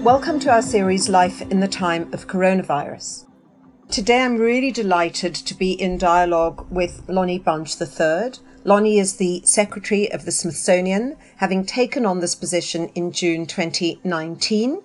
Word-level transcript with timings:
Welcome 0.00 0.40
to 0.40 0.50
our 0.50 0.62
series 0.62 1.10
Life 1.10 1.42
in 1.42 1.60
the 1.60 1.68
Time 1.68 2.10
of 2.14 2.26
Coronavirus. 2.26 3.26
Today 3.90 4.22
I'm 4.22 4.38
really 4.38 4.72
delighted 4.72 5.34
to 5.34 5.52
be 5.52 5.72
in 5.72 5.98
dialogue 5.98 6.66
with 6.70 7.02
Lonnie 7.06 7.38
Bunch 7.38 7.78
III. 7.78 8.32
Lonnie 8.64 8.98
is 8.98 9.16
the 9.16 9.42
Secretary 9.44 10.10
of 10.10 10.24
the 10.24 10.32
Smithsonian, 10.32 11.18
having 11.36 11.66
taken 11.66 12.06
on 12.06 12.20
this 12.20 12.34
position 12.34 12.88
in 12.94 13.12
June 13.12 13.44
2019. 13.44 14.80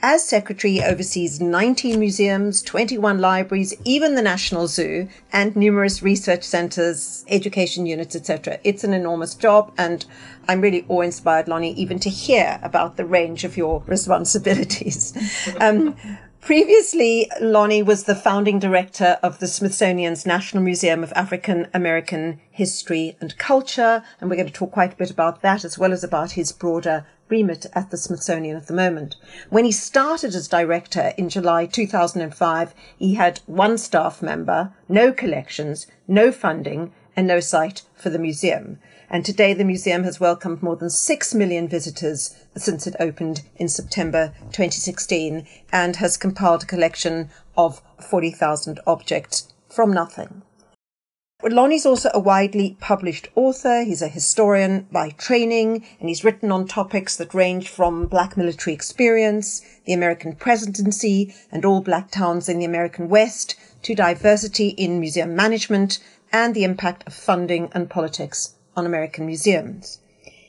As 0.00 0.24
secretary, 0.24 0.80
oversees 0.80 1.40
19 1.40 1.98
museums, 1.98 2.62
21 2.62 3.18
libraries, 3.18 3.74
even 3.84 4.14
the 4.14 4.22
National 4.22 4.68
Zoo, 4.68 5.08
and 5.32 5.56
numerous 5.56 6.04
research 6.04 6.44
centers, 6.44 7.24
education 7.26 7.84
units, 7.84 8.14
etc. 8.14 8.60
It's 8.62 8.84
an 8.84 8.92
enormous 8.92 9.34
job, 9.34 9.72
and 9.76 10.06
I'm 10.46 10.60
really 10.60 10.84
awe-inspired, 10.88 11.48
Lonnie, 11.48 11.72
even 11.72 11.98
to 11.98 12.10
hear 12.10 12.60
about 12.62 12.96
the 12.96 13.04
range 13.04 13.42
of 13.42 13.56
your 13.56 13.82
responsibilities. 13.86 15.14
Um, 15.60 15.96
Previously, 16.40 17.28
Lonnie 17.40 17.82
was 17.82 18.04
the 18.04 18.14
founding 18.14 18.58
director 18.58 19.18
of 19.22 19.38
the 19.38 19.48
Smithsonian's 19.48 20.24
National 20.24 20.62
Museum 20.62 21.02
of 21.02 21.12
African 21.14 21.66
American 21.74 22.40
History 22.50 23.16
and 23.20 23.36
Culture, 23.36 24.02
and 24.20 24.30
we're 24.30 24.36
going 24.36 24.46
to 24.46 24.52
talk 24.52 24.70
quite 24.70 24.94
a 24.94 24.96
bit 24.96 25.10
about 25.10 25.42
that 25.42 25.64
as 25.64 25.78
well 25.78 25.92
as 25.92 26.04
about 26.04 26.32
his 26.32 26.52
broader 26.52 27.04
remit 27.28 27.66
at 27.74 27.90
the 27.90 27.96
Smithsonian 27.96 28.56
at 28.56 28.66
the 28.66 28.74
moment. 28.74 29.16
When 29.50 29.64
he 29.64 29.72
started 29.72 30.34
as 30.34 30.48
director 30.48 31.12
in 31.16 31.28
July 31.28 31.66
2005, 31.66 32.74
he 32.98 33.14
had 33.14 33.40
one 33.46 33.78
staff 33.78 34.22
member, 34.22 34.72
no 34.88 35.12
collections, 35.12 35.86
no 36.06 36.32
funding, 36.32 36.92
and 37.16 37.26
no 37.26 37.40
site 37.40 37.82
for 37.94 38.10
the 38.10 38.18
museum. 38.18 38.78
And 39.10 39.24
today 39.24 39.54
the 39.54 39.64
museum 39.64 40.04
has 40.04 40.20
welcomed 40.20 40.62
more 40.62 40.76
than 40.76 40.90
6 40.90 41.34
million 41.34 41.66
visitors 41.66 42.36
since 42.56 42.86
it 42.86 42.94
opened 43.00 43.42
in 43.56 43.68
September 43.68 44.32
2016 44.52 45.46
and 45.72 45.96
has 45.96 46.16
compiled 46.16 46.62
a 46.62 46.66
collection 46.66 47.30
of 47.56 47.82
40,000 48.00 48.80
objects 48.86 49.52
from 49.68 49.92
nothing. 49.92 50.42
Lonnie's 51.52 51.86
also 51.86 52.10
a 52.12 52.18
widely 52.18 52.76
published 52.80 53.28
author. 53.34 53.84
He's 53.84 54.02
a 54.02 54.08
historian 54.08 54.88
by 54.90 55.10
training, 55.10 55.84
and 56.00 56.08
he's 56.08 56.24
written 56.24 56.50
on 56.50 56.66
topics 56.66 57.16
that 57.16 57.34
range 57.34 57.68
from 57.68 58.06
black 58.06 58.36
military 58.36 58.74
experience, 58.74 59.62
the 59.84 59.92
American 59.92 60.34
presidency, 60.34 61.34
and 61.52 61.64
all 61.64 61.80
black 61.80 62.10
towns 62.10 62.48
in 62.48 62.58
the 62.58 62.64
American 62.64 63.08
West, 63.08 63.54
to 63.82 63.94
diversity 63.94 64.68
in 64.70 64.98
museum 64.98 65.36
management 65.36 65.98
and 66.32 66.54
the 66.54 66.64
impact 66.64 67.06
of 67.06 67.14
funding 67.14 67.70
and 67.72 67.88
politics 67.88 68.54
on 68.76 68.84
American 68.84 69.26
museums. 69.26 70.00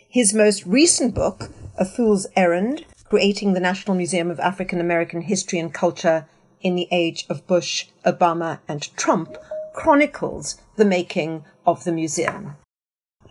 His 0.08 0.33
most 0.33 0.66
recent 0.66 1.14
book, 1.14 1.50
A 1.77 1.86
Fool's 1.86 2.27
Errand, 2.36 2.86
Creating 3.09 3.53
the 3.53 3.59
National 3.59 3.95
Museum 3.95 4.30
of 4.30 4.39
African 4.39 4.80
American 4.80 5.22
History 5.22 5.59
and 5.59 5.73
Culture 5.73 6.27
in 6.61 6.75
the 6.75 6.88
Age 6.92 7.25
of 7.30 7.47
Bush, 7.47 7.88
Obama, 8.05 8.59
and 8.67 8.95
Trump, 8.97 9.36
chronicles 9.73 10.59
the 10.80 10.85
making 10.85 11.45
of 11.67 11.83
the 11.83 11.91
museum. 11.91 12.55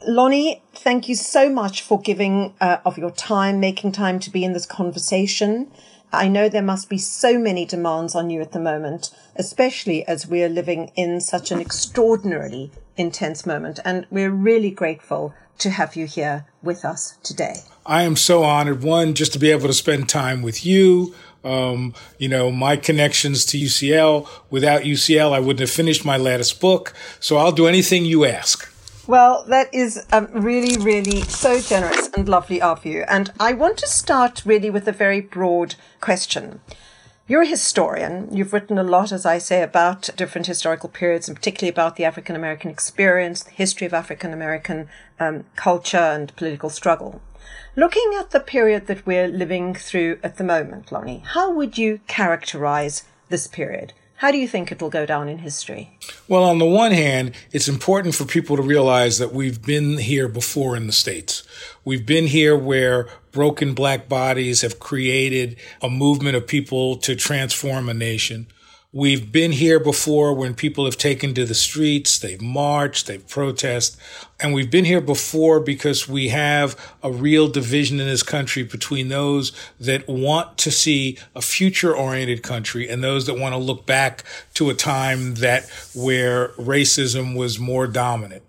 Lonnie, 0.07 0.63
thank 0.75 1.09
you 1.09 1.17
so 1.17 1.51
much 1.51 1.83
for 1.83 2.01
giving 2.01 2.55
uh, 2.61 2.79
of 2.85 2.97
your 2.99 3.11
time, 3.11 3.59
making 3.59 3.91
time 3.91 4.21
to 4.21 4.31
be 4.31 4.45
in 4.45 4.53
this 4.53 4.67
conversation. 4.67 5.73
I 6.13 6.29
know 6.29 6.49
there 6.49 6.63
must 6.63 6.89
be 6.89 6.99
so 6.99 7.39
many 7.39 7.67
demands 7.67 8.15
on 8.15 8.31
you 8.31 8.41
at 8.41 8.53
the 8.53 8.61
moment, 8.61 9.11
especially 9.37 10.07
as 10.07 10.27
we 10.27 10.43
are 10.43 10.49
living 10.49 10.93
in 10.95 11.21
such 11.21 11.50
an 11.50 11.61
extraordinarily 11.61 12.71
intense 12.97 13.45
moment. 13.45 13.81
And 13.84 14.06
we're 14.11 14.31
really 14.31 14.71
grateful 14.71 15.34
to 15.59 15.71
have 15.71 15.97
you 15.97 16.06
here 16.06 16.47
with 16.62 16.84
us 16.84 17.19
today. 17.22 17.56
I 17.84 18.03
am 18.03 18.17
so 18.17 18.45
honored, 18.45 18.83
one, 18.83 19.15
just 19.15 19.33
to 19.33 19.39
be 19.39 19.51
able 19.51 19.67
to 19.67 19.75
spend 19.75 20.09
time 20.09 20.43
with 20.43 20.65
you. 20.65 21.15
Um, 21.44 21.94
you 22.19 22.28
know, 22.28 22.50
my 22.50 22.76
connections 22.76 23.44
to 23.47 23.59
UCL. 23.59 24.28
Without 24.50 24.82
UCL, 24.82 25.32
I 25.32 25.41
wouldn't 25.41 25.60
have 25.60 25.71
finished 25.71 26.04
my 26.04 26.16
latest 26.16 26.60
book. 26.60 26.94
So 27.21 27.37
I'll 27.37 27.53
do 27.53 27.66
anything 27.66 28.04
you 28.04 28.25
ask. 28.25 28.72
Well, 29.06 29.44
that 29.48 29.72
is 29.72 30.04
um, 30.12 30.28
really, 30.32 30.77
really 30.77 31.22
so 31.22 31.60
generous 31.60 32.10
and 32.15 32.28
lovely 32.28 32.60
of 32.60 32.84
you. 32.84 33.04
And 33.09 33.32
I 33.41 33.54
want 33.54 33.78
to 33.78 33.87
start 33.87 34.43
really 34.44 34.69
with 34.69 34.87
a 34.87 34.93
very 34.93 35.22
broad 35.22 35.77
question. 36.00 36.60
You're 37.27 37.43
a 37.43 37.47
historian. 37.47 38.28
You've 38.31 38.53
written 38.53 38.78
a 38.78 38.82
lot, 38.82 39.12
as 39.12 39.27
I 39.27 39.38
say, 39.38 39.62
about 39.62 40.09
different 40.16 40.47
historical 40.47 40.88
periods, 40.88 41.28
and 41.28 41.37
particularly 41.37 41.71
about 41.71 41.97
the 41.97 42.04
African 42.04 42.37
American 42.37 42.71
experience, 42.71 43.43
the 43.43 43.50
history 43.50 43.87
of 43.87 43.94
African 43.94 44.32
American 44.32 44.88
um, 45.21 45.44
culture 45.54 45.97
and 45.97 46.34
political 46.37 46.71
struggle. 46.71 47.21
Looking 47.76 48.12
at 48.19 48.31
the 48.31 48.41
period 48.41 48.86
that 48.86 49.06
we're 49.06 49.28
living 49.28 49.75
through 49.75 50.19
at 50.22 50.36
the 50.36 50.44
moment, 50.44 50.91
Lonnie, 50.91 51.22
how 51.25 51.53
would 51.53 51.78
you 51.78 52.00
characterize 52.06 53.04
this 53.28 53.47
period? 53.47 53.92
How 54.16 54.32
do 54.32 54.38
you 54.38 54.48
think 54.48 54.72
it 54.72 54.82
will 54.82 54.91
go 54.91 55.06
down 55.06 55.28
in 55.28 55.38
history? 55.38 55.97
Well, 56.26 56.42
on 56.42 56.59
the 56.59 56.66
one 56.66 56.91
hand, 56.91 57.36
it's 57.53 57.69
important 57.69 58.16
for 58.16 58.25
people 58.25 58.56
to 58.56 58.62
realize 58.62 59.19
that 59.19 59.32
we've 59.32 59.62
been 59.62 59.98
here 59.98 60.26
before 60.26 60.76
in 60.76 60.88
the 60.88 60.92
States. 60.92 61.44
We've 61.84 62.04
been 62.04 62.26
here 62.26 62.56
where 62.56 63.06
broken 63.31 63.75
black 63.75 64.09
bodies 64.09 64.62
have 64.62 64.80
created 64.80 65.56
a 65.80 65.88
movement 65.88 66.34
of 66.34 66.48
people 66.48 66.97
to 66.97 67.15
transform 67.15 67.88
a 67.88 67.94
nation. 67.94 68.48
We've 68.91 69.31
been 69.31 69.53
here 69.53 69.78
before 69.78 70.32
when 70.32 70.54
people 70.54 70.87
have 70.87 70.97
taken 70.97 71.34
to 71.34 71.44
the 71.44 71.54
streets, 71.54 72.19
they've 72.19 72.41
marched, 72.41 73.06
they've 73.06 73.28
protested, 73.28 74.00
and 74.41 74.54
we've 74.54 74.71
been 74.71 74.87
here 74.87 75.03
before 75.03 75.60
because 75.60 76.09
we 76.09 76.28
have 76.28 76.75
a 77.03 77.12
real 77.12 77.48
division 77.48 78.00
in 78.00 78.06
this 78.06 78.22
country 78.22 78.62
between 78.62 79.09
those 79.09 79.53
that 79.78 80.09
want 80.09 80.56
to 80.56 80.71
see 80.71 81.19
a 81.37 81.43
future 81.43 81.94
oriented 81.94 82.43
country 82.43 82.88
and 82.88 83.04
those 83.04 83.27
that 83.27 83.38
want 83.38 83.53
to 83.53 83.59
look 83.59 83.84
back 83.84 84.25
to 84.54 84.71
a 84.71 84.75
time 84.75 85.34
that 85.34 85.69
where 85.94 86.48
racism 86.53 87.37
was 87.37 87.59
more 87.59 87.87
dominant. 87.87 88.43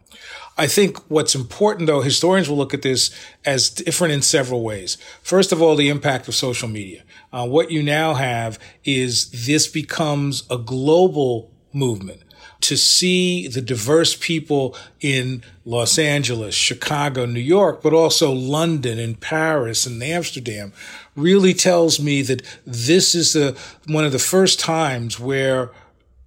I 0.59 0.68
think 0.68 0.97
what's 1.09 1.36
important 1.36 1.88
though, 1.88 2.02
historians 2.02 2.50
will 2.50 2.58
look 2.58 2.74
at 2.74 2.81
this 2.81 3.12
as 3.46 3.70
different 3.70 4.14
in 4.14 4.22
several 4.22 4.62
ways. 4.62 4.97
First 5.24 5.53
of 5.53 5.62
all, 5.62 5.78
the 5.78 5.88
impact 5.88 6.28
of 6.28 6.36
social 6.36 6.68
media. 6.68 7.03
Uh, 7.31 7.47
what 7.47 7.72
you 7.72 7.81
now 7.81 8.16
have 8.16 8.59
is 8.84 9.46
this 9.46 9.70
becomes 9.70 10.44
a 10.50 10.58
global 10.58 11.50
movement 11.72 12.24
to 12.59 12.75
see 12.75 13.47
the 13.47 13.62
diverse 13.62 14.18
people 14.18 14.75
in 15.00 15.44
Los 15.64 15.97
Angeles, 15.97 16.56
Chicago, 16.56 17.26
New 17.26 17.40
York, 17.40 17.81
but 17.81 17.94
also 17.94 18.34
London 18.34 19.00
and 19.00 19.22
Paris 19.22 19.86
and 19.86 20.03
Amsterdam 20.03 20.74
really 21.16 21.53
tells 21.53 22.02
me 22.02 22.22
that 22.24 22.41
this 22.66 23.16
is 23.16 23.31
the, 23.31 23.58
one 23.88 24.03
of 24.03 24.12
the 24.12 24.20
first 24.20 24.59
times 24.59 25.22
where 25.22 25.72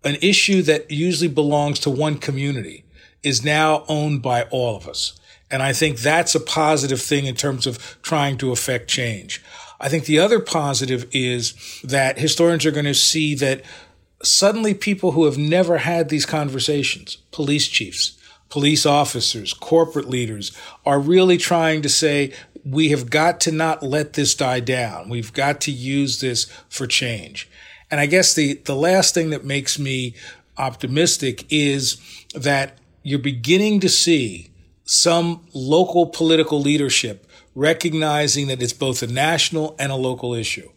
an 0.04 0.16
issue 0.22 0.62
that 0.62 0.90
usually 0.90 1.28
belongs 1.28 1.78
to 1.80 1.90
one 1.90 2.16
community 2.16 2.81
is 3.22 3.44
now 3.44 3.84
owned 3.88 4.22
by 4.22 4.44
all 4.44 4.76
of 4.76 4.88
us. 4.88 5.18
And 5.50 5.62
I 5.62 5.72
think 5.72 5.98
that's 5.98 6.34
a 6.34 6.40
positive 6.40 7.00
thing 7.00 7.26
in 7.26 7.34
terms 7.34 7.66
of 7.66 7.98
trying 8.02 8.38
to 8.38 8.52
affect 8.52 8.88
change. 8.88 9.42
I 9.80 9.88
think 9.88 10.06
the 10.06 10.18
other 10.18 10.40
positive 10.40 11.06
is 11.12 11.54
that 11.84 12.18
historians 12.18 12.64
are 12.64 12.70
going 12.70 12.86
to 12.86 12.94
see 12.94 13.34
that 13.36 13.62
suddenly 14.22 14.74
people 14.74 15.12
who 15.12 15.24
have 15.24 15.36
never 15.36 15.78
had 15.78 16.08
these 16.08 16.24
conversations, 16.24 17.16
police 17.32 17.68
chiefs, 17.68 18.16
police 18.48 18.86
officers, 18.86 19.52
corporate 19.52 20.08
leaders, 20.08 20.52
are 20.86 21.00
really 21.00 21.36
trying 21.36 21.82
to 21.82 21.88
say, 21.88 22.32
we 22.64 22.90
have 22.90 23.10
got 23.10 23.40
to 23.40 23.50
not 23.50 23.82
let 23.82 24.12
this 24.12 24.34
die 24.34 24.60
down. 24.60 25.08
We've 25.08 25.32
got 25.32 25.60
to 25.62 25.72
use 25.72 26.20
this 26.20 26.44
for 26.68 26.86
change. 26.86 27.48
And 27.90 27.98
I 27.98 28.06
guess 28.06 28.34
the, 28.34 28.54
the 28.54 28.76
last 28.76 29.14
thing 29.14 29.30
that 29.30 29.44
makes 29.44 29.78
me 29.78 30.14
optimistic 30.56 31.44
is 31.50 31.96
that 32.34 32.78
you're 33.02 33.18
beginning 33.18 33.80
to 33.80 33.88
see 33.88 34.50
some 34.84 35.46
local 35.52 36.06
political 36.06 36.60
leadership 36.60 37.26
recognizing 37.54 38.46
that 38.48 38.62
it's 38.62 38.72
both 38.72 39.02
a 39.02 39.06
national 39.06 39.74
and 39.78 39.92
a 39.92 39.96
local 39.96 40.34
issue. 40.34 40.68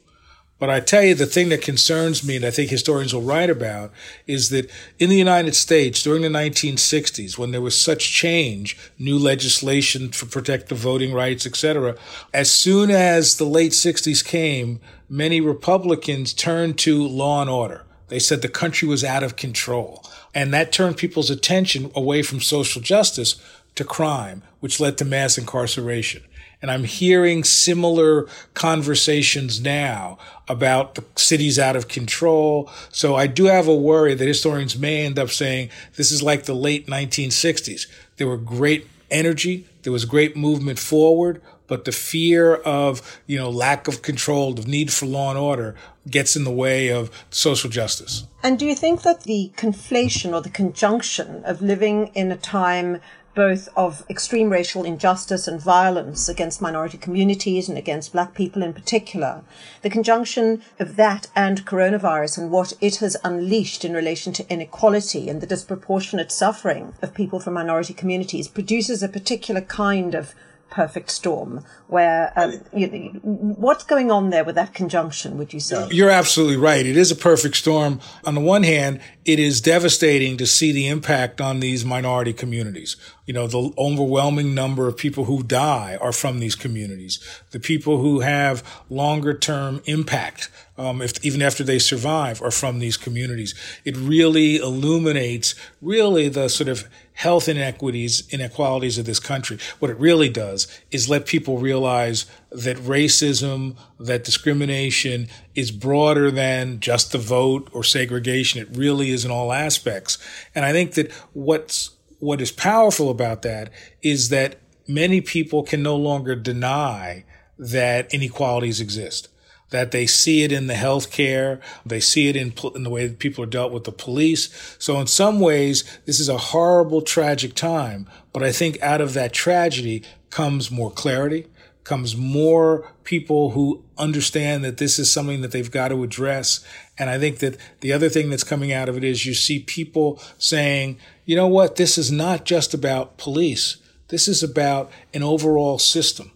But 0.58 0.70
I 0.70 0.80
tell 0.80 1.04
you, 1.04 1.16
the 1.16 1.26
thing 1.26 1.50
that 1.50 1.62
concerns 1.62 2.26
me, 2.26 2.38
and 2.38 2.46
I 2.46 2.50
think 2.50 2.70
historians 2.70 3.14
will 3.14 3.22
write 3.22 3.50
about, 3.50 3.92
is 4.26 4.52
that 4.52 4.72
in 4.98 5.10
the 5.10 5.18
United 5.18 5.54
States 5.54 6.02
during 6.02 6.22
the 6.22 6.30
1960s, 6.30 7.38
when 7.38 7.52
there 7.52 7.62
was 7.62 7.78
such 7.78 8.12
change, 8.14 8.78
new 8.98 9.18
legislation 9.18 10.12
for 10.12 10.28
protective 10.28 10.78
voting 10.78 11.14
rights, 11.14 11.46
etc., 11.46 11.98
as 12.34 12.52
soon 12.52 12.90
as 12.90 13.36
the 13.36 13.46
late 13.46 13.74
60s 13.74 14.24
came, 14.24 14.80
many 15.10 15.42
Republicans 15.42 16.34
turned 16.34 16.78
to 16.80 17.06
law 17.06 17.42
and 17.42 17.50
order. 17.50 17.85
They 18.08 18.20
said 18.20 18.42
the 18.42 18.50
country 18.50 18.88
was 18.88 19.04
out 19.04 19.24
of 19.24 19.36
control. 19.36 20.04
And 20.34 20.54
that 20.54 20.72
turned 20.72 20.98
people's 20.98 21.30
attention 21.30 21.92
away 21.96 22.22
from 22.22 22.42
social 22.42 22.82
justice 22.82 23.42
to 23.76 23.84
crime, 23.84 24.44
which 24.60 24.80
led 24.80 24.98
to 24.98 25.06
mass 25.06 25.38
incarceration. 25.38 26.24
And 26.62 26.72
I'm 26.72 26.86
hearing 26.86 27.44
similar 27.44 28.28
conversations 28.54 29.62
now 29.62 30.18
about 30.48 30.96
the 30.96 31.04
cities 31.16 31.60
out 31.60 31.76
of 31.76 31.88
control. 31.88 32.70
So 32.92 33.16
I 33.16 33.28
do 33.28 33.46
have 33.46 33.68
a 33.68 33.76
worry 33.76 34.16
that 34.16 34.28
historians 34.28 34.78
may 34.78 35.06
end 35.06 35.20
up 35.20 35.30
saying 35.30 35.70
this 35.96 36.12
is 36.12 36.24
like 36.24 36.46
the 36.46 36.56
late 36.56 36.88
1960s. 36.88 37.88
There 38.18 38.28
were 38.28 38.38
great 38.38 38.88
energy. 39.12 39.68
There 39.84 39.94
was 39.94 40.06
great 40.06 40.36
movement 40.36 40.80
forward, 40.80 41.42
but 41.68 41.86
the 41.86 41.92
fear 41.92 42.56
of, 42.56 43.20
you 43.26 43.38
know, 43.38 43.50
lack 43.50 43.88
of 43.88 44.02
control, 44.02 44.54
the 44.54 44.68
need 44.68 44.92
for 44.92 45.06
law 45.06 45.30
and 45.30 45.40
order 45.40 45.76
gets 46.10 46.36
in 46.36 46.44
the 46.44 46.52
way 46.52 46.90
of 46.90 47.10
social 47.30 47.70
justice. 47.70 48.26
And 48.44 48.60
do 48.60 48.66
you 48.66 48.76
think 48.76 49.02
that 49.02 49.24
the 49.24 49.52
conflation 49.58 50.34
or 50.34 50.42
the 50.42 50.50
conjunction 50.50 51.44
of 51.46 51.62
living 51.62 52.08
in 52.14 52.32
a 52.32 52.38
time 52.38 53.02
both 53.36 53.68
of 53.76 54.06
extreme 54.10 54.50
racial 54.50 54.86
injustice 54.86 55.48
and 55.48 55.62
violence 55.62 56.28
against 56.30 56.62
minority 56.62 56.98
communities 56.98 57.68
and 57.68 57.78
against 57.78 58.14
black 58.14 58.34
people 58.34 58.64
in 58.64 58.74
particular. 58.74 59.44
The 59.82 59.90
conjunction 59.90 60.64
of 60.80 60.96
that 60.96 61.28
and 61.36 61.66
coronavirus 61.66 62.38
and 62.38 62.50
what 62.50 62.74
it 62.80 62.98
has 62.98 63.18
unleashed 63.24 63.84
in 63.84 63.94
relation 63.94 64.32
to 64.34 64.50
inequality 64.50 65.30
and 65.30 65.42
the 65.42 65.48
disproportionate 65.48 66.32
suffering 66.32 66.94
of 67.02 67.14
people 67.14 67.40
from 67.42 67.54
minority 67.54 67.94
communities 67.94 68.48
produces 68.48 69.04
a 69.04 69.10
particular 69.10 69.62
kind 69.62 70.16
of 70.16 70.34
perfect 70.70 71.10
storm 71.12 71.64
where 71.88 72.34
um, 72.36 72.60
you, 72.74 72.88
what's 73.22 73.84
going 73.84 74.12
on 74.12 74.30
there 74.30 74.44
with 74.44 74.56
that 74.56 74.74
conjunction 74.74 75.38
would 75.38 75.54
you 75.54 75.60
say? 75.60 75.88
You're 75.92 76.10
absolutely 76.10 76.58
right. 76.58 76.86
It 76.86 76.98
is 76.98 77.12
a 77.12 77.16
perfect 77.16 77.56
storm. 77.56 78.00
On 78.26 78.36
the 78.36 78.42
one 78.42 78.64
hand 78.64 79.00
it 79.26 79.40
is 79.40 79.62
devastating 79.62 80.38
to 80.38 80.46
see 80.46 80.72
the 80.72 80.88
impact 80.88 81.42
on 81.42 81.60
these 81.60 81.84
minority 81.84 82.34
communities. 82.34 82.96
You 83.26 83.34
know 83.34 83.48
the 83.48 83.72
overwhelming 83.78 84.54
number 84.54 84.88
of 84.88 84.98
people 84.98 85.26
who 85.26 85.44
die 85.44 85.98
are 86.00 86.12
from 86.12 86.40
these 86.40 86.56
communities. 86.56 87.20
The 87.52 87.60
people 87.60 87.98
who 87.98 88.20
have 88.20 88.64
longer 88.90 89.34
term 89.34 89.82
impact 89.86 90.50
um, 90.78 91.02
if, 91.02 91.24
even 91.26 91.42
after 91.42 91.64
they 91.64 91.80
survive 91.80 92.42
are 92.42 92.52
from 92.52 92.80
these 92.80 92.98
communities 92.98 93.56
it 93.84 93.96
really 93.98 94.58
illuminates 94.58 95.56
really 95.82 96.28
the 96.30 96.50
sort 96.50 96.70
of 96.70 96.88
health 97.16 97.48
inequities, 97.48 98.28
inequalities 98.30 98.98
of 98.98 99.06
this 99.06 99.20
country. 99.20 99.58
What 99.80 99.90
it 99.90 99.98
really 99.98 100.30
does 100.30 100.68
is 100.92 101.10
let 101.10 101.26
people 101.26 101.58
realize 101.58 102.26
that 102.52 102.78
racism, 102.78 103.78
that 104.00 104.26
discrimination 104.26 105.30
is 105.56 105.72
broader 105.72 106.30
than 106.30 106.82
just 106.82 107.14
the 107.14 107.18
vote 107.18 107.70
or 107.72 107.84
segregation. 107.84 108.62
It 108.62 108.78
really 108.78 109.12
is 109.12 109.24
in 109.24 109.32
all 109.32 109.54
aspects. 109.54 110.18
And 110.54 110.66
I 110.66 110.74
think 110.74 110.94
that 110.96 111.12
what's, 111.34 111.92
what 112.20 112.42
is 112.42 112.52
powerful 112.52 113.10
about 113.10 113.44
that 113.44 113.72
is 114.02 114.28
that 114.30 114.58
many 114.86 115.22
people 115.22 115.64
can 115.64 115.82
no 115.82 115.96
longer 115.96 116.36
deny 116.36 117.24
that 117.58 118.14
inequalities 118.14 118.82
exist 118.82 119.30
that 119.72 119.92
they 119.92 120.06
see 120.06 120.44
it 120.44 120.52
in 120.52 120.68
the 120.68 120.74
healthcare, 120.74 121.60
they 121.86 122.00
see 122.00 122.28
it 122.28 122.36
in, 122.36 122.54
in 122.76 122.84
the 122.84 122.90
way 122.90 123.08
that 123.08 123.20
people 123.20 123.44
are 123.44 123.48
dealt 123.48 123.72
with 123.72 123.84
the 123.84 123.92
police. 123.92 124.76
So 124.80 125.00
in 125.00 125.08
some 125.08 125.40
ways, 125.40 125.84
this 126.06 126.20
is 126.20 126.30
a 126.30 126.38
horrible, 126.38 127.02
tragic 127.02 127.56
time. 127.56 128.08
But 128.32 128.44
I 128.44 128.52
think 128.52 128.82
out 128.82 129.02
of 129.02 129.14
that 129.14 129.34
tragedy 129.34 130.04
comes 130.30 130.70
more 130.70 130.92
clarity, 130.92 131.48
comes 131.84 132.16
more 132.16 132.92
people 133.04 133.52
who 133.52 133.84
understand 133.98 134.64
that 134.64 134.78
this 134.78 135.00
is 135.00 135.12
something 135.12 135.42
that 135.42 135.52
they've 135.52 135.72
got 135.72 135.90
to 135.90 136.04
address. 136.04 136.66
And 136.98 137.10
I 137.10 137.18
think 137.20 137.40
that 137.40 137.58
the 137.82 137.94
other 137.94 138.10
thing 138.10 138.30
that's 138.30 138.44
coming 138.44 138.72
out 138.72 138.90
of 138.90 138.98
it 138.98 139.04
is 139.04 139.26
you 139.26 139.34
see 139.34 139.60
people 139.60 140.22
saying, 140.38 140.98
you 141.26 141.36
know 141.36 141.48
what, 141.48 141.76
this 141.76 141.98
is 141.98 142.12
not 142.12 142.46
just 142.46 142.74
about 142.74 143.18
police. 143.18 143.78
This 144.10 144.28
is 144.28 144.44
about 144.44 144.92
an 145.14 145.24
overall 145.24 145.80
system 145.80 146.32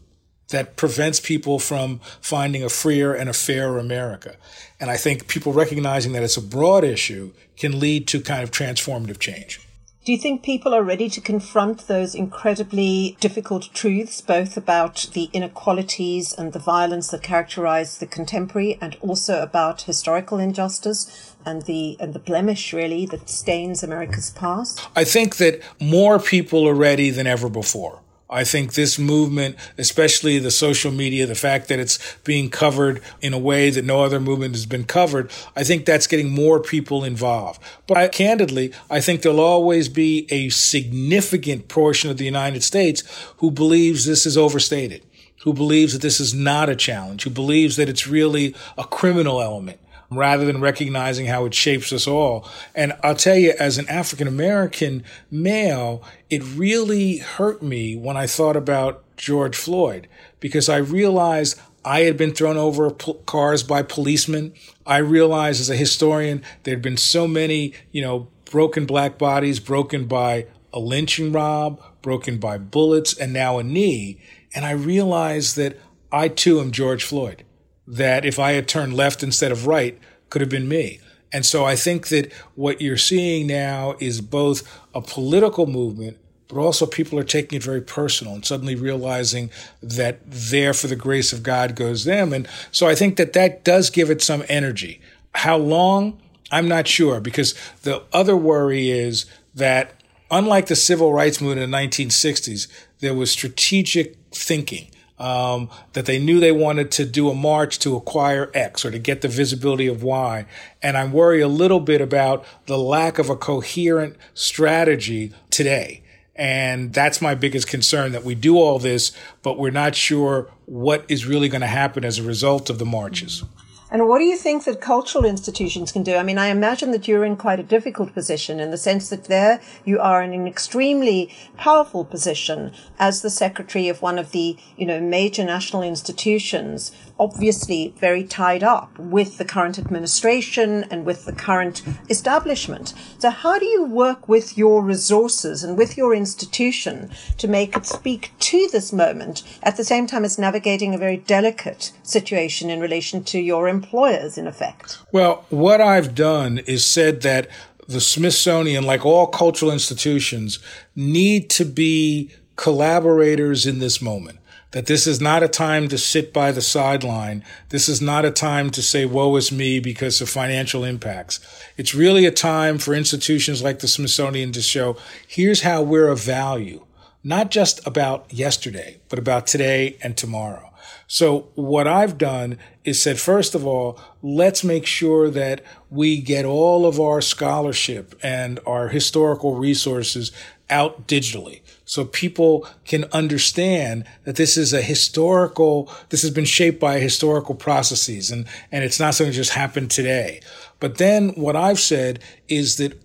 that 0.49 0.75
prevents 0.75 1.19
people 1.19 1.59
from 1.59 1.99
finding 2.21 2.63
a 2.63 2.69
freer 2.69 3.13
and 3.13 3.29
a 3.29 3.33
fairer 3.33 3.77
America. 3.77 4.35
And 4.79 4.89
I 4.89 4.97
think 4.97 5.27
people 5.27 5.53
recognizing 5.53 6.13
that 6.13 6.23
it's 6.23 6.37
a 6.37 6.41
broad 6.41 6.83
issue 6.83 7.31
can 7.57 7.79
lead 7.79 8.07
to 8.07 8.21
kind 8.21 8.43
of 8.43 8.51
transformative 8.51 9.19
change. 9.19 9.59
Do 10.05 10.13
you 10.13 10.17
think 10.17 10.43
people 10.43 10.73
are 10.73 10.81
ready 10.81 11.09
to 11.09 11.21
confront 11.21 11.87
those 11.87 12.15
incredibly 12.15 13.17
difficult 13.19 13.69
truths, 13.73 14.21
both 14.21 14.57
about 14.57 15.09
the 15.13 15.29
inequalities 15.33 16.33
and 16.33 16.51
the 16.51 16.57
violence 16.57 17.09
that 17.09 17.21
characterize 17.21 17.99
the 17.99 18.07
contemporary, 18.07 18.79
and 18.81 18.97
also 19.01 19.43
about 19.43 19.83
historical 19.83 20.39
injustice 20.39 21.35
and 21.45 21.63
the 21.63 21.97
and 21.99 22.13
the 22.13 22.19
blemish 22.19 22.73
really 22.73 23.05
that 23.07 23.29
stains 23.29 23.83
America's 23.83 24.31
past? 24.31 24.87
I 24.95 25.03
think 25.03 25.35
that 25.35 25.61
more 25.79 26.17
people 26.17 26.67
are 26.67 26.73
ready 26.73 27.11
than 27.11 27.27
ever 27.27 27.49
before. 27.49 28.01
I 28.31 28.43
think 28.43 28.73
this 28.73 28.99
movement, 28.99 29.55
especially 29.79 30.37
the 30.37 30.51
social 30.51 30.91
media, 30.91 31.25
the 31.25 31.33
fact 31.33 31.67
that 31.69 31.79
it's 31.79 31.97
being 32.23 32.51
covered 32.51 33.01
in 33.21 33.33
a 33.33 33.39
way 33.39 33.71
that 33.71 33.83
no 33.83 34.03
other 34.03 34.19
movement 34.19 34.53
has 34.53 34.67
been 34.67 34.83
covered, 34.83 35.31
I 35.55 35.63
think 35.63 35.85
that's 35.85 36.05
getting 36.05 36.29
more 36.29 36.59
people 36.59 37.03
involved. 37.03 37.59
But 37.87 37.97
I, 37.97 38.07
candidly, 38.07 38.71
I 38.87 39.01
think 39.01 39.23
there'll 39.23 39.39
always 39.39 39.89
be 39.89 40.27
a 40.29 40.49
significant 40.49 41.69
portion 41.69 42.11
of 42.11 42.17
the 42.17 42.25
United 42.25 42.63
States 42.63 43.03
who 43.37 43.49
believes 43.49 44.05
this 44.05 44.27
is 44.27 44.37
overstated, 44.37 45.03
who 45.41 45.51
believes 45.51 45.93
that 45.93 46.03
this 46.03 46.19
is 46.19 46.31
not 46.31 46.69
a 46.69 46.75
challenge, 46.75 47.23
who 47.23 47.31
believes 47.31 47.77
that 47.77 47.89
it's 47.89 48.05
really 48.05 48.55
a 48.77 48.83
criminal 48.83 49.41
element 49.41 49.79
rather 50.11 50.45
than 50.45 50.61
recognizing 50.61 51.27
how 51.27 51.45
it 51.45 51.53
shapes 51.53 51.93
us 51.93 52.07
all. 52.07 52.47
And 52.73 52.93
I'll 53.03 53.15
tell 53.15 53.37
you, 53.37 53.53
as 53.59 53.77
an 53.77 53.87
African 53.87 54.27
American 54.27 55.03
male, 55.29 56.03
it 56.29 56.43
really 56.43 57.17
hurt 57.17 57.61
me 57.61 57.95
when 57.95 58.17
I 58.17 58.27
thought 58.27 58.55
about 58.55 59.03
George 59.17 59.55
Floyd 59.55 60.07
because 60.39 60.69
I 60.69 60.77
realized 60.77 61.59
I 61.85 62.01
had 62.01 62.17
been 62.17 62.33
thrown 62.33 62.57
over 62.57 62.91
cars 62.91 63.63
by 63.63 63.83
policemen. 63.83 64.53
I 64.85 64.97
realized 64.97 65.61
as 65.61 65.69
a 65.69 65.75
historian, 65.75 66.43
there 66.63 66.73
had 66.73 66.81
been 66.81 66.97
so 66.97 67.27
many, 67.27 67.73
you 67.91 68.01
know, 68.01 68.27
broken 68.45 68.85
black 68.85 69.17
bodies, 69.17 69.59
broken 69.59 70.05
by 70.05 70.47
a 70.73 70.79
lynching 70.79 71.31
mob, 71.31 71.81
broken 72.01 72.37
by 72.37 72.57
bullets, 72.57 73.17
and 73.17 73.31
now 73.31 73.59
a 73.59 73.63
knee. 73.63 74.19
And 74.53 74.65
I 74.65 74.71
realized 74.71 75.55
that 75.57 75.77
I 76.11 76.27
too 76.27 76.59
am 76.59 76.71
George 76.71 77.03
Floyd 77.03 77.43
that 77.89 78.23
if 78.23 78.37
I 78.37 78.51
had 78.51 78.67
turned 78.67 78.93
left 78.93 79.23
instead 79.23 79.51
of 79.51 79.65
right, 79.65 79.99
could 80.29 80.41
have 80.41 80.49
been 80.49 80.69
me. 80.69 80.99
And 81.31 81.45
so 81.45 81.65
I 81.65 81.75
think 81.75 82.07
that 82.09 82.31
what 82.55 82.81
you're 82.81 82.97
seeing 82.97 83.47
now 83.47 83.95
is 83.99 84.21
both 84.21 84.79
a 84.93 85.01
political 85.01 85.65
movement, 85.65 86.17
but 86.47 86.57
also 86.57 86.85
people 86.85 87.19
are 87.19 87.23
taking 87.23 87.57
it 87.57 87.63
very 87.63 87.81
personal 87.81 88.33
and 88.33 88.45
suddenly 88.45 88.75
realizing 88.75 89.49
that 89.81 90.19
there 90.25 90.73
for 90.73 90.87
the 90.87 90.95
grace 90.95 91.33
of 91.33 91.43
God 91.43 91.75
goes 91.75 92.05
them. 92.05 92.31
And 92.31 92.47
so 92.71 92.87
I 92.87 92.95
think 92.95 93.17
that 93.17 93.33
that 93.33 93.63
does 93.63 93.89
give 93.89 94.09
it 94.09 94.21
some 94.21 94.43
energy. 94.47 95.01
How 95.33 95.57
long? 95.57 96.19
I'm 96.51 96.67
not 96.67 96.87
sure 96.87 97.19
because 97.19 97.53
the 97.83 98.03
other 98.11 98.35
worry 98.35 98.89
is 98.89 99.25
that 99.53 99.93
unlike 100.31 100.65
the 100.65 100.75
civil 100.75 101.13
rights 101.13 101.41
movement 101.41 101.61
in 101.61 101.69
the 101.69 101.77
1960s, 101.77 102.67
there 102.99 103.13
was 103.13 103.29
strategic 103.29 104.15
thinking 104.31 104.89
um, 105.19 105.69
that 105.93 106.05
they 106.05 106.17
knew 106.17 106.39
they 106.39 106.51
wanted 106.51 106.91
to 106.91 107.05
do 107.05 107.29
a 107.29 107.35
march 107.35 107.79
to 107.79 107.95
acquire 107.95 108.49
X 108.53 108.85
or 108.85 108.91
to 108.91 108.99
get 108.99 109.21
the 109.21 109.27
visibility 109.27 109.87
of 109.87 110.01
Y. 110.01 110.45
And 110.81 110.97
I 110.97 111.05
worry 111.05 111.41
a 111.41 111.47
little 111.47 111.79
bit 111.79 112.01
about 112.01 112.45
the 112.65 112.77
lack 112.77 113.19
of 113.19 113.29
a 113.29 113.35
coherent 113.35 114.15
strategy 114.33 115.33
today. 115.49 116.03
And 116.35 116.93
that's 116.93 117.21
my 117.21 117.35
biggest 117.35 117.67
concern 117.67 118.13
that 118.13 118.23
we 118.23 118.33
do 118.33 118.57
all 118.57 118.79
this, 118.79 119.11
but 119.43 119.59
we're 119.59 119.71
not 119.71 119.93
sure 119.93 120.49
what 120.65 121.03
is 121.09 121.25
really 121.25 121.49
going 121.49 121.61
to 121.61 121.67
happen 121.67 122.05
as 122.05 122.17
a 122.17 122.23
result 122.23 122.69
of 122.69 122.79
the 122.79 122.85
marches. 122.85 123.43
And 123.91 124.07
what 124.07 124.19
do 124.19 124.25
you 124.25 124.37
think 124.37 124.65
that 124.65 124.81
cultural 124.81 125.25
institutions 125.25 125.91
can 125.91 126.03
do? 126.03 126.15
I 126.15 126.21
mean, 126.21 126.37
I 126.37 126.47
imagine 126.47 126.91
that 126.91 127.07
you're 127.07 127.25
in 127.25 127.35
quite 127.35 127.59
a 127.59 127.63
difficult 127.63 128.13
position 128.13 128.59
in 128.59 128.69
the 128.69 128.77
sense 128.77 129.09
that 129.09 129.23
there 129.25 129.61
you 129.83 129.99
are 129.99 130.21
in 130.21 130.31
an 130.31 130.47
extremely 130.47 131.33
powerful 131.57 132.05
position 132.05 132.71
as 132.99 133.21
the 133.21 133.31
secretary 133.31 133.87
of 133.87 134.03
one 134.03 134.19
of 134.19 134.31
the, 134.31 134.57
you 134.77 134.85
know, 134.85 135.01
major 135.01 135.43
national 135.43 135.81
institutions 135.81 136.91
obviously 137.19 137.93
very 137.97 138.23
tied 138.23 138.63
up 138.63 138.97
with 138.97 139.37
the 139.37 139.45
current 139.45 139.77
administration 139.77 140.85
and 140.89 141.05
with 141.05 141.25
the 141.25 141.33
current 141.33 141.83
establishment. 142.09 142.93
So 143.19 143.29
how 143.29 143.59
do 143.59 143.65
you 143.65 143.83
work 143.85 144.29
with 144.29 144.57
your 144.57 144.81
resources 144.81 145.63
and 145.63 145.77
with 145.77 145.97
your 145.97 146.15
institution 146.15 147.11
to 147.37 147.47
make 147.47 147.75
it 147.75 147.85
speak 147.85 148.31
to 148.39 148.67
this 148.71 148.93
moment 148.93 149.43
at 149.61 149.77
the 149.77 149.83
same 149.83 150.07
time 150.07 150.23
as 150.23 150.39
navigating 150.39 150.95
a 150.95 150.97
very 150.97 151.17
delicate 151.17 151.91
situation 152.03 152.69
in 152.69 152.79
relation 152.79 153.23
to 153.25 153.39
your 153.39 153.67
employers 153.67 154.37
in 154.37 154.47
effect? 154.47 154.99
Well, 155.11 155.45
what 155.49 155.81
I've 155.81 156.15
done 156.15 156.59
is 156.59 156.85
said 156.85 157.21
that 157.21 157.49
the 157.87 157.99
Smithsonian, 157.99 158.83
like 158.83 159.03
all 159.03 159.25
cultural 159.25 159.71
institutions, 159.71 160.59
need 160.95 161.49
to 161.49 161.65
be 161.65 162.31
collaborators 162.59 163.65
in 163.65 163.79
this 163.79 164.01
moment 164.01 164.37
that 164.71 164.85
this 164.85 165.07
is 165.07 165.21
not 165.21 165.41
a 165.41 165.47
time 165.47 165.87
to 165.87 165.97
sit 165.97 166.33
by 166.33 166.51
the 166.51 166.61
sideline. 166.61 167.41
This 167.69 167.87
is 167.87 168.01
not 168.01 168.25
a 168.25 168.31
time 168.31 168.69
to 168.71 168.81
say, 168.81 169.05
woe 169.05 169.33
is 169.37 169.49
me 169.49 169.79
because 169.79 170.19
of 170.19 170.29
financial 170.29 170.83
impacts. 170.83 171.39
It's 171.77 171.95
really 171.95 172.25
a 172.25 172.31
time 172.31 172.77
for 172.77 172.93
institutions 172.93 173.63
like 173.63 173.79
the 173.79 173.87
Smithsonian 173.87 174.51
to 174.51 174.61
show, 174.61 174.97
here's 175.25 175.61
how 175.61 175.81
we're 175.81 176.09
of 176.09 176.21
value, 176.21 176.85
not 177.23 177.49
just 177.49 177.79
about 177.87 178.31
yesterday, 178.31 178.99
but 179.07 179.19
about 179.19 179.47
today 179.47 179.97
and 180.03 180.17
tomorrow. 180.17 180.69
So 181.07 181.51
what 181.55 181.87
I've 181.87 182.17
done 182.17 182.57
is 182.83 183.01
said, 183.01 183.21
first 183.21 183.55
of 183.55 183.65
all, 183.65 183.97
let's 184.21 184.65
make 184.65 184.85
sure 184.85 185.29
that 185.29 185.61
we 185.89 186.19
get 186.19 186.43
all 186.43 186.85
of 186.85 186.99
our 186.99 187.21
scholarship 187.21 188.19
and 188.21 188.59
our 188.67 188.89
historical 188.89 189.55
resources 189.55 190.33
out 190.69 191.07
digitally 191.07 191.61
so 191.89 192.05
people 192.05 192.67
can 192.85 193.05
understand 193.05 194.05
that 194.23 194.35
this 194.35 194.57
is 194.57 194.73
a 194.73 194.81
historical, 194.83 195.91
this 196.09 196.21
has 196.21 196.29
been 196.29 196.45
shaped 196.45 196.79
by 196.79 196.99
historical 196.99 197.55
processes 197.55 198.29
and, 198.29 198.45
and 198.71 198.83
it's 198.83 198.99
not 198.99 199.15
something 199.15 199.31
that 199.31 199.35
just 199.35 199.53
happened 199.53 199.89
today. 199.89 200.39
But 200.79 200.99
then 200.99 201.29
what 201.29 201.55
I've 201.55 201.79
said 201.79 202.19
is 202.47 202.77
that 202.77 203.01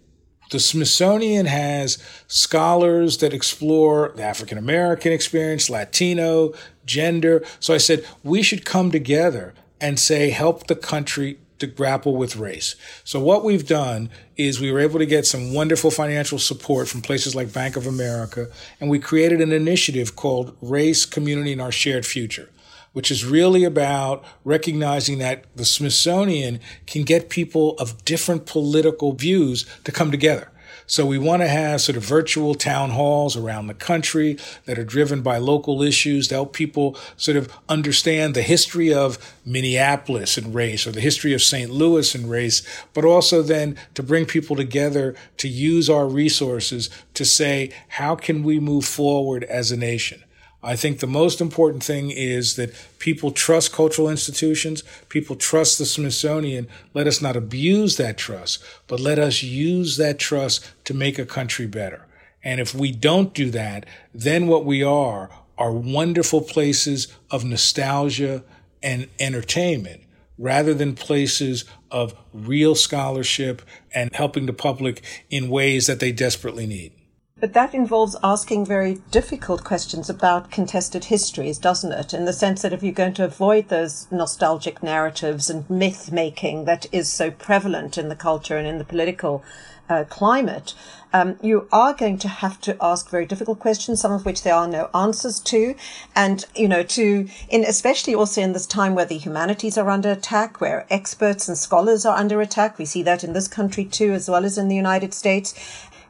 the 0.50 0.60
Smithsonian 0.60 1.46
has 1.46 1.96
scholars 2.26 3.16
that 3.18 3.32
explore 3.32 4.12
the 4.16 4.22
African 4.22 4.58
American 4.58 5.12
experience, 5.12 5.70
Latino, 5.70 6.52
gender. 6.84 7.42
So 7.60 7.72
I 7.72 7.78
said, 7.78 8.04
we 8.22 8.42
should 8.42 8.66
come 8.66 8.90
together 8.90 9.54
and 9.80 9.98
say, 9.98 10.28
help 10.28 10.66
the 10.66 10.76
country 10.76 11.38
to 11.58 11.66
grapple 11.66 12.16
with 12.16 12.36
race. 12.36 12.76
So 13.04 13.20
what 13.20 13.44
we've 13.44 13.66
done 13.66 14.10
is 14.36 14.60
we 14.60 14.72
were 14.72 14.80
able 14.80 14.98
to 14.98 15.06
get 15.06 15.26
some 15.26 15.54
wonderful 15.54 15.90
financial 15.90 16.38
support 16.38 16.88
from 16.88 17.02
places 17.02 17.34
like 17.34 17.52
Bank 17.52 17.76
of 17.76 17.86
America, 17.86 18.48
and 18.80 18.90
we 18.90 18.98
created 18.98 19.40
an 19.40 19.52
initiative 19.52 20.16
called 20.16 20.56
Race, 20.60 21.06
Community, 21.06 21.52
and 21.52 21.62
Our 21.62 21.72
Shared 21.72 22.06
Future, 22.06 22.50
which 22.92 23.10
is 23.10 23.24
really 23.24 23.64
about 23.64 24.24
recognizing 24.44 25.18
that 25.18 25.44
the 25.56 25.64
Smithsonian 25.64 26.60
can 26.86 27.04
get 27.04 27.28
people 27.28 27.74
of 27.78 28.04
different 28.04 28.46
political 28.46 29.12
views 29.12 29.64
to 29.84 29.92
come 29.92 30.10
together. 30.10 30.50
So 30.86 31.06
we 31.06 31.16
want 31.16 31.40
to 31.40 31.48
have 31.48 31.80
sort 31.80 31.96
of 31.96 32.04
virtual 32.04 32.54
town 32.54 32.90
halls 32.90 33.36
around 33.36 33.66
the 33.66 33.74
country 33.74 34.36
that 34.66 34.78
are 34.78 34.84
driven 34.84 35.22
by 35.22 35.38
local 35.38 35.82
issues 35.82 36.28
to 36.28 36.34
help 36.34 36.52
people 36.52 36.98
sort 37.16 37.38
of 37.38 37.50
understand 37.70 38.34
the 38.34 38.42
history 38.42 38.92
of 38.92 39.18
Minneapolis 39.46 40.36
and 40.36 40.54
race 40.54 40.86
or 40.86 40.92
the 40.92 41.00
history 41.00 41.32
of 41.32 41.42
St. 41.42 41.70
Louis 41.70 42.14
and 42.14 42.28
race, 42.28 42.62
but 42.92 43.04
also 43.04 43.40
then 43.40 43.76
to 43.94 44.02
bring 44.02 44.26
people 44.26 44.56
together 44.56 45.14
to 45.38 45.48
use 45.48 45.88
our 45.88 46.06
resources 46.06 46.90
to 47.14 47.24
say, 47.24 47.70
how 47.88 48.14
can 48.14 48.42
we 48.42 48.60
move 48.60 48.84
forward 48.84 49.44
as 49.44 49.70
a 49.70 49.76
nation? 49.76 50.22
I 50.64 50.76
think 50.76 51.00
the 51.00 51.06
most 51.06 51.42
important 51.42 51.84
thing 51.84 52.10
is 52.10 52.56
that 52.56 52.74
people 52.98 53.30
trust 53.30 53.72
cultural 53.72 54.08
institutions, 54.08 54.82
people 55.10 55.36
trust 55.36 55.78
the 55.78 55.84
Smithsonian. 55.84 56.68
Let 56.94 57.06
us 57.06 57.20
not 57.20 57.36
abuse 57.36 57.98
that 57.98 58.16
trust, 58.16 58.64
but 58.86 58.98
let 58.98 59.18
us 59.18 59.42
use 59.42 59.98
that 59.98 60.18
trust 60.18 60.72
to 60.84 60.94
make 60.94 61.18
a 61.18 61.26
country 61.26 61.66
better. 61.66 62.06
And 62.42 62.60
if 62.60 62.74
we 62.74 62.92
don't 62.92 63.34
do 63.34 63.50
that, 63.50 63.84
then 64.14 64.46
what 64.46 64.64
we 64.64 64.82
are 64.82 65.30
are 65.58 65.72
wonderful 65.72 66.40
places 66.40 67.08
of 67.30 67.44
nostalgia 67.44 68.42
and 68.82 69.08
entertainment 69.20 70.02
rather 70.38 70.74
than 70.74 70.94
places 70.94 71.64
of 71.90 72.14
real 72.32 72.74
scholarship 72.74 73.62
and 73.94 74.10
helping 74.14 74.46
the 74.46 74.52
public 74.52 75.02
in 75.30 75.48
ways 75.48 75.86
that 75.86 76.00
they 76.00 76.10
desperately 76.10 76.66
need. 76.66 76.92
But 77.40 77.52
that 77.52 77.74
involves 77.74 78.14
asking 78.22 78.64
very 78.64 79.02
difficult 79.10 79.64
questions 79.64 80.08
about 80.08 80.52
contested 80.52 81.06
histories, 81.06 81.58
doesn't 81.58 81.90
it? 81.90 82.14
In 82.14 82.26
the 82.26 82.32
sense 82.32 82.62
that 82.62 82.72
if 82.72 82.80
you're 82.82 82.92
going 82.92 83.14
to 83.14 83.24
avoid 83.24 83.68
those 83.68 84.06
nostalgic 84.12 84.84
narratives 84.84 85.50
and 85.50 85.68
myth 85.68 86.12
making 86.12 86.64
that 86.66 86.86
is 86.92 87.12
so 87.12 87.32
prevalent 87.32 87.98
in 87.98 88.08
the 88.08 88.14
culture 88.14 88.56
and 88.56 88.68
in 88.68 88.78
the 88.78 88.84
political 88.84 89.42
uh, 89.88 90.04
climate, 90.04 90.74
um, 91.12 91.36
you 91.42 91.68
are 91.72 91.92
going 91.92 92.18
to 92.18 92.28
have 92.28 92.60
to 92.60 92.76
ask 92.80 93.10
very 93.10 93.26
difficult 93.26 93.58
questions, 93.58 94.00
some 94.00 94.12
of 94.12 94.24
which 94.24 94.44
there 94.44 94.54
are 94.54 94.68
no 94.68 94.88
answers 94.94 95.40
to. 95.40 95.74
And, 96.14 96.44
you 96.54 96.68
know, 96.68 96.84
to, 96.84 97.28
in, 97.48 97.64
especially 97.64 98.14
also 98.14 98.42
in 98.42 98.52
this 98.52 98.64
time 98.64 98.94
where 98.94 99.04
the 99.04 99.18
humanities 99.18 99.76
are 99.76 99.90
under 99.90 100.12
attack, 100.12 100.60
where 100.60 100.86
experts 100.88 101.48
and 101.48 101.58
scholars 101.58 102.06
are 102.06 102.16
under 102.16 102.40
attack. 102.40 102.78
We 102.78 102.84
see 102.84 103.02
that 103.02 103.24
in 103.24 103.32
this 103.32 103.48
country 103.48 103.84
too, 103.84 104.12
as 104.12 104.30
well 104.30 104.44
as 104.44 104.56
in 104.56 104.68
the 104.68 104.76
United 104.76 105.12
States 105.12 105.52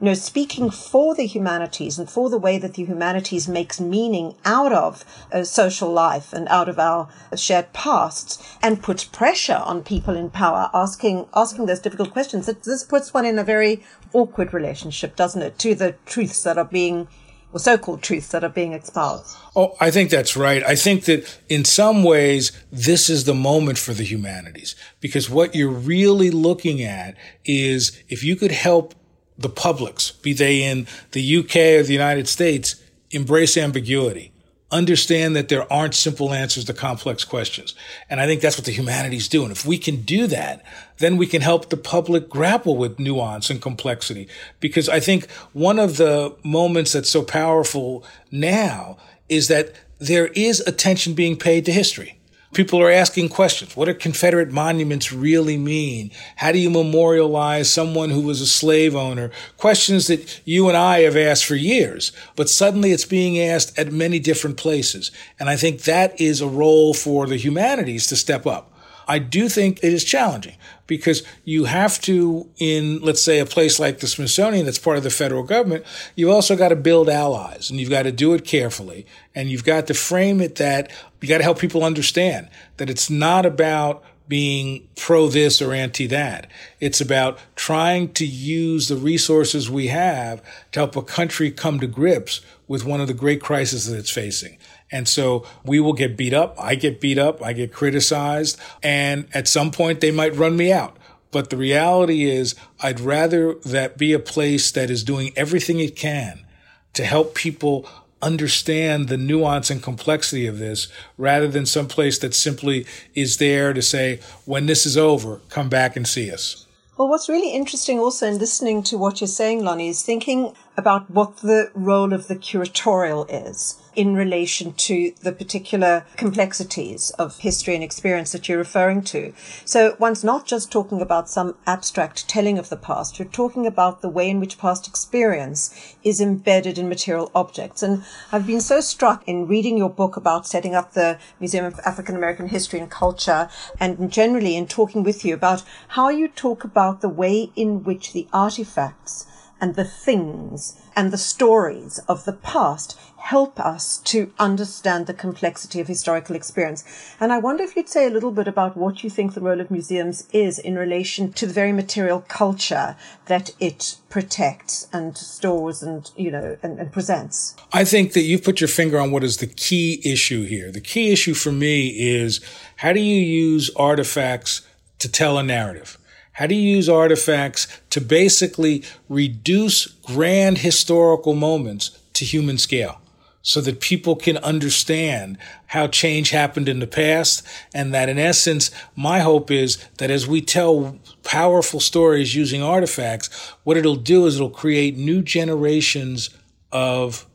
you 0.00 0.06
know, 0.06 0.14
speaking 0.14 0.70
for 0.70 1.14
the 1.14 1.26
humanities 1.26 1.98
and 1.98 2.10
for 2.10 2.28
the 2.28 2.38
way 2.38 2.58
that 2.58 2.74
the 2.74 2.84
humanities 2.84 3.48
makes 3.48 3.80
meaning 3.80 4.34
out 4.44 4.72
of 4.72 5.04
uh, 5.32 5.44
social 5.44 5.90
life 5.90 6.32
and 6.32 6.48
out 6.48 6.68
of 6.68 6.78
our 6.78 7.08
shared 7.36 7.72
pasts 7.72 8.56
and 8.62 8.82
puts 8.82 9.04
pressure 9.04 9.62
on 9.64 9.82
people 9.82 10.16
in 10.16 10.30
power 10.30 10.70
asking, 10.74 11.26
asking 11.34 11.66
those 11.66 11.80
difficult 11.80 12.12
questions. 12.12 12.48
It, 12.48 12.62
this 12.64 12.84
puts 12.84 13.14
one 13.14 13.24
in 13.24 13.38
a 13.38 13.44
very 13.44 13.82
awkward 14.12 14.52
relationship, 14.52 15.16
doesn't 15.16 15.42
it, 15.42 15.58
to 15.60 15.74
the 15.74 15.94
truths 16.06 16.42
that 16.42 16.58
are 16.58 16.64
being 16.64 17.08
or 17.54 17.60
so-called 17.60 18.02
truths 18.02 18.28
that 18.32 18.42
are 18.42 18.48
being 18.48 18.72
espoused. 18.72 19.36
Oh, 19.54 19.76
I 19.80 19.92
think 19.92 20.10
that's 20.10 20.36
right. 20.36 20.62
I 20.64 20.74
think 20.74 21.04
that 21.04 21.38
in 21.48 21.64
some 21.64 22.02
ways, 22.02 22.50
this 22.72 23.08
is 23.08 23.24
the 23.24 23.34
moment 23.34 23.78
for 23.78 23.94
the 23.94 24.02
humanities 24.02 24.74
because 25.00 25.30
what 25.30 25.54
you're 25.54 25.70
really 25.70 26.32
looking 26.32 26.82
at 26.82 27.16
is 27.44 28.02
if 28.08 28.24
you 28.24 28.34
could 28.34 28.50
help 28.50 28.96
the 29.36 29.48
publics, 29.48 30.10
be 30.12 30.32
they 30.32 30.62
in 30.62 30.86
the 31.12 31.38
UK 31.38 31.56
or 31.56 31.82
the 31.82 31.92
United 31.92 32.28
States, 32.28 32.76
embrace 33.10 33.56
ambiguity. 33.56 34.32
Understand 34.70 35.36
that 35.36 35.48
there 35.48 35.70
aren't 35.72 35.94
simple 35.94 36.32
answers 36.32 36.64
to 36.64 36.74
complex 36.74 37.24
questions. 37.24 37.74
And 38.10 38.20
I 38.20 38.26
think 38.26 38.40
that's 38.40 38.58
what 38.58 38.64
the 38.64 38.72
humanities 38.72 39.28
do. 39.28 39.42
And 39.42 39.52
if 39.52 39.64
we 39.64 39.78
can 39.78 40.02
do 40.02 40.26
that, 40.28 40.64
then 40.98 41.16
we 41.16 41.26
can 41.26 41.42
help 41.42 41.70
the 41.70 41.76
public 41.76 42.28
grapple 42.28 42.76
with 42.76 42.98
nuance 42.98 43.50
and 43.50 43.62
complexity. 43.62 44.28
Because 44.58 44.88
I 44.88 44.98
think 45.00 45.30
one 45.52 45.78
of 45.78 45.96
the 45.96 46.34
moments 46.42 46.92
that's 46.92 47.10
so 47.10 47.22
powerful 47.22 48.04
now 48.32 48.96
is 49.28 49.48
that 49.48 49.74
there 49.98 50.26
is 50.28 50.60
attention 50.60 51.14
being 51.14 51.36
paid 51.36 51.64
to 51.66 51.72
history. 51.72 52.18
People 52.54 52.80
are 52.80 52.90
asking 52.90 53.28
questions. 53.28 53.76
What 53.76 53.86
do 53.86 53.94
Confederate 53.94 54.52
monuments 54.52 55.12
really 55.12 55.58
mean? 55.58 56.12
How 56.36 56.52
do 56.52 56.58
you 56.58 56.70
memorialize 56.70 57.68
someone 57.68 58.10
who 58.10 58.20
was 58.20 58.40
a 58.40 58.46
slave 58.46 58.94
owner? 58.94 59.32
Questions 59.56 60.06
that 60.06 60.40
you 60.44 60.68
and 60.68 60.76
I 60.76 61.00
have 61.00 61.16
asked 61.16 61.44
for 61.44 61.56
years, 61.56 62.12
but 62.36 62.48
suddenly 62.48 62.92
it's 62.92 63.04
being 63.04 63.40
asked 63.40 63.78
at 63.78 63.92
many 63.92 64.20
different 64.20 64.56
places. 64.56 65.10
And 65.40 65.50
I 65.50 65.56
think 65.56 65.82
that 65.82 66.20
is 66.20 66.40
a 66.40 66.46
role 66.48 66.94
for 66.94 67.26
the 67.26 67.36
humanities 67.36 68.06
to 68.06 68.16
step 68.16 68.46
up. 68.46 68.73
I 69.06 69.18
do 69.18 69.48
think 69.48 69.78
it 69.82 69.92
is 69.92 70.04
challenging 70.04 70.56
because 70.86 71.22
you 71.44 71.64
have 71.64 72.00
to, 72.02 72.48
in, 72.58 73.00
let's 73.00 73.22
say, 73.22 73.38
a 73.38 73.46
place 73.46 73.78
like 73.78 74.00
the 74.00 74.06
Smithsonian 74.06 74.64
that's 74.64 74.78
part 74.78 74.96
of 74.96 75.02
the 75.02 75.10
federal 75.10 75.42
government, 75.42 75.84
you've 76.14 76.30
also 76.30 76.56
got 76.56 76.68
to 76.68 76.76
build 76.76 77.08
allies 77.08 77.70
and 77.70 77.80
you've 77.80 77.90
got 77.90 78.02
to 78.02 78.12
do 78.12 78.34
it 78.34 78.44
carefully. 78.44 79.06
And 79.34 79.50
you've 79.50 79.64
got 79.64 79.86
to 79.88 79.94
frame 79.94 80.40
it 80.40 80.56
that 80.56 80.90
you 81.20 81.28
got 81.28 81.38
to 81.38 81.44
help 81.44 81.58
people 81.58 81.84
understand 81.84 82.48
that 82.76 82.90
it's 82.90 83.08
not 83.08 83.46
about 83.46 84.04
being 84.28 84.88
pro 84.96 85.28
this 85.28 85.60
or 85.60 85.72
anti 85.72 86.06
that. 86.06 86.50
It's 86.80 87.00
about 87.00 87.38
trying 87.56 88.12
to 88.14 88.26
use 88.26 88.88
the 88.88 88.96
resources 88.96 89.70
we 89.70 89.88
have 89.88 90.42
to 90.72 90.80
help 90.80 90.96
a 90.96 91.02
country 91.02 91.50
come 91.50 91.80
to 91.80 91.86
grips 91.86 92.40
with 92.66 92.84
one 92.84 93.00
of 93.00 93.06
the 93.06 93.14
great 93.14 93.42
crises 93.42 93.86
that 93.86 93.98
it's 93.98 94.10
facing. 94.10 94.56
And 94.94 95.08
so 95.08 95.44
we 95.64 95.80
will 95.80 95.92
get 95.92 96.16
beat 96.16 96.32
up. 96.32 96.54
I 96.56 96.76
get 96.76 97.00
beat 97.00 97.18
up. 97.18 97.42
I 97.42 97.52
get 97.52 97.72
criticized. 97.72 98.56
And 98.80 99.26
at 99.34 99.48
some 99.48 99.72
point 99.72 100.00
they 100.00 100.12
might 100.12 100.36
run 100.36 100.56
me 100.56 100.70
out. 100.72 100.96
But 101.32 101.50
the 101.50 101.56
reality 101.56 102.30
is 102.30 102.54
I'd 102.80 103.00
rather 103.00 103.54
that 103.64 103.98
be 103.98 104.12
a 104.12 104.20
place 104.20 104.70
that 104.70 104.90
is 104.90 105.02
doing 105.02 105.32
everything 105.34 105.80
it 105.80 105.96
can 105.96 106.46
to 106.92 107.04
help 107.04 107.34
people 107.34 107.88
understand 108.22 109.08
the 109.08 109.16
nuance 109.16 109.68
and 109.68 109.82
complexity 109.82 110.46
of 110.46 110.60
this 110.60 110.86
rather 111.18 111.48
than 111.48 111.66
some 111.66 111.88
place 111.88 112.16
that 112.20 112.32
simply 112.32 112.86
is 113.16 113.38
there 113.38 113.72
to 113.72 113.82
say, 113.82 114.20
when 114.44 114.66
this 114.66 114.86
is 114.86 114.96
over, 114.96 115.40
come 115.48 115.68
back 115.68 115.96
and 115.96 116.06
see 116.06 116.30
us. 116.30 116.66
Well, 116.96 117.08
what's 117.08 117.28
really 117.28 117.52
interesting 117.52 117.98
also 117.98 118.28
in 118.28 118.38
listening 118.38 118.84
to 118.84 118.96
what 118.96 119.20
you're 119.20 119.26
saying, 119.26 119.64
Lonnie, 119.64 119.88
is 119.88 120.02
thinking 120.02 120.54
about 120.76 121.10
what 121.10 121.38
the 121.38 121.72
role 121.74 122.12
of 122.12 122.28
the 122.28 122.36
curatorial 122.36 123.26
is 123.28 123.80
in 123.96 124.14
relation 124.14 124.72
to 124.74 125.12
the 125.22 125.32
particular 125.32 126.04
complexities 126.16 127.10
of 127.10 127.38
history 127.38 127.74
and 127.74 127.84
experience 127.84 128.32
that 128.32 128.48
you're 128.48 128.58
referring 128.58 129.02
to. 129.02 129.32
So 129.64 129.96
one's 129.98 130.24
not 130.24 130.46
just 130.46 130.70
talking 130.70 131.00
about 131.00 131.28
some 131.28 131.56
abstract 131.66 132.28
telling 132.28 132.58
of 132.58 132.68
the 132.68 132.76
past. 132.76 133.18
You're 133.18 133.28
talking 133.28 133.66
about 133.66 134.00
the 134.00 134.08
way 134.08 134.28
in 134.28 134.40
which 134.40 134.58
past 134.58 134.88
experience 134.88 135.94
is 136.02 136.20
embedded 136.20 136.78
in 136.78 136.88
material 136.88 137.30
objects. 137.34 137.82
And 137.82 138.04
I've 138.32 138.46
been 138.46 138.60
so 138.60 138.80
struck 138.80 139.26
in 139.26 139.46
reading 139.46 139.76
your 139.76 139.90
book 139.90 140.16
about 140.16 140.46
setting 140.46 140.74
up 140.74 140.92
the 140.92 141.18
Museum 141.40 141.64
of 141.64 141.80
African 141.84 142.16
American 142.16 142.48
History 142.48 142.80
and 142.80 142.90
Culture 142.90 143.48
and 143.80 144.10
generally 144.10 144.56
in 144.56 144.66
talking 144.66 145.02
with 145.02 145.24
you 145.24 145.34
about 145.34 145.62
how 145.88 146.08
you 146.08 146.28
talk 146.28 146.64
about 146.64 147.00
the 147.00 147.08
way 147.08 147.50
in 147.56 147.84
which 147.84 148.12
the 148.12 148.26
artifacts 148.32 149.26
and 149.60 149.74
the 149.74 149.84
things 149.84 150.80
and 150.96 151.10
the 151.10 151.18
stories 151.18 151.98
of 152.08 152.24
the 152.24 152.32
past 152.32 152.98
help 153.24 153.58
us 153.58 153.96
to 153.98 154.30
understand 154.38 155.06
the 155.06 155.14
complexity 155.14 155.80
of 155.80 155.88
historical 155.88 156.36
experience. 156.36 156.84
And 157.18 157.32
I 157.32 157.38
wonder 157.38 157.64
if 157.64 157.74
you'd 157.74 157.88
say 157.88 158.06
a 158.06 158.10
little 158.10 158.30
bit 158.30 158.46
about 158.46 158.76
what 158.76 159.02
you 159.02 159.08
think 159.08 159.32
the 159.32 159.40
role 159.40 159.62
of 159.62 159.70
museums 159.70 160.28
is 160.30 160.58
in 160.58 160.76
relation 160.76 161.32
to 161.32 161.46
the 161.46 161.54
very 161.54 161.72
material 161.72 162.22
culture 162.28 162.96
that 163.24 163.52
it 163.58 163.96
protects 164.10 164.88
and 164.92 165.16
stores 165.16 165.82
and, 165.82 166.10
you 166.16 166.30
know, 166.30 166.58
and, 166.62 166.78
and 166.78 166.92
presents. 166.92 167.56
I 167.72 167.84
think 167.84 168.12
that 168.12 168.24
you've 168.24 168.44
put 168.44 168.60
your 168.60 168.68
finger 168.68 169.00
on 169.00 169.10
what 169.10 169.24
is 169.24 169.38
the 169.38 169.46
key 169.46 170.02
issue 170.04 170.44
here. 170.44 170.70
The 170.70 170.82
key 170.82 171.10
issue 171.10 171.32
for 171.32 171.50
me 171.50 171.88
is 171.88 172.42
how 172.76 172.92
do 172.92 173.00
you 173.00 173.16
use 173.16 173.70
artifacts 173.74 174.60
to 174.98 175.10
tell 175.10 175.38
a 175.38 175.42
narrative? 175.42 175.96
How 176.34 176.46
do 176.46 176.54
you 176.54 176.76
use 176.76 176.88
artifacts 176.88 177.66
to 177.90 178.00
basically 178.00 178.82
reduce 179.08 179.86
grand 179.86 180.58
historical 180.58 181.34
moments 181.34 181.98
to 182.14 182.24
human 182.24 182.58
scale? 182.58 183.00
so 183.46 183.60
that 183.60 183.78
people 183.78 184.16
can 184.16 184.38
understand 184.38 185.36
how 185.66 185.86
change 185.86 186.30
happened 186.30 186.66
in 186.66 186.78
the 186.78 186.86
past. 186.86 187.46
And 187.74 187.92
that 187.92 188.08
in 188.08 188.18
essence, 188.18 188.70
my 188.96 189.20
hope 189.20 189.50
is 189.50 189.76
that 189.98 190.10
as 190.10 190.26
we 190.26 190.40
tell 190.40 190.98
powerful 191.24 191.78
stories 191.78 192.34
using 192.34 192.62
artifacts, 192.62 193.28
what 193.62 193.76
it'll 193.76 193.96
do 193.96 194.24
is 194.24 194.36
it'll 194.36 194.48
create 194.48 194.96
new 194.96 195.20
generations 195.20 196.30
of 196.72 197.26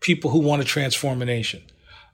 people 0.00 0.30
who 0.30 0.38
want 0.38 0.62
to 0.62 0.66
transform 0.66 1.20
a 1.20 1.26
nation, 1.26 1.62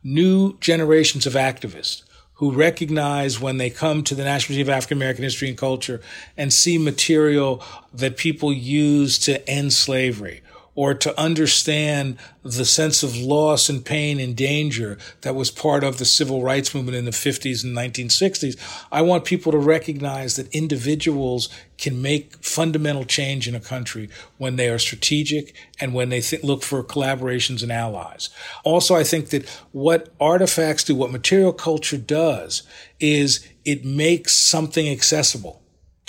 new 0.03 0.59
generations 0.59 1.25
of 1.25 1.35
activists 1.35 2.03
who 2.41 2.51
recognize 2.51 3.39
when 3.39 3.59
they 3.59 3.69
come 3.69 4.03
to 4.03 4.15
the 4.15 4.25
National 4.25 4.57
Museum 4.57 4.73
of 4.73 4.75
African 4.75 4.97
American 4.97 5.23
History 5.23 5.51
and 5.51 5.59
Culture 5.59 6.01
and 6.39 6.51
see 6.51 6.79
material 6.79 7.63
that 7.93 8.17
people 8.17 8.51
use 8.51 9.19
to 9.19 9.47
end 9.47 9.75
slavery 9.75 10.41
or 10.81 10.95
to 10.95 11.21
understand 11.21 12.17
the 12.43 12.65
sense 12.65 13.03
of 13.03 13.15
loss 13.15 13.69
and 13.69 13.85
pain 13.85 14.19
and 14.19 14.35
danger 14.35 14.97
that 15.21 15.35
was 15.35 15.51
part 15.51 15.85
of 15.85 15.99
the 15.99 16.07
civil 16.07 16.43
rights 16.43 16.75
movement 16.75 16.97
in 16.97 17.05
the 17.05 17.11
50s 17.11 17.63
and 17.63 17.77
1960s. 17.77 18.57
I 18.91 19.03
want 19.03 19.27
people 19.27 19.53
to 19.53 19.59
recognize 19.59 20.37
that 20.37 20.51
individuals 20.55 21.51
can 21.77 22.01
make 22.01 22.43
fundamental 22.43 23.05
change 23.05 23.47
in 23.47 23.55
a 23.55 23.61
country 23.61 24.09
when 24.39 24.57
they 24.57 24.71
are 24.71 24.79
strategic 24.79 25.55
and 25.79 25.93
when 25.93 26.09
they 26.09 26.23
th- 26.23 26.43
look 26.43 26.63
for 26.63 26.83
collaborations 26.83 27.63
and 27.63 27.71
allies. 27.71 28.31
Also, 28.65 28.95
I 28.95 29.05
think 29.05 29.29
that 29.29 29.47
what 29.73 30.09
artifacts 30.19 30.85
do, 30.85 30.95
what 30.95 31.13
material 31.13 31.53
culture 31.53 31.99
does, 31.99 32.63
is 32.99 33.47
it 33.67 33.85
makes 33.85 34.33
something 34.33 34.89
accessible 34.89 35.60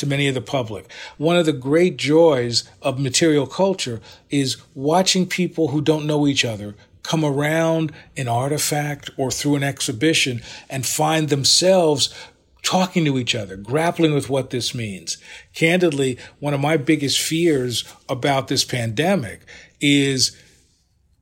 to 0.02 0.06
many 0.06 0.28
of 0.28 0.36
the 0.36 0.42
public. 0.42 0.92
One 1.18 1.38
of 1.38 1.46
the 1.46 1.54
great 1.54 1.98
joys 1.98 2.70
of 2.82 3.00
material 3.00 3.48
culture 3.48 4.02
is 4.30 4.58
watching 4.76 5.26
people 5.26 5.70
who 5.70 5.82
don't 5.82 6.06
know 6.06 6.28
each 6.28 6.44
other 6.44 6.76
come 7.04 7.24
around 7.24 7.92
an 8.18 8.28
artifact 8.28 9.10
or 9.18 9.32
through 9.32 9.56
an 9.56 9.64
exhibition 9.64 10.42
and 10.70 10.86
find 10.86 11.30
themselves 11.30 12.14
talking 12.64 13.06
to 13.06 13.18
each 13.18 13.34
other, 13.34 13.56
grappling 13.56 14.14
with 14.14 14.30
what 14.30 14.50
this 14.50 14.76
means. 14.76 15.18
Candidly, 15.54 16.18
one 16.40 16.54
of 16.54 16.60
my 16.60 16.78
biggest 16.78 17.20
fears 17.20 17.84
about 18.08 18.48
this 18.48 18.64
pandemic 18.64 19.42
is 19.80 20.38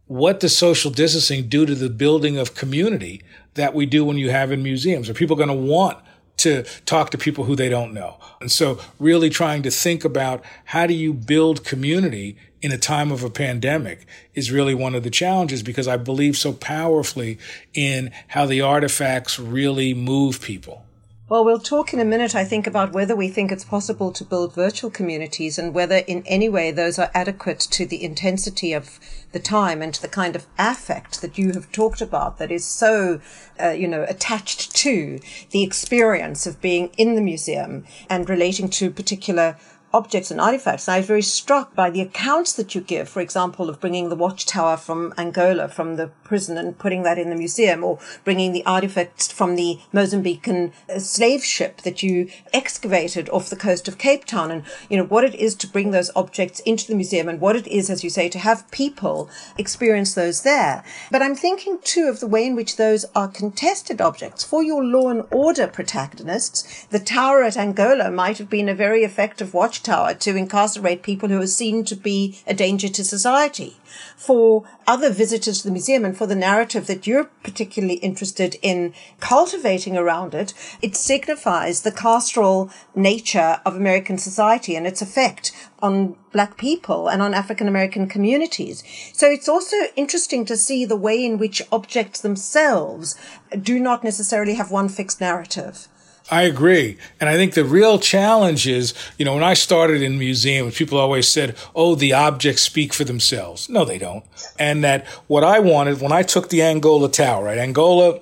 what 0.06 0.40
does 0.40 0.58
social 0.58 0.92
distancing 0.92 1.48
do 1.48 1.66
to 1.66 1.76
the 1.76 1.90
building 1.90 2.38
of 2.38 2.56
community 2.56 3.22
that 3.54 3.74
we 3.74 3.86
do 3.86 4.04
when 4.04 4.18
you 4.18 4.30
have 4.30 4.52
in 4.52 4.64
museums? 4.64 5.10
Are 5.10 5.14
people 5.14 5.36
going 5.36 5.50
to 5.50 5.54
want 5.54 5.98
to 6.40 6.64
talk 6.86 7.12
to 7.12 7.18
people 7.18 7.44
who 7.44 7.56
they 7.56 7.70
don't 7.70 7.94
know. 7.94 8.18
And 8.42 8.52
so 8.52 8.80
really 9.00 9.30
trying 9.30 9.64
to 9.64 9.72
think 9.72 10.04
about 10.04 10.44
how 10.66 10.88
do 10.88 10.94
you 10.94 11.14
build 11.14 11.64
community 11.64 12.38
in 12.62 12.72
a 12.72 12.78
time 12.78 13.12
of 13.12 13.24
a 13.24 13.30
pandemic 13.30 14.06
is 14.34 14.52
really 14.52 14.74
one 14.74 14.96
of 14.96 15.04
the 15.04 15.10
challenges 15.10 15.64
because 15.64 15.88
I 15.88 15.98
believe 15.98 16.38
so 16.38 16.52
powerfully 16.52 17.38
in 17.74 18.12
how 18.28 18.46
the 18.46 18.62
artifacts 18.62 19.40
really 19.40 19.94
move 19.94 20.42
people. 20.42 20.86
Well, 21.30 21.46
we'll 21.46 21.60
talk 21.60 21.94
in 21.94 22.00
a 22.00 22.06
minute, 22.06 22.34
I 22.34 22.44
think, 22.44 22.66
about 22.66 22.92
whether 22.92 23.16
we 23.16 23.28
think 23.28 23.52
it's 23.52 23.64
possible 23.64 24.12
to 24.14 24.26
build 24.26 24.56
virtual 24.56 24.90
communities 24.90 25.60
and 25.60 25.76
whether 25.76 25.98
in 25.98 26.24
any 26.26 26.50
way 26.50 26.72
those 26.72 26.98
are 26.98 27.12
adequate 27.14 27.60
to 27.60 27.86
the 27.86 28.04
intensity 28.04 28.74
of 28.74 29.00
the 29.32 29.38
time 29.38 29.84
and 29.84 29.94
to 29.94 30.02
the 30.02 30.08
kind 30.08 30.36
of 30.36 30.48
affect 30.58 31.22
that 31.22 31.38
you 31.38 31.52
have 31.52 31.72
talked 31.72 32.02
about 32.02 32.40
that 32.40 32.52
is 32.52 32.66
so, 32.66 33.22
uh, 33.62 33.70
you 33.70 33.88
know, 33.88 34.08
attached 34.10 34.76
to 34.78 35.20
the 35.52 35.62
experience 35.62 36.48
of 36.48 36.62
being 36.62 36.90
in 36.98 37.14
the 37.14 37.22
museum 37.22 37.86
and 38.10 38.28
relating 38.28 38.68
to 38.68 38.90
particular 38.90 39.56
objects 39.92 40.30
and 40.30 40.40
artifacts. 40.40 40.88
I 40.88 40.98
was 40.98 41.08
very 41.08 41.22
struck 41.22 41.74
by 41.74 41.90
the 41.90 42.02
accounts 42.02 42.54
that 42.54 42.76
you 42.76 42.82
give, 42.82 43.10
for 43.10 43.22
example, 43.22 43.70
of 43.70 43.80
bringing 43.80 44.10
the 44.10 44.16
watchtower 44.16 44.78
from 44.78 45.14
Angola, 45.18 45.68
from 45.68 45.96
the 45.96 46.08
prison, 46.24 46.58
and 46.58 46.78
putting 46.78 47.04
that 47.04 47.18
in 47.18 47.30
the 47.30 47.36
museum, 47.36 47.84
or 47.84 48.00
bringing 48.24 48.52
the 48.52 48.66
artifacts 48.66 49.32
from 49.32 49.56
the 49.56 49.80
Mozambican 49.94 50.72
uh, 50.90 51.00
slave 51.00 51.44
ship 51.44 51.82
that 51.82 52.04
you 52.04 52.30
excavated 52.54 53.30
off 53.30 53.50
the 53.50 53.56
coast 53.56 53.88
of 53.88 53.98
Cape 53.98 54.26
Town, 54.26 54.52
and 54.52 54.64
you 54.90 54.98
know 54.98 55.06
what 55.06 55.24
it 55.24 55.36
is 55.36 55.56
to 55.56 55.68
bring 55.68 55.92
those 55.92 56.12
objects 56.16 56.60
into 56.62 56.88
the 56.88 56.96
museum, 56.96 57.28
and 57.28 57.42
what 57.42 57.56
it 57.56 57.68
is, 57.68 57.90
as 57.90 58.04
you 58.04 58.10
say, 58.10 58.30
to 58.30 58.40
have 58.40 58.70
people 58.72 59.30
experience 59.58 60.14
those 60.14 60.44
there. 60.44 60.84
But 61.10 61.24
I'm 61.24 61.36
thinking 61.36 61.80
too 61.84 62.08
of 62.08 62.20
the 62.20 62.28
way 62.28 62.46
in 62.46 62.56
which 62.56 62.78
those 62.78 63.06
are 63.16 63.28
contested 63.28 64.02
objects 64.02 64.44
for 64.44 64.62
your 64.62 64.84
law 64.84 65.10
and 65.10 65.24
order 65.32 65.68
protagonists. 65.68 66.86
The 66.92 67.00
tower 67.00 67.44
at 67.44 67.58
Angola 67.58 68.12
might 68.12 68.38
have 68.38 68.50
been 68.50 68.70
a 68.70 68.76
very 68.76 69.04
effective 69.04 69.54
watch 69.54 69.79
watchtower 69.80 70.14
to 70.14 70.36
incarcerate 70.36 71.04
people 71.04 71.30
who 71.30 71.42
are 71.42 71.48
seen 71.48 71.84
to 71.86 71.96
be 71.96 72.38
a 72.46 72.54
danger 72.54 72.90
to 72.90 73.04
society. 73.04 73.78
For 74.16 74.64
other 74.86 75.10
visitors 75.10 75.62
to 75.62 75.68
the 75.68 75.74
museum 75.74 76.06
and 76.06 76.18
for 76.18 76.28
the 76.28 76.36
narrative 76.36 76.88
that 76.88 77.08
you're 77.08 77.30
particularly 77.44 77.96
interested 77.96 78.58
in 78.62 78.94
cultivating 79.20 79.98
around 79.98 80.34
it, 80.34 80.54
it 80.82 80.96
signifies 80.96 81.82
the 81.82 81.92
carceral 81.92 82.72
nature 82.94 83.62
of 83.66 83.76
American 83.76 84.18
society 84.18 84.76
and 84.76 84.86
its 84.86 85.02
effect 85.02 85.52
on 85.82 86.16
black 86.32 86.58
people 86.58 87.10
and 87.10 87.22
on 87.22 87.34
African 87.34 87.68
American 87.68 88.08
communities. 88.08 88.84
So 89.14 89.28
it's 89.28 89.50
also 89.50 89.78
interesting 89.96 90.46
to 90.46 90.58
see 90.58 90.86
the 90.86 90.98
way 90.98 91.24
in 91.24 91.38
which 91.38 91.62
objects 91.72 92.22
themselves 92.22 93.16
do 93.62 93.80
not 93.80 94.04
necessarily 94.04 94.56
have 94.56 94.72
one 94.72 94.90
fixed 94.90 95.22
narrative. 95.22 95.88
I 96.32 96.44
agree. 96.44 96.98
And 97.20 97.28
I 97.28 97.36
think 97.36 97.54
the 97.54 97.66
real 97.66 97.98
challenge 97.98 98.68
is, 98.68 98.94
you 99.18 99.26
know, 99.26 99.34
when 99.34 99.44
I 99.44 99.56
started 99.56 100.02
in 100.02 100.20
museums, 100.20 100.78
people 100.78 101.00
always 101.00 101.28
said, 101.28 101.58
oh, 101.76 101.96
the 101.96 102.14
objects 102.14 102.62
speak 102.62 102.94
for 102.94 103.04
themselves. 103.04 103.68
No, 103.68 103.84
they 103.84 103.98
don't. 103.98 104.24
And 104.60 104.84
that 104.84 105.08
what 105.28 105.44
I 105.44 105.60
wanted 105.60 106.02
when 106.02 106.12
I 106.12 106.22
took 106.22 106.50
the 106.50 106.62
Angola 106.62 107.10
Tower, 107.10 107.46
right? 107.46 107.58
Angola 107.58 108.20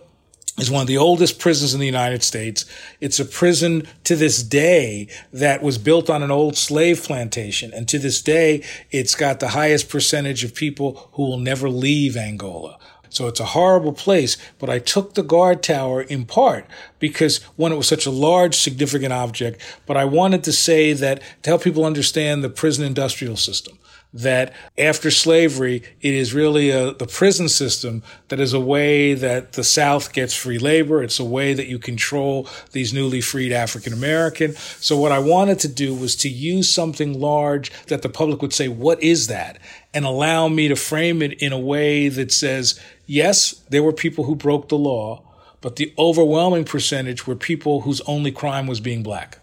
is 0.58 0.72
one 0.72 0.82
of 0.82 0.88
the 0.88 0.98
oldest 0.98 1.38
prisons 1.38 1.74
in 1.74 1.80
the 1.80 1.86
United 1.86 2.24
States. 2.24 2.66
It's 3.00 3.20
a 3.20 3.26
prison 3.26 3.88
to 4.06 4.16
this 4.16 4.42
day 4.42 5.08
that 5.32 5.62
was 5.62 5.78
built 5.78 6.10
on 6.10 6.24
an 6.24 6.32
old 6.32 6.58
slave 6.58 7.04
plantation. 7.04 7.72
And 7.74 7.88
to 7.90 8.00
this 8.00 8.22
day, 8.22 8.64
it's 8.90 9.16
got 9.16 9.40
the 9.40 9.50
highest 9.50 9.90
percentage 9.90 10.44
of 10.44 10.56
people 10.56 11.10
who 11.14 11.24
will 11.24 11.38
never 11.38 11.70
leave 11.70 12.18
Angola. 12.18 12.80
So 13.18 13.26
it's 13.26 13.40
a 13.40 13.46
horrible 13.46 13.94
place, 13.94 14.38
but 14.60 14.70
I 14.70 14.78
took 14.78 15.16
the 15.16 15.24
guard 15.24 15.64
tower 15.64 16.04
in 16.04 16.26
part 16.26 16.68
because 17.00 17.42
one, 17.56 17.72
it 17.72 17.76
was 17.76 17.88
such 17.88 18.06
a 18.06 18.12
large, 18.12 18.54
significant 18.54 19.12
object, 19.12 19.60
but 19.88 19.98
I 19.98 20.06
wanted 20.06 20.44
to 20.44 20.54
say 20.54 20.94
that 20.94 21.24
to 21.42 21.50
help 21.50 21.64
people 21.64 21.84
understand 21.84 22.44
the 22.44 22.50
prison 22.50 22.86
industrial 22.86 23.36
system 23.36 23.80
that 24.14 24.54
after 24.78 25.12
slavery, 25.12 25.84
it 26.02 26.14
is 26.14 26.34
really 26.34 26.70
a, 26.70 26.94
the 26.94 27.06
prison 27.06 27.50
system 27.50 28.02
that 28.30 28.40
is 28.40 28.54
a 28.54 28.60
way 28.60 29.14
that 29.14 29.54
the 29.54 29.64
South 29.64 30.14
gets 30.14 30.34
free 30.34 30.58
labor. 30.58 31.04
It's 31.04 31.20
a 31.20 31.26
way 31.26 31.54
that 31.54 31.68
you 31.68 31.78
control 31.78 32.48
these 32.72 32.94
newly 32.94 33.22
freed 33.22 33.52
African 33.52 33.94
American. 33.94 34.54
So 34.56 34.98
what 34.98 35.12
I 35.12 35.20
wanted 35.20 35.60
to 35.60 35.68
do 35.68 35.94
was 35.94 36.16
to 36.18 36.30
use 36.30 36.74
something 36.74 37.20
large 37.20 37.72
that 37.88 38.02
the 38.02 38.10
public 38.10 38.42
would 38.42 38.54
say, 38.54 38.68
what 38.68 39.02
is 39.04 39.28
that? 39.28 39.60
And 39.94 40.06
allow 40.06 40.48
me 40.48 40.68
to 40.68 40.76
frame 40.76 41.22
it 41.22 41.34
in 41.42 41.52
a 41.52 41.60
way 41.60 42.10
that 42.10 42.32
says, 42.32 42.80
yes, 43.06 43.52
there 43.70 43.84
were 43.84 43.94
people 43.94 44.24
who 44.24 44.36
broke 44.36 44.70
the 44.70 44.78
law, 44.78 45.24
but 45.62 45.76
the 45.76 45.94
overwhelming 45.98 46.66
percentage 46.66 47.28
were 47.28 47.36
people 47.36 47.82
whose 47.82 48.02
only 48.02 48.32
crime 48.32 48.68
was 48.68 48.80
being 48.80 49.04
black. 49.04 49.40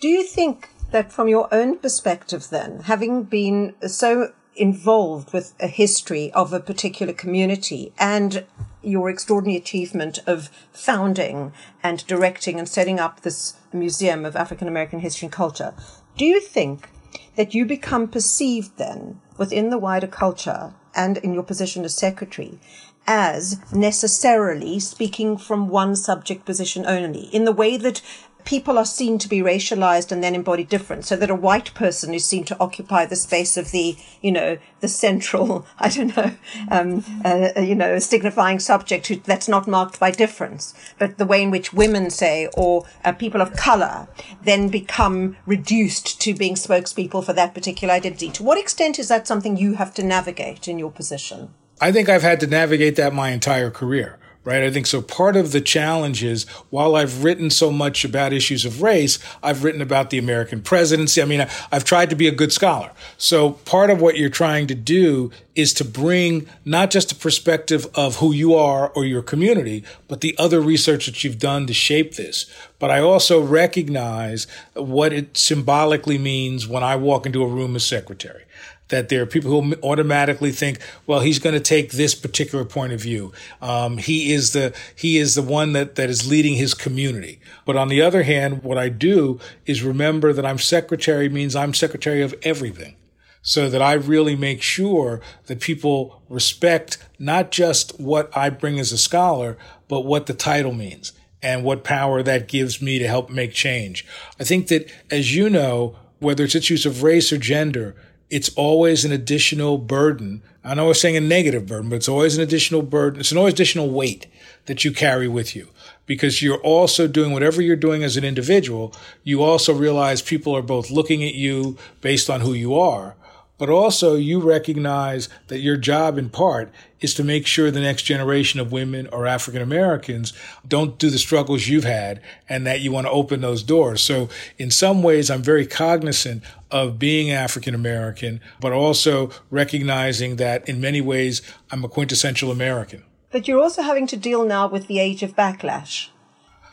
Do 0.00 0.08
you 0.08 0.24
think 0.24 0.68
that 0.90 1.12
from 1.12 1.28
your 1.28 1.52
own 1.52 1.78
perspective, 1.78 2.48
then, 2.50 2.80
having 2.80 3.24
been 3.24 3.74
so 3.86 4.32
involved 4.56 5.32
with 5.32 5.54
a 5.60 5.68
history 5.68 6.32
of 6.32 6.52
a 6.52 6.60
particular 6.60 7.12
community 7.12 7.92
and 7.98 8.44
your 8.82 9.10
extraordinary 9.10 9.58
achievement 9.58 10.18
of 10.26 10.48
founding 10.72 11.52
and 11.82 12.06
directing 12.06 12.58
and 12.58 12.68
setting 12.68 12.98
up 12.98 13.20
this 13.20 13.54
Museum 13.72 14.24
of 14.24 14.36
African 14.36 14.68
American 14.68 15.00
History 15.00 15.26
and 15.26 15.32
Culture, 15.32 15.74
do 16.16 16.24
you 16.24 16.40
think 16.40 16.88
that 17.36 17.54
you 17.54 17.64
become 17.64 18.08
perceived 18.08 18.76
then 18.78 19.20
within 19.36 19.70
the 19.70 19.78
wider 19.78 20.06
culture 20.06 20.74
and 20.94 21.18
in 21.18 21.32
your 21.32 21.42
position 21.42 21.84
as 21.84 21.94
secretary 21.94 22.58
as 23.06 23.58
necessarily 23.72 24.78
speaking 24.78 25.38
from 25.38 25.68
one 25.68 25.96
subject 25.96 26.44
position 26.44 26.84
only 26.86 27.22
in 27.32 27.44
the 27.44 27.52
way 27.52 27.76
that 27.76 28.02
people 28.48 28.78
are 28.78 28.86
seen 28.86 29.18
to 29.18 29.28
be 29.28 29.40
racialized 29.40 30.10
and 30.10 30.24
then 30.24 30.34
embody 30.34 30.64
difference. 30.64 31.06
So 31.06 31.16
that 31.16 31.28
a 31.28 31.34
white 31.34 31.74
person 31.74 32.14
is 32.14 32.24
seen 32.24 32.44
to 32.44 32.56
occupy 32.58 33.04
the 33.04 33.14
space 33.14 33.58
of 33.58 33.72
the, 33.72 33.94
you 34.22 34.32
know, 34.32 34.56
the 34.80 34.88
central, 34.88 35.66
I 35.78 35.90
don't 35.90 36.16
know, 36.16 36.32
um, 36.70 37.04
uh, 37.26 37.50
uh, 37.58 37.60
you 37.60 37.74
know, 37.74 37.98
signifying 37.98 38.58
subject 38.58 39.08
who, 39.08 39.16
that's 39.16 39.48
not 39.48 39.68
marked 39.68 40.00
by 40.00 40.10
difference. 40.12 40.72
But 40.98 41.18
the 41.18 41.26
way 41.26 41.42
in 41.42 41.50
which 41.50 41.74
women 41.74 42.08
say, 42.08 42.48
or 42.56 42.86
uh, 43.04 43.12
people 43.12 43.42
of 43.42 43.52
color, 43.54 44.08
then 44.42 44.70
become 44.70 45.36
reduced 45.44 46.18
to 46.22 46.32
being 46.32 46.54
spokespeople 46.54 47.22
for 47.22 47.34
that 47.34 47.52
particular 47.52 47.92
identity. 47.92 48.30
To 48.30 48.42
what 48.42 48.56
extent 48.56 48.98
is 48.98 49.08
that 49.08 49.26
something 49.26 49.58
you 49.58 49.74
have 49.74 49.92
to 49.94 50.02
navigate 50.02 50.68
in 50.68 50.78
your 50.78 50.90
position? 50.90 51.52
I 51.82 51.92
think 51.92 52.08
I've 52.08 52.22
had 52.22 52.40
to 52.40 52.46
navigate 52.46 52.96
that 52.96 53.12
my 53.12 53.28
entire 53.28 53.70
career 53.70 54.18
right? 54.44 54.62
I 54.62 54.70
think 54.70 54.86
so. 54.86 55.02
Part 55.02 55.36
of 55.36 55.52
the 55.52 55.60
challenge 55.60 56.24
is 56.24 56.44
while 56.70 56.96
I've 56.96 57.22
written 57.22 57.50
so 57.50 57.70
much 57.70 58.04
about 58.04 58.32
issues 58.32 58.64
of 58.64 58.82
race, 58.82 59.18
I've 59.42 59.64
written 59.64 59.82
about 59.82 60.10
the 60.10 60.18
American 60.18 60.62
presidency. 60.62 61.20
I 61.20 61.26
mean, 61.26 61.46
I've 61.70 61.84
tried 61.84 62.10
to 62.10 62.16
be 62.16 62.28
a 62.28 62.32
good 62.32 62.52
scholar. 62.52 62.90
So 63.16 63.52
part 63.52 63.90
of 63.90 64.00
what 64.00 64.16
you're 64.16 64.30
trying 64.30 64.66
to 64.68 64.74
do 64.74 65.30
is 65.54 65.74
to 65.74 65.84
bring 65.84 66.48
not 66.64 66.90
just 66.90 67.12
a 67.12 67.14
perspective 67.16 67.86
of 67.94 68.16
who 68.16 68.32
you 68.32 68.54
are 68.54 68.90
or 68.90 69.04
your 69.04 69.22
community, 69.22 69.84
but 70.06 70.20
the 70.20 70.34
other 70.38 70.60
research 70.60 71.06
that 71.06 71.22
you've 71.24 71.38
done 71.38 71.66
to 71.66 71.74
shape 71.74 72.14
this. 72.14 72.46
But 72.78 72.90
I 72.90 73.00
also 73.00 73.42
recognize 73.42 74.46
what 74.74 75.12
it 75.12 75.36
symbolically 75.36 76.16
means 76.16 76.66
when 76.66 76.82
I 76.82 76.96
walk 76.96 77.26
into 77.26 77.42
a 77.42 77.48
room 77.48 77.74
as 77.76 77.84
secretary 77.84 78.44
that 78.88 79.08
there 79.08 79.22
are 79.22 79.26
people 79.26 79.50
who 79.50 79.74
automatically 79.82 80.52
think, 80.52 80.78
well, 81.06 81.20
he's 81.20 81.38
going 81.38 81.54
to 81.54 81.60
take 81.60 81.92
this 81.92 82.14
particular 82.14 82.64
point 82.64 82.92
of 82.92 83.00
view. 83.00 83.32
Um, 83.60 83.98
he 83.98 84.32
is 84.32 84.52
the 84.52 84.74
he 84.94 85.18
is 85.18 85.34
the 85.34 85.42
one 85.42 85.72
that 85.72 85.94
that 85.96 86.10
is 86.10 86.28
leading 86.28 86.54
his 86.54 86.74
community. 86.74 87.40
But 87.64 87.76
on 87.76 87.88
the 87.88 88.02
other 88.02 88.22
hand, 88.22 88.62
what 88.62 88.78
I 88.78 88.88
do 88.88 89.40
is 89.66 89.82
remember 89.82 90.32
that 90.32 90.46
I'm 90.46 90.58
secretary 90.58 91.28
means 91.28 91.54
I'm 91.54 91.74
secretary 91.74 92.22
of 92.22 92.34
everything. 92.42 92.96
So 93.40 93.70
that 93.70 93.80
I 93.80 93.94
really 93.94 94.36
make 94.36 94.60
sure 94.62 95.20
that 95.46 95.60
people 95.60 96.22
respect 96.28 96.98
not 97.18 97.50
just 97.50 97.98
what 97.98 98.36
I 98.36 98.50
bring 98.50 98.78
as 98.78 98.92
a 98.92 98.98
scholar, 98.98 99.56
but 99.86 100.00
what 100.00 100.26
the 100.26 100.34
title 100.34 100.72
means 100.72 101.12
and 101.42 101.64
what 101.64 101.84
power 101.84 102.22
that 102.22 102.48
gives 102.48 102.82
me 102.82 102.98
to 102.98 103.06
help 103.06 103.30
make 103.30 103.52
change. 103.52 104.04
I 104.40 104.44
think 104.44 104.68
that, 104.68 104.92
as 105.10 105.34
you 105.34 105.48
know, 105.48 105.96
whether 106.18 106.44
it's 106.44 106.54
issues 106.54 106.84
of 106.84 107.02
race 107.02 107.32
or 107.32 107.38
gender, 107.38 107.94
it's 108.30 108.50
always 108.56 109.04
an 109.04 109.12
additional 109.12 109.78
burden. 109.78 110.42
I 110.62 110.74
know 110.74 110.86
we're 110.86 110.94
saying 110.94 111.16
a 111.16 111.20
negative 111.20 111.66
burden, 111.66 111.88
but 111.88 111.96
it's 111.96 112.08
always 112.08 112.36
an 112.36 112.42
additional 112.42 112.82
burden. 112.82 113.20
It's 113.20 113.32
an 113.32 113.38
always 113.38 113.54
additional 113.54 113.90
weight 113.90 114.26
that 114.66 114.84
you 114.84 114.92
carry 114.92 115.28
with 115.28 115.56
you 115.56 115.68
because 116.04 116.42
you're 116.42 116.58
also 116.58 117.08
doing 117.08 117.32
whatever 117.32 117.62
you're 117.62 117.76
doing 117.76 118.02
as 118.02 118.16
an 118.16 118.24
individual. 118.24 118.94
You 119.24 119.42
also 119.42 119.72
realize 119.72 120.20
people 120.20 120.54
are 120.54 120.62
both 120.62 120.90
looking 120.90 121.24
at 121.24 121.34
you 121.34 121.78
based 122.00 122.28
on 122.28 122.42
who 122.42 122.52
you 122.52 122.78
are, 122.78 123.14
but 123.58 123.68
also 123.68 124.14
you 124.14 124.40
recognize 124.40 125.28
that 125.48 125.58
your 125.58 125.76
job 125.76 126.16
in 126.16 126.30
part 126.30 126.72
is 127.00 127.14
to 127.14 127.24
make 127.24 127.46
sure 127.46 127.70
the 127.70 127.80
next 127.80 128.02
generation 128.02 128.58
of 128.60 128.72
women 128.72 129.06
or 129.08 129.26
African 129.26 129.60
Americans 129.60 130.32
don't 130.66 130.98
do 130.98 131.10
the 131.10 131.18
struggles 131.18 131.68
you've 131.68 131.84
had 131.84 132.20
and 132.48 132.66
that 132.66 132.80
you 132.80 132.90
want 132.90 133.06
to 133.06 133.10
open 133.10 133.40
those 133.40 133.62
doors. 133.62 134.00
So 134.00 134.28
in 134.56 134.70
some 134.70 135.02
ways, 135.02 135.30
I'm 135.30 135.42
very 135.42 135.66
cognizant 135.66 136.42
of 136.70 136.98
being 136.98 137.30
African 137.30 137.74
American, 137.74 138.40
but 138.60 138.72
also 138.72 139.30
recognizing 139.50 140.36
that 140.36 140.68
in 140.68 140.80
many 140.80 141.00
ways, 141.00 141.42
I'm 141.70 141.84
a 141.84 141.88
quintessential 141.88 142.50
American. 142.50 143.04
But 143.30 143.46
you're 143.46 143.62
also 143.62 143.82
having 143.82 144.06
to 144.08 144.16
deal 144.16 144.44
now 144.44 144.68
with 144.68 144.86
the 144.86 144.98
age 144.98 145.22
of 145.22 145.36
backlash. 145.36 146.08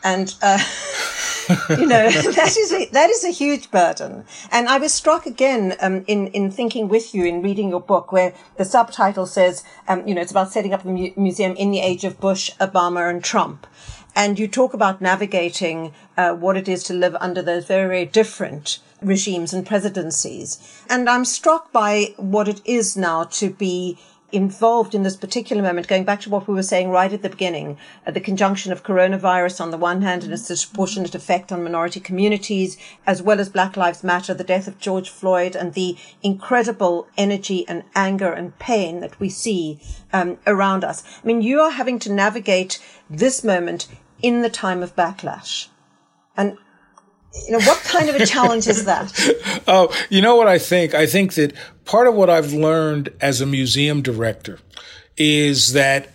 And, 0.06 0.32
uh, 0.40 0.58
you 1.70 1.86
know, 1.86 2.08
that 2.10 2.56
is 2.56 2.72
a, 2.72 2.86
that 2.92 3.10
is 3.10 3.24
a 3.24 3.30
huge 3.30 3.72
burden. 3.72 4.24
And 4.52 4.68
I 4.68 4.78
was 4.78 4.94
struck 4.94 5.26
again 5.26 5.74
um, 5.80 6.04
in 6.06 6.28
in 6.28 6.50
thinking 6.52 6.88
with 6.88 7.12
you 7.12 7.24
in 7.24 7.42
reading 7.42 7.70
your 7.70 7.80
book, 7.80 8.12
where 8.12 8.32
the 8.56 8.64
subtitle 8.64 9.26
says, 9.26 9.64
um, 9.88 10.06
you 10.06 10.14
know, 10.14 10.20
it's 10.20 10.30
about 10.30 10.52
setting 10.52 10.72
up 10.72 10.84
a 10.84 10.88
mu- 10.88 11.12
museum 11.16 11.56
in 11.56 11.72
the 11.72 11.80
age 11.80 12.04
of 12.04 12.20
Bush, 12.20 12.52
Obama, 12.60 13.10
and 13.10 13.24
Trump. 13.24 13.66
And 14.14 14.38
you 14.38 14.48
talk 14.48 14.72
about 14.74 15.02
navigating 15.02 15.92
uh, 16.16 16.34
what 16.34 16.56
it 16.56 16.68
is 16.68 16.84
to 16.84 16.94
live 16.94 17.16
under 17.20 17.42
those 17.42 17.66
very, 17.66 17.88
very 17.88 18.06
different 18.06 18.78
regimes 19.02 19.52
and 19.52 19.66
presidencies. 19.66 20.58
And 20.88 21.10
I'm 21.10 21.24
struck 21.24 21.72
by 21.72 22.14
what 22.16 22.48
it 22.48 22.62
is 22.64 22.96
now 22.96 23.24
to 23.24 23.50
be 23.50 23.98
involved 24.36 24.94
in 24.94 25.02
this 25.02 25.16
particular 25.16 25.62
moment, 25.62 25.88
going 25.88 26.04
back 26.04 26.20
to 26.20 26.30
what 26.30 26.46
we 26.46 26.54
were 26.54 26.62
saying 26.62 26.90
right 26.90 27.12
at 27.12 27.22
the 27.22 27.30
beginning, 27.30 27.78
uh, 28.06 28.10
the 28.10 28.20
conjunction 28.20 28.70
of 28.70 28.84
coronavirus 28.84 29.62
on 29.62 29.70
the 29.70 29.78
one 29.78 30.02
hand 30.02 30.22
and 30.22 30.32
its 30.32 30.46
disproportionate 30.46 31.14
effect 31.14 31.50
on 31.50 31.64
minority 31.64 32.00
communities, 32.00 32.76
as 33.06 33.22
well 33.22 33.40
as 33.40 33.48
Black 33.48 33.78
Lives 33.78 34.04
Matter, 34.04 34.34
the 34.34 34.44
death 34.44 34.68
of 34.68 34.78
George 34.78 35.08
Floyd, 35.08 35.56
and 35.56 35.72
the 35.72 35.96
incredible 36.22 37.08
energy 37.16 37.66
and 37.66 37.82
anger 37.94 38.30
and 38.30 38.58
pain 38.58 39.00
that 39.00 39.18
we 39.18 39.30
see 39.30 39.80
um, 40.12 40.36
around 40.46 40.84
us. 40.84 41.02
I 41.24 41.26
mean, 41.26 41.40
you 41.40 41.60
are 41.60 41.70
having 41.70 41.98
to 42.00 42.12
navigate 42.12 42.78
this 43.08 43.42
moment 43.42 43.88
in 44.20 44.42
the 44.42 44.50
time 44.50 44.82
of 44.82 44.94
backlash. 44.94 45.68
And 46.36 46.58
you 47.44 47.52
know, 47.52 47.60
what 47.60 47.78
kind 47.84 48.08
of 48.08 48.16
a 48.16 48.26
challenge 48.26 48.66
is 48.66 48.84
that? 48.84 49.12
oh, 49.68 49.94
you 50.10 50.20
know 50.20 50.36
what 50.36 50.48
I 50.48 50.58
think? 50.58 50.94
I 50.94 51.06
think 51.06 51.34
that 51.34 51.52
part 51.84 52.06
of 52.06 52.14
what 52.14 52.30
I've 52.30 52.52
learned 52.52 53.10
as 53.20 53.40
a 53.40 53.46
museum 53.46 54.02
director 54.02 54.58
is 55.16 55.72
that 55.72 56.10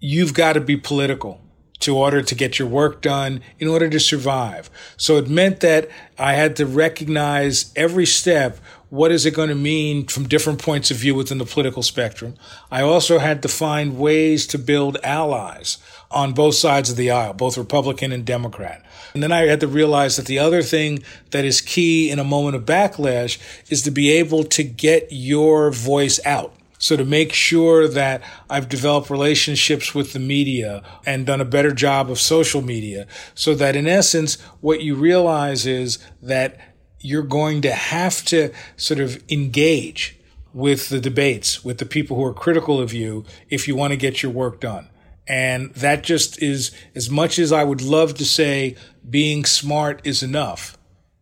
you've 0.00 0.34
got 0.34 0.54
to 0.54 0.60
be 0.60 0.76
political 0.76 1.40
to 1.80 1.96
order 1.96 2.22
to 2.22 2.34
get 2.34 2.58
your 2.58 2.66
work 2.66 3.00
done 3.00 3.40
in 3.58 3.68
order 3.68 3.88
to 3.88 4.00
survive. 4.00 4.68
So 4.96 5.16
it 5.16 5.28
meant 5.28 5.60
that 5.60 5.88
I 6.18 6.32
had 6.34 6.56
to 6.56 6.66
recognize 6.66 7.72
every 7.76 8.06
step 8.06 8.58
what 8.90 9.12
is 9.12 9.26
it 9.26 9.34
going 9.34 9.50
to 9.50 9.54
mean 9.54 10.06
from 10.06 10.26
different 10.26 10.60
points 10.62 10.90
of 10.90 10.96
view 10.96 11.14
within 11.14 11.38
the 11.38 11.44
political 11.44 11.82
spectrum. 11.82 12.34
I 12.70 12.82
also 12.82 13.18
had 13.18 13.42
to 13.42 13.48
find 13.48 13.98
ways 13.98 14.46
to 14.48 14.58
build 14.58 14.96
allies 15.04 15.78
on 16.10 16.32
both 16.32 16.54
sides 16.54 16.90
of 16.90 16.96
the 16.96 17.10
aisle, 17.10 17.34
both 17.34 17.58
Republican 17.58 18.12
and 18.12 18.24
Democrat. 18.24 18.82
And 19.14 19.22
then 19.22 19.32
I 19.32 19.42
had 19.42 19.60
to 19.60 19.68
realize 19.68 20.16
that 20.16 20.26
the 20.26 20.38
other 20.38 20.62
thing 20.62 21.02
that 21.30 21.44
is 21.44 21.60
key 21.60 22.10
in 22.10 22.18
a 22.18 22.24
moment 22.24 22.56
of 22.56 22.64
backlash 22.64 23.38
is 23.70 23.82
to 23.82 23.90
be 23.90 24.10
able 24.12 24.44
to 24.44 24.62
get 24.62 25.08
your 25.10 25.70
voice 25.70 26.20
out. 26.24 26.54
So 26.78 26.96
to 26.96 27.04
make 27.04 27.32
sure 27.32 27.88
that 27.88 28.22
I've 28.48 28.68
developed 28.68 29.10
relationships 29.10 29.94
with 29.94 30.12
the 30.12 30.20
media 30.20 30.82
and 31.04 31.26
done 31.26 31.40
a 31.40 31.44
better 31.44 31.72
job 31.72 32.08
of 32.08 32.20
social 32.20 32.62
media 32.62 33.06
so 33.34 33.54
that 33.56 33.74
in 33.74 33.88
essence, 33.88 34.40
what 34.60 34.80
you 34.80 34.94
realize 34.94 35.66
is 35.66 35.98
that 36.22 36.56
you're 37.00 37.22
going 37.22 37.62
to 37.62 37.72
have 37.72 38.24
to 38.26 38.52
sort 38.76 39.00
of 39.00 39.22
engage 39.28 40.18
with 40.54 40.88
the 40.88 41.00
debates, 41.00 41.64
with 41.64 41.78
the 41.78 41.86
people 41.86 42.16
who 42.16 42.24
are 42.24 42.34
critical 42.34 42.80
of 42.80 42.92
you 42.92 43.24
if 43.50 43.68
you 43.68 43.76
want 43.76 43.92
to 43.92 43.96
get 43.96 44.22
your 44.22 44.32
work 44.32 44.60
done. 44.60 44.88
And 45.28 45.72
that 45.74 46.02
just 46.02 46.42
is 46.42 46.72
as 46.94 47.10
much 47.10 47.38
as 47.38 47.52
I 47.52 47.62
would 47.62 47.82
love 47.82 48.14
to 48.14 48.24
say 48.24 48.76
being 49.08 49.44
smart 49.44 50.00
is 50.04 50.22
enough. 50.22 50.78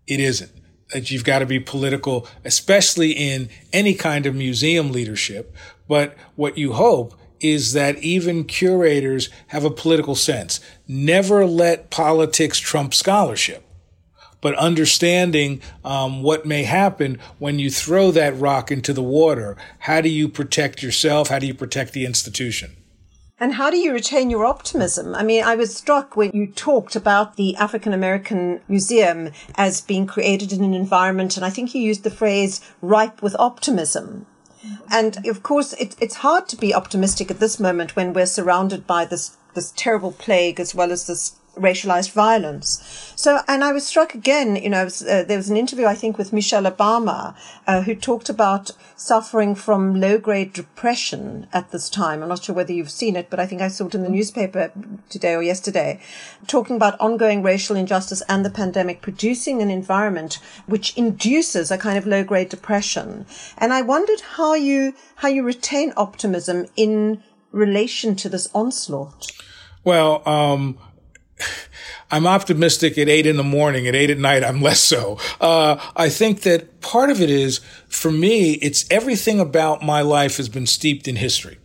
It 0.07 0.21
isn't. 0.21 0.53
That 0.93 1.11
you've 1.11 1.25
got 1.25 1.41
to 1.41 1.47
be 1.47 1.59
political, 1.59 2.29
especially 2.45 3.11
in 3.11 3.49
any 3.73 3.95
kind 3.95 4.25
of 4.25 4.37
museum 4.37 4.93
leadership. 4.93 5.53
But 5.89 6.17
what 6.37 6.57
you 6.57 6.75
hope 6.75 7.15
is 7.41 7.73
that 7.73 7.99
even 7.99 8.45
curators 8.45 9.29
have 9.49 9.65
a 9.65 9.71
political 9.71 10.15
sense. 10.15 10.61
Never 10.87 11.45
let 11.45 11.91
politics 11.91 12.59
trump 12.61 12.95
scholarship 12.95 13.67
but 14.41 14.55
understanding 14.57 15.61
um, 15.85 16.23
what 16.23 16.47
may 16.47 16.63
happen 16.63 17.19
when 17.39 17.59
you 17.59 17.69
throw 17.69 18.13
that 18.13 18.37
rock 18.37 18.71
into 18.71 18.93
the 18.93 19.03
water. 19.03 19.57
How 19.81 20.01
do 20.01 20.09
you 20.09 20.29
protect 20.29 20.85
yourself? 20.85 21.29
How 21.29 21.41
do 21.41 21.47
you 21.47 21.55
protect 21.55 21.93
the 21.93 22.07
institution? 22.07 22.77
And 23.39 23.55
how 23.55 23.71
do 23.71 23.77
you 23.77 23.93
retain 23.93 24.31
your 24.31 24.47
optimism? 24.47 25.15
I 25.15 25.23
mean, 25.23 25.45
I 25.45 25.57
was 25.57 25.77
struck 25.77 26.17
when 26.17 26.31
you 26.33 26.47
talked 26.47 26.97
about 26.97 27.37
the 27.37 27.55
African 27.57 27.93
American 27.93 28.63
Museum 28.67 29.31
as 29.57 29.83
being 29.83 30.07
created 30.07 30.53
in 30.55 30.65
an 30.65 30.73
environment, 30.73 31.37
and 31.37 31.45
I 31.45 31.51
think 31.51 31.75
you 31.75 31.83
used 31.83 32.03
the 32.03 32.11
phrase 32.11 32.63
ripe 32.81 33.23
with 33.23 33.37
optimism. 33.39 34.25
And 34.91 35.27
of 35.27 35.43
course, 35.43 35.75
it, 35.75 35.95
it's 36.01 36.17
hard 36.17 36.49
to 36.49 36.57
be 36.57 36.75
optimistic 36.75 37.31
at 37.31 37.39
this 37.39 37.61
moment 37.61 37.95
when 37.95 38.15
we're 38.15 38.27
surrounded 38.27 38.87
by 38.87 39.05
this, 39.05 39.37
this 39.53 39.73
terrible 39.77 40.13
plague 40.13 40.59
as 40.59 40.75
well 40.75 40.91
as 40.91 41.07
this 41.07 41.37
racialized 41.57 42.13
violence. 42.13 43.13
So, 43.17 43.41
and 43.49 43.65
I 43.65 43.73
was 43.73 43.87
struck 43.87 44.15
again, 44.15 44.57
you 44.57 44.69
know, 44.69 44.85
was, 44.85 45.03
uh, 45.03 45.25
there 45.27 45.39
was 45.39 45.49
an 45.49 45.57
interview, 45.57 45.87
I 45.87 45.95
think, 45.95 46.19
with 46.19 46.33
Michelle 46.33 46.65
Obama, 46.65 47.35
uh, 47.67 47.83
who 47.83 47.95
talked 47.95 48.29
about 48.29 48.71
suffering 48.95 49.55
from 49.55 50.01
low 50.01 50.19
grade 50.19 50.53
depression 50.53 51.47
at 51.53 51.71
this 51.71 51.89
time. 51.89 52.23
I'm 52.23 52.29
not 52.29 52.45
sure 52.45 52.55
whether 52.55 52.73
you've 52.73 52.91
seen 52.91 53.17
it, 53.17 53.31
but 53.31 53.41
I 53.41 53.47
think 53.47 53.63
I 53.63 53.69
saw 53.69 53.87
it 53.87 53.95
in 53.95 54.03
the 54.03 54.09
newspaper 54.09 54.71
today 55.09 55.35
or 55.35 55.43
yesterday, 55.43 56.01
talking 56.47 56.77
about 56.77 57.01
ongoing 57.01 57.43
racial 57.43 57.77
injustice 57.77 58.23
and 58.29 58.45
the 58.45 58.51
pandemic 58.51 59.01
producing 59.01 59.63
an 59.63 59.71
environment 59.71 60.39
which 60.67 60.97
induces 60.97 61.71
a 61.71 61.79
kind 61.79 61.97
of 61.97 62.07
low 62.07 62.23
grade 62.23 62.51
depression. 62.51 63.27
And 63.57 63.73
I 63.73 63.83
wondered 63.83 64.21
how 64.21 64.55
you, 64.55 64.95
how 65.17 65.29
you 65.29 65.43
retain 65.43 65.93
optimism 65.97 66.67
in 66.77 67.23
relation 67.51 68.15
to 68.17 68.29
this 68.29 68.49
onslaught. 68.55 69.33
Well, 69.85 70.29
um, 70.29 70.79
I'm 72.11 72.27
optimistic 72.27 72.97
at 72.99 73.09
eight 73.09 73.27
in 73.27 73.37
the 73.37 73.45
morning. 73.45 73.87
At 73.87 73.95
eight 73.95 74.11
at 74.11 74.19
night, 74.19 74.45
I'm 74.45 74.63
less 74.63 74.81
so. 74.81 75.19
Uh, 75.41 75.77
I 75.97 76.09
think 76.09 76.43
that 76.43 76.81
part 76.81 77.11
of 77.11 77.21
it 77.21 77.31
is, 77.31 77.61
for 77.89 78.13
me, 78.13 78.53
it's 78.55 78.89
everything 78.91 79.41
about 79.41 79.83
my 79.83 80.03
life 80.03 80.37
has 80.37 80.49
been 80.49 80.67
steeped 80.67 81.09
in 81.09 81.17
history. 81.17 81.59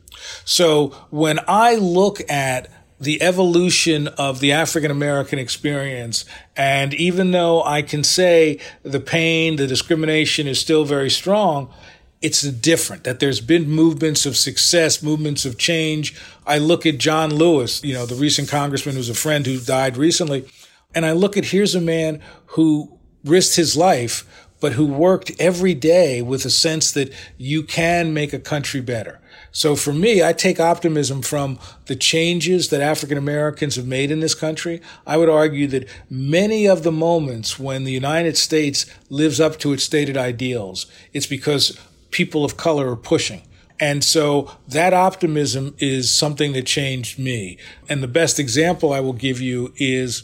So 0.45 0.89
when 1.09 1.39
I 1.47 1.75
look 1.75 2.21
at 2.29 2.71
the 2.99 3.21
evolution 3.21 4.07
of 4.07 4.39
the 4.39 4.51
African 4.51 4.91
American 4.91 5.39
experience, 5.39 6.25
and 6.55 6.93
even 6.93 7.31
though 7.31 7.63
I 7.63 7.81
can 7.81 8.03
say 8.03 8.59
the 8.83 8.99
pain, 8.99 9.55
the 9.55 9.65
discrimination 9.67 10.47
is 10.47 10.59
still 10.59 10.85
very 10.85 11.09
strong, 11.09 11.73
it's 12.21 12.43
different, 12.43 13.03
that 13.03 13.19
there's 13.19 13.41
been 13.41 13.69
movements 13.69 14.25
of 14.25 14.37
success, 14.37 15.01
movements 15.01 15.43
of 15.43 15.57
change. 15.57 16.15
I 16.45 16.59
look 16.59 16.85
at 16.85 16.99
John 16.99 17.33
Lewis, 17.33 17.83
you 17.83 17.93
know, 17.93 18.05
the 18.05 18.15
recent 18.15 18.47
congressman 18.47 18.95
who's 18.95 19.09
a 19.09 19.15
friend 19.15 19.45
who 19.45 19.59
died 19.59 19.97
recently, 19.97 20.47
and 20.93 21.05
I 21.05 21.13
look 21.13 21.35
at 21.35 21.45
here's 21.45 21.73
a 21.73 21.81
man 21.81 22.21
who 22.47 22.97
risked 23.23 23.55
his 23.55 23.75
life, 23.75 24.47
but 24.59 24.73
who 24.73 24.85
worked 24.85 25.31
every 25.39 25.73
day 25.73 26.21
with 26.21 26.45
a 26.45 26.51
sense 26.51 26.91
that 26.91 27.11
you 27.37 27.63
can 27.63 28.13
make 28.13 28.33
a 28.33 28.39
country 28.39 28.81
better. 28.81 29.19
So 29.51 29.75
for 29.75 29.91
me, 29.91 30.23
I 30.23 30.31
take 30.31 30.59
optimism 30.59 31.21
from 31.21 31.59
the 31.87 31.95
changes 31.95 32.69
that 32.69 32.79
African 32.79 33.17
Americans 33.17 33.75
have 33.75 33.87
made 33.87 34.11
in 34.11 34.21
this 34.21 34.35
country. 34.35 34.81
I 35.05 35.17
would 35.17 35.27
argue 35.27 35.67
that 35.67 35.89
many 36.09 36.67
of 36.67 36.83
the 36.83 36.91
moments 36.91 37.59
when 37.59 37.83
the 37.83 37.91
United 37.91 38.37
States 38.37 38.85
lives 39.09 39.41
up 39.41 39.57
to 39.59 39.73
its 39.73 39.83
stated 39.83 40.15
ideals, 40.15 40.85
it's 41.11 41.27
because 41.27 41.77
people 42.11 42.45
of 42.45 42.57
color 42.57 42.89
are 42.91 42.95
pushing. 42.95 43.41
And 43.79 44.03
so 44.03 44.51
that 44.67 44.93
optimism 44.93 45.75
is 45.79 46.15
something 46.15 46.53
that 46.53 46.67
changed 46.67 47.17
me. 47.17 47.57
And 47.89 48.03
the 48.03 48.07
best 48.07 48.39
example 48.39 48.93
I 48.93 48.99
will 48.99 49.13
give 49.13 49.41
you 49.41 49.73
is 49.77 50.23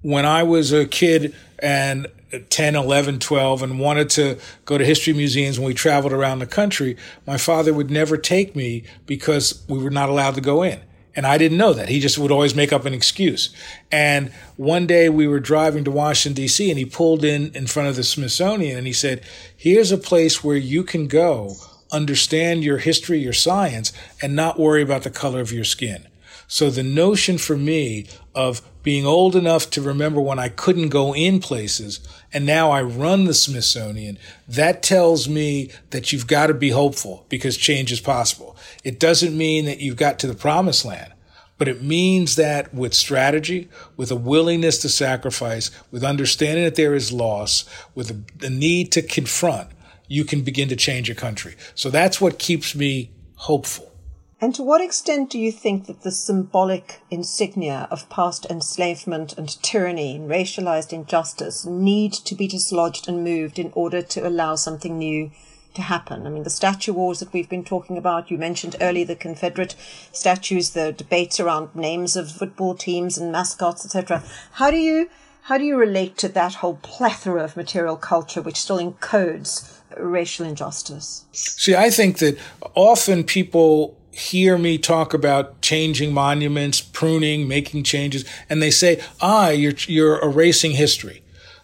when 0.00 0.26
I 0.26 0.42
was 0.42 0.72
a 0.72 0.84
kid 0.84 1.34
and 1.60 2.08
10, 2.50 2.74
11, 2.74 3.20
12 3.20 3.62
and 3.62 3.78
wanted 3.78 4.10
to 4.10 4.38
go 4.64 4.78
to 4.78 4.84
history 4.84 5.12
museums 5.12 5.58
when 5.58 5.66
we 5.66 5.74
traveled 5.74 6.12
around 6.12 6.40
the 6.40 6.46
country, 6.46 6.96
my 7.26 7.36
father 7.36 7.72
would 7.72 7.90
never 7.90 8.16
take 8.16 8.56
me 8.56 8.84
because 9.06 9.64
we 9.68 9.78
were 9.78 9.90
not 9.90 10.08
allowed 10.08 10.34
to 10.34 10.40
go 10.40 10.62
in. 10.62 10.80
And 11.14 11.26
I 11.26 11.36
didn't 11.36 11.58
know 11.58 11.72
that. 11.74 11.88
He 11.88 12.00
just 12.00 12.18
would 12.18 12.30
always 12.30 12.54
make 12.54 12.72
up 12.72 12.86
an 12.86 12.94
excuse. 12.94 13.54
And 13.90 14.32
one 14.56 14.86
day 14.86 15.08
we 15.08 15.26
were 15.26 15.40
driving 15.40 15.84
to 15.84 15.90
Washington, 15.90 16.34
D.C., 16.42 16.70
and 16.70 16.78
he 16.78 16.86
pulled 16.86 17.24
in 17.24 17.54
in 17.54 17.66
front 17.66 17.88
of 17.88 17.96
the 17.96 18.02
Smithsonian 18.02 18.78
and 18.78 18.86
he 18.86 18.92
said, 18.92 19.22
Here's 19.54 19.92
a 19.92 19.98
place 19.98 20.42
where 20.42 20.56
you 20.56 20.82
can 20.82 21.08
go, 21.08 21.56
understand 21.90 22.64
your 22.64 22.78
history, 22.78 23.18
your 23.18 23.34
science, 23.34 23.92
and 24.22 24.34
not 24.34 24.58
worry 24.58 24.82
about 24.82 25.02
the 25.02 25.10
color 25.10 25.40
of 25.40 25.52
your 25.52 25.64
skin. 25.64 26.06
So 26.48 26.68
the 26.68 26.82
notion 26.82 27.38
for 27.38 27.56
me 27.56 28.06
of 28.34 28.60
being 28.82 29.06
old 29.06 29.36
enough 29.36 29.70
to 29.70 29.80
remember 29.80 30.20
when 30.20 30.38
I 30.38 30.48
couldn't 30.48 30.88
go 30.88 31.14
in 31.14 31.40
places 31.40 32.00
and 32.32 32.44
now 32.44 32.70
I 32.70 32.82
run 32.82 33.24
the 33.24 33.34
Smithsonian, 33.34 34.18
that 34.48 34.82
tells 34.82 35.28
me 35.28 35.70
that 35.90 36.12
you've 36.12 36.26
got 36.26 36.48
to 36.48 36.54
be 36.54 36.70
hopeful 36.70 37.24
because 37.28 37.56
change 37.56 37.92
is 37.92 38.00
possible. 38.00 38.56
It 38.84 38.98
doesn't 38.98 39.36
mean 39.36 39.64
that 39.66 39.80
you've 39.80 39.96
got 39.96 40.18
to 40.20 40.26
the 40.26 40.34
promised 40.34 40.84
land, 40.84 41.12
but 41.58 41.68
it 41.68 41.82
means 41.82 42.36
that 42.36 42.74
with 42.74 42.94
strategy, 42.94 43.68
with 43.96 44.10
a 44.10 44.16
willingness 44.16 44.78
to 44.78 44.88
sacrifice, 44.88 45.70
with 45.90 46.02
understanding 46.02 46.64
that 46.64 46.74
there 46.74 46.94
is 46.94 47.12
loss, 47.12 47.64
with 47.94 48.38
the 48.38 48.50
need 48.50 48.90
to 48.92 49.02
confront, 49.02 49.70
you 50.08 50.24
can 50.24 50.42
begin 50.42 50.68
to 50.68 50.76
change 50.76 51.08
a 51.08 51.14
country. 51.14 51.54
So 51.74 51.90
that's 51.90 52.20
what 52.20 52.38
keeps 52.38 52.74
me 52.74 53.10
hopeful. 53.36 53.92
And 54.40 54.52
to 54.56 54.62
what 54.64 54.80
extent 54.80 55.30
do 55.30 55.38
you 55.38 55.52
think 55.52 55.86
that 55.86 56.02
the 56.02 56.10
symbolic 56.10 57.00
insignia 57.12 57.86
of 57.92 58.10
past 58.10 58.44
enslavement 58.50 59.38
and 59.38 59.62
tyranny 59.62 60.16
and 60.16 60.28
racialized 60.28 60.92
injustice 60.92 61.64
need 61.64 62.12
to 62.12 62.34
be 62.34 62.48
dislodged 62.48 63.08
and 63.08 63.22
moved 63.22 63.60
in 63.60 63.70
order 63.72 64.02
to 64.02 64.26
allow 64.26 64.56
something 64.56 64.98
new 64.98 65.30
to 65.74 65.82
happen? 65.82 66.26
I 66.26 66.30
mean, 66.30 66.42
the 66.42 66.50
statue 66.50 66.92
wars 66.92 67.20
that 67.20 67.32
we've 67.32 67.48
been 67.48 67.64
talking 67.64 67.96
about, 67.96 68.30
you 68.30 68.38
mentioned 68.38 68.76
earlier 68.80 69.04
the 69.04 69.16
Confederate 69.16 69.74
statues, 70.12 70.70
the 70.70 70.92
debates 70.92 71.40
around 71.40 71.74
names 71.74 72.16
of 72.16 72.30
football 72.30 72.74
teams 72.74 73.18
and 73.18 73.32
mascots, 73.32 73.84
etc. 73.84 74.22
How 74.52 74.70
do 74.70 74.76
you 74.76 75.08
how 75.46 75.58
do 75.58 75.64
you 75.64 75.76
relate 75.76 76.16
to 76.18 76.28
that 76.28 76.54
whole 76.54 76.76
plethora 76.82 77.42
of 77.42 77.56
material 77.56 77.96
culture 77.96 78.40
which 78.40 78.56
still 78.56 78.78
encodes 78.78 79.78
racial 79.98 80.46
injustice? 80.46 81.24
See, 81.32 81.74
I 81.74 81.90
think 81.90 82.18
that 82.18 82.38
often 82.76 83.24
people 83.24 83.98
hear 84.12 84.58
me 84.58 84.78
talk 84.78 85.14
about 85.14 85.60
changing 85.62 86.12
monuments, 86.12 86.80
pruning, 86.80 87.48
making 87.48 87.82
changes, 87.82 88.24
and 88.48 88.62
they 88.62 88.70
say, 88.70 89.02
ah, 89.20 89.48
you're, 89.48 89.72
you're 89.86 90.22
erasing 90.22 90.72
history. 90.72 91.22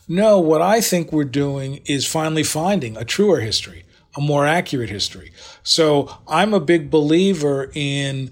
No, 0.09 0.41
what 0.41 0.63
I 0.63 0.81
think 0.81 1.13
we're 1.13 1.25
doing 1.25 1.81
is 1.85 2.07
finally 2.07 2.43
finding 2.43 2.97
a 2.97 3.05
truer 3.05 3.41
history, 3.41 3.85
a 4.17 4.21
more 4.21 4.47
accurate 4.47 4.91
history. 4.91 5.33
So 5.63 6.19
I'm 6.27 6.55
a 6.55 6.61
big 6.61 6.91
believer 6.91 7.71
in 7.75 8.31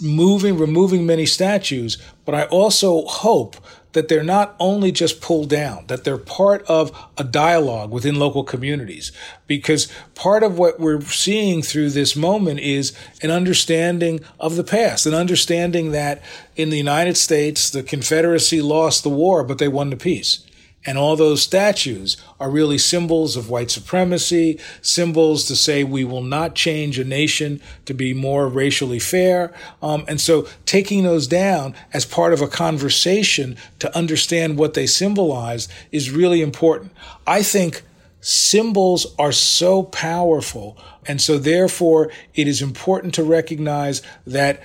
moving, 0.00 0.58
removing 0.58 1.06
many 1.06 1.26
statues, 1.26 1.98
but 2.24 2.34
I 2.34 2.44
also 2.44 3.04
hope 3.06 3.56
that 3.92 4.08
they're 4.08 4.24
not 4.24 4.56
only 4.58 4.90
just 4.90 5.20
pulled 5.20 5.50
down, 5.50 5.86
that 5.86 6.04
they're 6.04 6.16
part 6.16 6.64
of 6.66 6.90
a 7.18 7.24
dialogue 7.24 7.90
within 7.90 8.14
local 8.14 8.42
communities. 8.42 9.12
Because 9.46 9.88
part 10.14 10.42
of 10.42 10.58
what 10.58 10.80
we're 10.80 11.02
seeing 11.02 11.62
through 11.62 11.90
this 11.90 12.16
moment 12.16 12.60
is 12.60 12.96
an 13.22 13.30
understanding 13.30 14.20
of 14.40 14.56
the 14.56 14.64
past, 14.64 15.06
an 15.06 15.14
understanding 15.14 15.92
that 15.92 16.22
in 16.56 16.70
the 16.70 16.78
United 16.78 17.16
States, 17.16 17.70
the 17.70 17.82
Confederacy 17.82 18.62
lost 18.62 19.02
the 19.02 19.10
war, 19.10 19.44
but 19.44 19.58
they 19.58 19.68
won 19.68 19.90
the 19.90 19.96
peace. 19.96 20.46
And 20.84 20.98
all 20.98 21.14
those 21.14 21.42
statues 21.42 22.16
are 22.40 22.50
really 22.50 22.78
symbols 22.78 23.36
of 23.36 23.48
white 23.48 23.70
supremacy, 23.70 24.58
symbols 24.80 25.46
to 25.46 25.56
say 25.56 25.84
we 25.84 26.04
will 26.04 26.22
not 26.22 26.54
change 26.54 26.98
a 26.98 27.04
nation 27.04 27.60
to 27.84 27.94
be 27.94 28.12
more 28.12 28.48
racially 28.48 28.98
fair. 28.98 29.52
Um, 29.80 30.04
and 30.08 30.20
so 30.20 30.48
taking 30.66 31.04
those 31.04 31.28
down 31.28 31.74
as 31.92 32.04
part 32.04 32.32
of 32.32 32.40
a 32.40 32.48
conversation 32.48 33.56
to 33.78 33.96
understand 33.96 34.58
what 34.58 34.74
they 34.74 34.86
symbolize 34.86 35.68
is 35.92 36.10
really 36.10 36.42
important. 36.42 36.92
I 37.26 37.44
think 37.44 37.82
symbols 38.20 39.14
are 39.18 39.32
so 39.32 39.84
powerful. 39.84 40.76
And 41.06 41.20
so 41.20 41.38
therefore 41.38 42.10
it 42.34 42.48
is 42.48 42.62
important 42.62 43.14
to 43.14 43.24
recognize 43.24 44.02
that 44.26 44.62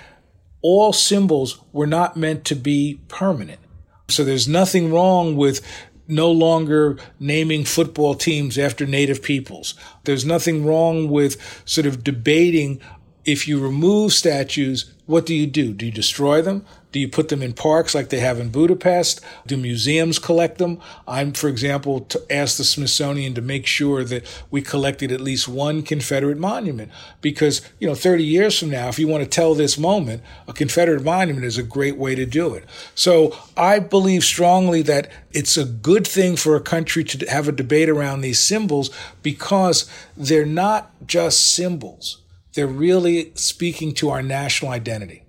all 0.61 0.93
symbols 0.93 1.59
were 1.71 1.87
not 1.87 2.17
meant 2.17 2.43
to 2.45 2.55
be 2.55 2.99
permanent. 3.07 3.59
So 4.09 4.23
there's 4.23 4.47
nothing 4.47 4.91
wrong 4.91 5.35
with 5.35 5.61
no 6.07 6.31
longer 6.31 6.97
naming 7.19 7.65
football 7.65 8.15
teams 8.15 8.57
after 8.57 8.85
native 8.85 9.21
peoples. 9.21 9.73
There's 10.05 10.25
nothing 10.25 10.65
wrong 10.65 11.09
with 11.09 11.61
sort 11.65 11.87
of 11.87 12.03
debating 12.03 12.79
if 13.25 13.47
you 13.47 13.59
remove 13.59 14.13
statues, 14.13 14.93
what 15.05 15.25
do 15.25 15.35
you 15.35 15.45
do? 15.45 15.73
Do 15.73 15.85
you 15.85 15.91
destroy 15.91 16.41
them? 16.41 16.65
Do 16.91 16.99
you 16.99 17.09
put 17.09 17.27
them 17.27 17.41
in 17.41 17.53
parks 17.53 17.93
like 17.93 18.09
they 18.09 18.19
have 18.19 18.39
in 18.39 18.49
Budapest? 18.49 19.19
Do 19.45 19.57
museums 19.57 20.19
collect 20.19 20.57
them? 20.57 20.79
I'm, 21.07 21.33
for 21.33 21.49
example, 21.49 22.01
to 22.01 22.21
ask 22.31 22.57
the 22.57 22.63
Smithsonian 22.63 23.33
to 23.33 23.41
make 23.41 23.67
sure 23.67 24.03
that 24.05 24.25
we 24.49 24.61
collected 24.61 25.11
at 25.11 25.19
least 25.19 25.47
one 25.47 25.81
Confederate 25.81 26.37
monument 26.37 26.91
because, 27.19 27.61
you 27.79 27.87
know, 27.87 27.95
30 27.95 28.23
years 28.23 28.57
from 28.57 28.69
now, 28.69 28.87
if 28.87 28.97
you 28.97 29.07
want 29.07 29.23
to 29.23 29.29
tell 29.29 29.53
this 29.53 29.77
moment, 29.77 30.23
a 30.47 30.53
Confederate 30.53 31.03
monument 31.03 31.45
is 31.45 31.57
a 31.57 31.63
great 31.63 31.97
way 31.97 32.15
to 32.15 32.25
do 32.25 32.53
it. 32.53 32.63
So 32.95 33.37
I 33.57 33.79
believe 33.79 34.23
strongly 34.23 34.81
that 34.83 35.11
it's 35.31 35.57
a 35.57 35.65
good 35.65 36.07
thing 36.07 36.37
for 36.37 36.55
a 36.55 36.61
country 36.61 37.03
to 37.03 37.29
have 37.29 37.47
a 37.47 37.51
debate 37.51 37.89
around 37.89 38.21
these 38.21 38.39
symbols 38.39 38.89
because 39.21 39.89
they're 40.15 40.45
not 40.45 40.91
just 41.05 41.53
symbols. 41.53 42.21
They're 42.53 42.65
really 42.65 43.33
speaking 43.35 43.93
to 43.95 44.09
our 44.09 44.23
national 44.23 44.71
identity. 44.71 45.23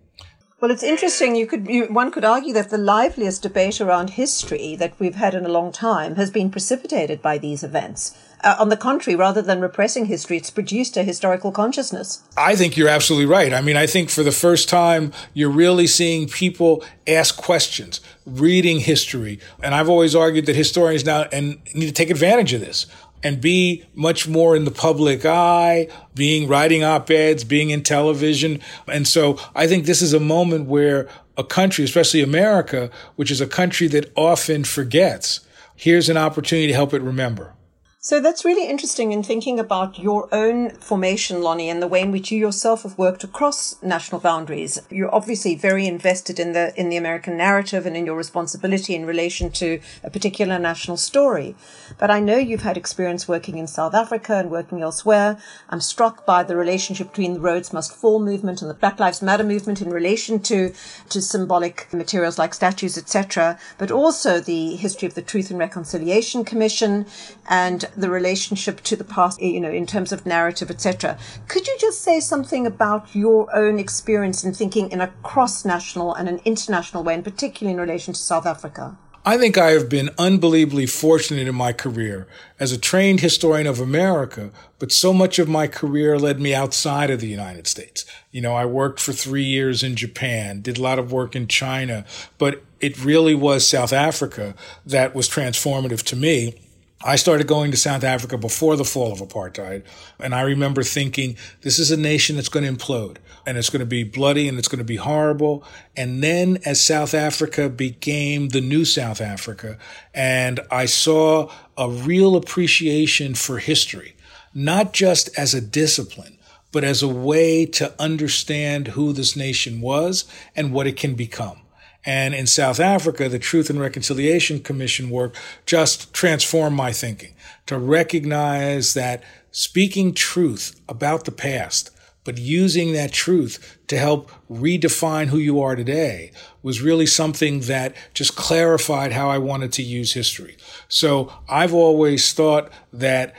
Well, 0.61 0.73
it's 0.73 0.83
interesting. 0.83 1.37
You 1.37 1.47
could 1.47 1.69
you, 1.69 1.85
one 1.87 2.11
could 2.11 2.25
argue 2.25 2.53
that 2.55 2.71
the 2.71 2.79
liveliest 2.79 3.43
debate 3.43 3.81
around 3.81 4.11
history 4.11 4.75
that 4.75 4.99
we've 4.99 5.15
had 5.15 5.33
in 5.33 5.47
a 5.47 5.49
long 5.49 5.71
time 5.71 6.17
has 6.17 6.33
been 6.33 6.51
precipitated 6.51 7.23
by 7.23 7.39
these 7.39 7.63
events. 7.63 8.17
Uh, 8.43 8.57
on 8.59 8.69
the 8.69 8.77
contrary, 8.77 9.15
rather 9.15 9.41
than 9.41 9.61
repressing 9.61 10.07
history, 10.07 10.37
it's 10.37 10.51
produced 10.51 10.97
a 10.97 11.05
historical 11.05 11.53
consciousness. 11.53 12.23
I 12.37 12.57
think 12.57 12.77
you're 12.77 12.89
absolutely 12.89 13.27
right. 13.27 13.53
I 13.53 13.61
mean, 13.61 13.77
I 13.77 13.87
think 13.87 14.11
for 14.11 14.25
the 14.25 14.33
first 14.33 14.69
time, 14.69 15.13
you're 15.33 15.51
really 15.51 15.87
seeing 15.87 16.29
people 16.29 16.85
ask 17.07 17.37
questions, 17.37 18.01
reading 18.27 18.81
history. 18.81 19.39
And 19.63 19.75
I've 19.75 19.89
always 19.89 20.15
argued 20.15 20.47
that 20.47 20.57
historians 20.57 21.05
now 21.05 21.23
and 21.33 21.61
need 21.75 21.87
to 21.87 21.93
take 21.93 22.11
advantage 22.11 22.53
of 22.53 22.61
this 22.61 22.87
and 23.23 23.41
be 23.41 23.85
much 23.95 24.29
more 24.29 24.55
in 24.55 24.65
the 24.65 24.71
public 24.71 25.25
eye, 25.25 25.89
being 26.15 26.49
writing 26.49 26.85
op-eds, 26.85 27.45
being 27.45 27.71
in 27.71 27.83
television. 27.83 28.61
And 28.87 29.07
so 29.07 29.39
I 29.55 29.67
think 29.67 29.87
this 29.87 30.03
is 30.03 30.13
a 30.13 30.21
moment 30.21 30.67
where 30.67 31.09
a 31.37 31.45
country, 31.45 31.85
especially 31.85 32.23
America, 32.23 32.91
which 33.17 33.31
is 33.31 33.41
a 33.41 33.47
country 33.47 33.87
that 33.89 34.13
often 34.17 34.65
forgets, 34.65 35.41
here's 35.77 36.09
an 36.09 36.17
opportunity 36.17 36.69
to 36.69 36.75
help 36.75 36.93
it 36.95 37.03
remember. 37.03 37.55
So 38.01 38.21
that's 38.21 38.45
really 38.45 38.69
interesting 38.69 39.11
in 39.11 39.25
thinking 39.25 39.59
about 39.59 39.99
your 39.99 40.33
own 40.33 40.71
formation, 40.71 41.43
Lonnie, 41.43 41.69
and 41.69 41.83
the 41.83 41.89
way 41.89 42.01
in 42.01 42.13
which 42.13 42.31
you 42.31 42.39
yourself 42.39 42.85
have 42.85 42.97
worked 42.97 43.25
across 43.25 43.75
national 43.83 44.21
boundaries. 44.21 44.79
You're 44.89 45.13
obviously 45.13 45.57
very 45.57 45.85
invested 45.85 46.39
in 46.39 46.53
the 46.53 46.73
in 46.79 46.91
the 46.91 46.97
American 46.97 47.37
narrative 47.37 47.87
and 47.87 47.97
in 47.97 48.07
your 48.07 48.15
responsibility 48.15 48.95
in 48.95 49.05
relation 49.05 49.51
to 49.51 49.81
a 50.05 50.11
particular 50.11 50.61
national 50.61 50.97
story. 50.97 51.57
But 51.99 52.09
I 52.09 52.21
know 52.21 52.37
you've 52.37 52.63
had 52.63 52.77
experience 52.77 53.27
working 53.27 53.59
in 53.59 53.67
South 53.67 53.95
Africa 53.95 54.37
and 54.37 54.49
working 54.49 54.81
elsewhere. 54.81 55.37
I'm 55.69 55.81
struck 55.81 56.25
by 56.25 56.45
the 56.45 56.55
relationship 56.55 57.09
between 57.09 57.35
the 57.35 57.41
Rhodes 57.41 57.73
Must 57.73 57.93
Fall 57.93 58.21
movement 58.21 58.63
and 58.63 58.71
the 58.71 58.75
Black 58.75 59.01
Lives 59.01 59.23
Matter 59.23 59.43
movement 59.43 59.83
in 59.83 59.91
relation 59.91 60.39
to 60.43 60.73
to 61.09 61.21
symbolic 61.21 61.93
materials 61.93 62.39
like 62.39 62.55
statues, 62.55 62.97
etc. 62.97 63.59
But 63.77 63.91
also 63.91 64.39
the 64.39 64.77
history 64.77 65.09
of 65.09 65.15
the 65.15 65.23
Truth 65.23 65.51
and 65.51 65.59
Reconciliation 65.59 66.45
Commission 66.45 67.05
and 67.49 67.88
the 67.97 68.11
relationship 68.11 68.83
to 68.83 68.97
the 68.97 69.05
past, 69.05 69.41
eh, 69.41 69.47
you 69.47 69.61
know, 69.61 69.71
in 69.71 69.87
terms 69.87 70.13
of 70.13 70.27
narrative, 70.27 70.71
etc. 70.71 71.19
Could 71.49 71.67
you 71.67 71.77
just 71.81 72.03
say 72.03 72.21
something 72.21 72.67
about 72.67 73.15
your 73.15 73.55
own 73.55 73.79
experience 73.79 74.45
in 74.45 74.53
thinking 74.53 74.91
in 74.91 75.01
a 75.01 75.09
cross-national 75.23 76.15
and 76.15 76.29
an 76.29 76.41
international 76.45 77.05
way, 77.05 77.15
and 77.15 77.25
particularly 77.25 77.75
in 77.75 77.81
relation 77.81 78.15
to 78.15 78.21
South 78.21 78.47
Africa? 78.47 78.97
I 79.25 79.37
think 79.37 79.59
I 79.59 79.73
have 79.73 79.91
been 79.91 80.09
unbelievably 80.17 80.87
fortunate 80.87 81.49
in 81.49 81.55
my 81.55 81.75
career 81.75 82.27
as 82.59 82.73
a 82.73 82.79
trained 82.79 83.21
historian 83.21 83.67
of 83.67 83.79
America, 83.79 84.51
but 84.79 84.91
so 84.91 85.13
much 85.13 85.39
of 85.39 85.49
my 85.49 85.67
career 85.67 86.19
led 86.19 86.41
me 86.41 86.55
outside 86.55 87.11
of 87.11 87.21
the 87.21 87.29
United 87.29 87.67
States. 87.67 88.07
You 88.31 88.41
know, 88.41 88.55
I 88.55 88.65
worked 88.65 89.01
for 89.01 89.13
three 89.13 89.43
years 89.43 89.83
in 89.83 89.97
Japan, 89.97 90.63
did 90.63 90.79
a 90.79 90.83
lot 90.83 90.99
of 90.99 91.13
work 91.13 91.37
in 91.37 91.47
China, 91.47 92.07
but 92.39 92.63
it 92.81 93.05
really 93.05 93.35
was 93.35 93.67
South 93.67 93.93
Africa 93.93 94.55
that 94.87 95.15
was 95.15 95.29
transformative 95.29 96.03
to 96.05 96.17
me 96.17 96.55
I 97.05 97.15
started 97.15 97.47
going 97.47 97.71
to 97.71 97.77
South 97.77 98.03
Africa 98.03 98.37
before 98.37 98.77
the 98.77 98.85
fall 98.85 99.13
of 99.13 99.21
apartheid. 99.21 99.85
And 100.19 100.35
I 100.35 100.41
remember 100.41 100.83
thinking, 100.83 101.37
this 101.61 101.79
is 101.79 101.93
a 101.93 101.97
nation 101.97 102.35
that's 102.35 102.49
going 102.49 102.65
to 102.65 102.73
implode 102.73 103.19
and 103.47 103.57
it's 103.57 103.71
going 103.71 103.81
to 103.81 103.87
be 103.87 104.03
bloody 104.03 104.49
and 104.49 104.59
it's 104.59 104.67
going 104.67 104.81
to 104.81 104.85
be 104.85 104.97
horrible. 104.97 105.63
And 105.97 106.25
then 106.25 106.59
as 106.65 106.83
South 106.83 107.15
Africa 107.15 107.69
became 107.69 108.49
the 108.49 108.61
new 108.61 108.85
South 108.85 109.21
Africa, 109.21 109.79
and 110.13 110.59
I 110.73 110.87
saw 110.87 111.53
a 111.77 111.89
real 111.89 112.35
appreciation 112.35 113.37
for 113.37 113.59
history, 113.59 114.17
not 114.53 114.93
just 114.93 115.31
as 115.39 115.55
a 115.55 115.61
discipline, 115.61 116.37
but 116.73 116.83
as 116.83 117.01
a 117.01 117.09
way 117.09 117.65
to 117.65 117.95
understand 118.03 118.89
who 118.89 119.13
this 119.13 119.37
nation 119.37 119.81
was 119.81 120.25
and 120.57 120.73
what 120.73 120.89
it 120.89 120.97
can 120.97 121.15
become. 121.15 121.61
And 122.05 122.35
in 122.35 122.47
South 122.47 122.81
Africa, 122.81 123.29
the 123.29 123.39
Truth 123.39 123.71
and 123.71 123.81
Reconciliation 123.81 124.61
Commission 124.61 125.11
work 125.11 125.35
just 125.67 126.13
transformed 126.15 126.77
my 126.77 126.93
thinking 126.93 127.35
to 127.67 127.79
recognize 127.79 128.95
that 128.95 129.23
speaking 129.51 130.15
truth 130.15 130.81
about 130.89 131.25
the 131.25 131.33
past, 131.33 131.91
but 132.25 132.39
using 132.39 132.93
that 132.93 133.13
truth 133.13 133.79
to 133.89 133.99
help 133.99 134.31
redefine 134.51 135.29
who 135.29 135.39
you 135.39 135.61
are 135.61 135.75
today 135.75 136.31
was 136.63 136.83
really 136.83 137.07
something 137.07 137.61
that 137.61 137.97
just 138.15 138.37
clarified 138.37 139.13
how 139.13 139.31
I 139.31 139.39
wanted 139.39 139.73
to 139.75 139.83
use 139.83 140.13
history. 140.13 140.57
So 140.89 141.33
I've 141.49 141.75
always 141.75 142.33
thought 142.33 142.71
that 142.93 143.35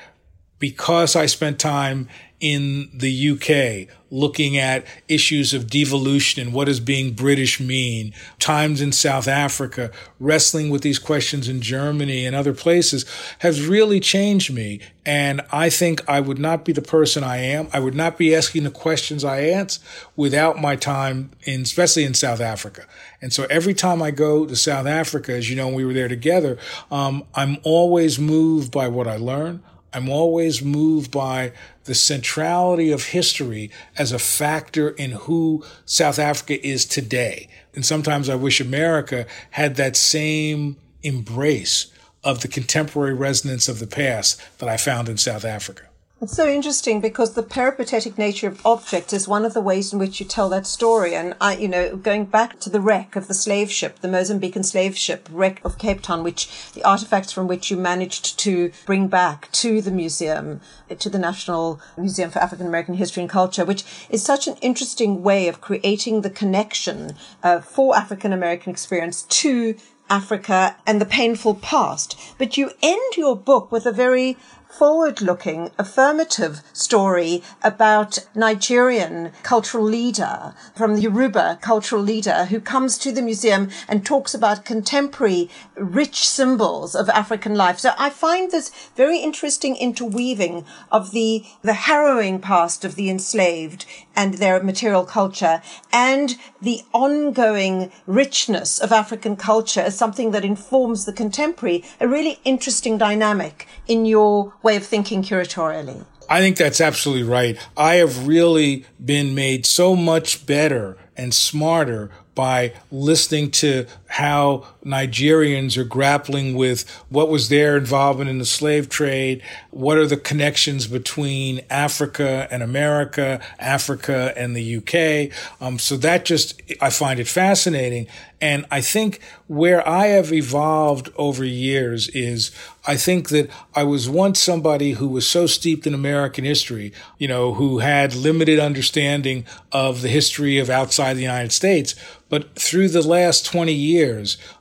because 0.60 1.16
I 1.16 1.26
spent 1.26 1.60
time 1.60 2.08
in 2.40 2.90
the 2.94 3.32
UK 3.32 3.94
looking 4.12 4.58
at 4.58 4.86
issues 5.08 5.54
of 5.54 5.70
devolution 5.70 6.42
and 6.42 6.54
what 6.54 6.66
does 6.66 6.80
being 6.80 7.14
British 7.14 7.60
mean, 7.60 8.14
times 8.40 8.82
in 8.82 8.92
South 8.92 9.28
Africa, 9.28 9.92
wrestling 10.20 10.70
with 10.70 10.82
these 10.82 10.98
questions 10.98 11.48
in 11.48 11.62
Germany 11.62 12.26
and 12.26 12.36
other 12.36 12.54
places 12.54 13.06
has 13.40 13.68
really 13.68 14.00
changed 14.00 14.54
me. 14.54 14.80
And 15.06 15.42
I 15.52 15.70
think 15.70 16.08
I 16.10 16.22
would 16.22 16.40
not 16.40 16.66
be 16.66 16.72
the 16.72 16.82
person 16.82 17.24
I 17.24 17.38
am. 17.38 17.68
I 17.74 17.80
would 17.80 17.96
not 17.96 18.18
be 18.18 18.34
asking 18.34 18.64
the 18.64 18.72
questions 18.72 19.24
I 19.24 19.42
ask 19.48 19.84
without 20.16 20.60
my 20.60 20.76
time 20.76 21.32
in, 21.44 21.62
especially 21.62 22.06
in 22.06 22.14
South 22.14 22.42
Africa. 22.42 22.86
And 23.22 23.34
so 23.34 23.46
every 23.50 23.74
time 23.74 24.02
I 24.02 24.12
go 24.12 24.46
to 24.46 24.56
South 24.56 24.88
Africa, 24.88 25.34
as 25.34 25.50
you 25.50 25.56
know, 25.56 25.68
we 25.68 25.84
were 25.84 25.94
there 25.94 26.08
together, 26.08 26.58
um, 26.90 27.26
I'm 27.36 27.58
always 27.64 28.18
moved 28.18 28.72
by 28.72 28.88
what 28.88 29.08
I 29.08 29.18
learn. 29.18 29.62
I'm 29.94 30.10
always 30.10 30.62
moved 30.62 31.12
by 31.12 31.52
the 31.86 31.96
centrality 31.96 32.92
of 32.92 33.08
history 33.08 33.72
as 33.98 34.12
a 34.12 34.20
factor 34.20 34.90
in 34.90 35.12
who 35.12 35.64
South 35.86 36.20
Africa 36.20 36.66
is 36.66 36.86
today. 36.86 37.50
And 37.74 37.86
sometimes 37.86 38.30
I 38.30 38.36
wish 38.36 38.62
America 38.62 39.26
had 39.52 39.76
that 39.76 39.96
same 39.96 40.78
embrace 41.02 41.92
of 42.24 42.42
the 42.42 42.48
contemporary 42.48 43.14
resonance 43.14 43.68
of 43.68 43.80
the 43.80 43.88
past 43.88 44.42
that 44.60 44.70
I 44.70 44.78
found 44.78 45.10
in 45.10 45.18
South 45.18 45.46
Africa. 45.46 45.89
It's 46.22 46.36
so 46.36 46.50
interesting 46.50 47.00
because 47.00 47.34
the 47.34 47.44
peripatetic 47.44 48.18
nature 48.18 48.48
of 48.50 48.66
objects 48.66 49.14
is 49.14 49.26
one 49.26 49.46
of 49.46 49.54
the 49.54 49.62
ways 49.62 49.94
in 49.94 50.00
which 50.00 50.20
you 50.20 50.26
tell 50.26 50.50
that 50.50 50.68
story. 50.68 51.16
And 51.16 51.34
I, 51.40 51.56
you 51.56 51.70
know, 51.70 51.96
going 51.96 52.26
back 52.26 52.60
to 52.60 52.70
the 52.70 52.82
wreck 52.82 53.16
of 53.16 53.30
the 53.30 53.34
slave 53.34 53.72
ship, 53.72 54.00
the 54.00 54.10
Mozambican 54.10 54.66
slave 54.66 54.98
ship, 54.98 55.30
wreck 55.32 55.64
of 55.64 55.78
Cape 55.78 56.02
Town, 56.02 56.22
which 56.22 56.74
the 56.74 56.84
artifacts 56.84 57.32
from 57.32 57.48
which 57.48 57.72
you 57.72 57.78
managed 57.78 58.38
to 58.40 58.74
bring 58.86 59.08
back 59.08 59.50
to 59.54 59.82
the 59.82 59.92
museum, 59.92 60.60
to 60.90 61.10
the 61.10 61.20
National 61.20 61.80
Museum 61.98 62.32
for 62.32 62.40
African 62.40 62.68
American 62.68 62.96
History 62.96 63.24
and 63.24 63.30
Culture, 63.30 63.64
which 63.64 63.86
is 64.10 64.22
such 64.22 64.46
an 64.46 64.58
interesting 64.62 65.24
way 65.24 65.48
of 65.48 65.62
creating 65.62 66.20
the 66.20 66.30
connection 66.30 67.14
uh, 67.44 67.62
for 67.62 67.96
African 67.96 68.34
American 68.34 68.72
experience 68.72 69.24
to 69.24 69.78
Africa 70.10 70.76
and 70.86 71.00
the 71.00 71.06
painful 71.06 71.56
past. 71.56 72.20
But 72.38 72.58
you 72.58 72.72
end 72.82 73.16
your 73.16 73.38
book 73.38 73.72
with 73.72 73.86
a 73.86 73.92
very 73.92 74.38
forward 74.70 75.20
looking, 75.20 75.72
affirmative 75.80 76.62
story 76.74 77.42
about 77.64 78.20
Nigerian 78.36 79.32
cultural 79.42 79.84
leader 79.84 80.54
from 80.76 80.96
the 80.96 81.02
Yoruba 81.02 81.58
cultural 81.62 82.02
leader 82.02 82.46
who 82.46 82.62
comes 82.62 82.98
to 83.00 83.12
the 83.12 83.22
museum 83.22 83.70
and 83.88 84.06
talks 84.06 84.34
about 84.34 84.66
contemporary 84.66 85.50
rich 85.76 86.30
symbols 86.30 86.94
of 86.94 87.10
African 87.10 87.56
life. 87.56 87.80
So 87.80 87.94
I 87.98 88.12
find 88.12 88.52
this 88.52 88.70
very 88.96 89.18
interesting 89.18 89.76
interweaving 89.76 90.66
of 90.92 91.12
the, 91.12 91.44
the 91.64 91.74
harrowing 91.74 92.40
past 92.40 92.86
of 92.86 92.96
the 92.96 93.10
enslaved 93.10 93.86
and 94.20 94.34
their 94.34 94.62
material 94.62 95.06
culture 95.06 95.62
and 95.94 96.36
the 96.62 96.82
ongoing 96.92 97.90
richness 98.06 98.78
of 98.78 98.92
African 98.92 99.38
culture 99.38 99.80
as 99.80 99.98
something 99.98 100.32
that 100.32 100.44
informs 100.44 101.06
the 101.06 101.14
contemporary, 101.14 101.86
a 102.02 102.08
really 102.08 102.38
interesting 102.44 102.98
dynamic 102.98 103.66
in 103.88 104.06
your 104.06 104.54
way 104.62 104.76
of 104.76 104.84
thinking 104.84 105.24
curatorially. 105.24 106.06
I 106.30 106.42
think 106.42 106.58
that's 106.58 106.82
absolutely 106.82 107.24
right. 107.24 107.58
I 107.78 107.96
have 107.96 108.28
really 108.28 108.86
been 109.04 109.34
made 109.34 109.66
so 109.66 109.96
much 109.96 110.46
better 110.46 110.98
and 111.16 111.34
smarter 111.34 112.12
by 112.36 112.74
listening 112.92 113.52
to 113.52 113.86
how 114.10 114.66
Nigerians 114.84 115.78
are 115.78 115.84
grappling 115.84 116.56
with 116.56 116.90
what 117.10 117.30
was 117.30 117.50
their 117.50 117.78
involvement 117.78 118.30
in 118.30 118.40
the 118.40 118.46
slave 118.46 118.90
trade, 118.90 119.42
what 119.70 119.98
are 119.98 120.08
the 120.08 120.18
connections 120.18 120.88
between 120.88 121.62
Africa 121.70 122.48
and 122.50 122.64
America, 122.64 123.40
Africa 123.60 124.34
and 124.36 124.56
the 124.56 124.78
UK. 124.78 125.32
Um, 125.62 125.78
so 125.78 125.96
that 125.98 126.26
just, 126.26 126.60
I 126.82 126.90
find 126.90 127.20
it 127.20 127.28
fascinating. 127.28 128.08
And 128.42 128.66
I 128.72 128.82
think 128.82 129.20
where 129.48 129.88
I 129.88 130.08
have 130.08 130.32
evolved 130.32 131.10
over 131.18 131.44
years 131.44 132.08
is 132.10 132.52
I 132.88 132.96
think 132.96 133.30
that 133.30 133.50
I 133.76 133.84
was 133.84 134.10
once 134.10 134.40
somebody 134.40 134.94
who 134.94 135.08
was 135.08 135.28
so 135.28 135.46
steeped 135.46 135.86
in 135.86 135.94
American 135.94 136.46
history, 136.46 136.94
you 137.18 137.28
know, 137.28 137.54
who 137.54 137.80
had 137.80 138.16
limited 138.16 138.60
understanding 138.60 139.46
of 139.72 140.02
the 140.02 140.08
history 140.08 140.58
of 140.58 140.70
outside 140.70 141.16
the 141.16 141.22
United 141.22 141.52
States. 141.52 141.96
But 142.30 142.56
through 142.56 142.90
the 142.90 143.02
last 143.02 143.46
20 143.46 143.74
years, 143.74 143.99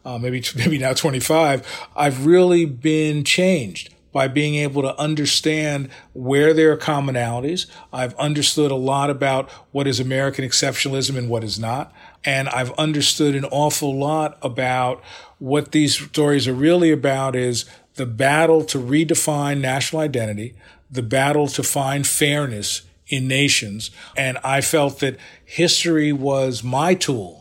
uh, 0.05 0.19
maybe, 0.19 0.43
maybe 0.57 0.79
now 0.79 0.93
25, 0.93 1.89
I've 1.97 2.27
really 2.27 2.65
been 2.65 3.25
changed 3.25 3.95
by 4.13 4.27
being 4.27 4.55
able 4.55 4.83
to 4.83 4.99
understand 4.99 5.91
where 6.13 6.55
there 6.55 6.73
are 6.73 6.77
commonalities. 6.77 7.67
I've 7.93 8.15
understood 8.15 8.71
a 8.71 8.77
lot 8.77 9.11
about 9.11 9.51
what 9.71 9.87
is 9.87 10.01
American 10.01 10.45
exceptionalism 10.45 11.17
and 11.17 11.29
what 11.29 11.45
is 11.45 11.59
not. 11.59 11.93
And 12.25 12.49
I've 12.49 12.73
understood 12.73 13.35
an 13.35 13.45
awful 13.45 13.97
lot 13.97 14.39
about 14.43 15.03
what 15.39 15.73
these 15.73 15.99
stories 16.07 16.49
are 16.49 16.55
really 16.55 16.91
about 16.91 17.37
is 17.37 17.65
the 17.95 18.07
battle 18.07 18.65
to 18.65 18.79
redefine 18.79 19.61
national 19.61 20.03
identity, 20.03 20.55
the 20.91 21.03
battle 21.03 21.47
to 21.49 21.63
find 21.63 22.07
fairness 22.07 22.83
in 23.09 23.29
nations. 23.29 23.91
And 24.17 24.39
I 24.43 24.63
felt 24.63 25.01
that 25.01 25.17
history 25.45 26.13
was 26.13 26.65
my 26.65 26.95
tool 26.95 27.38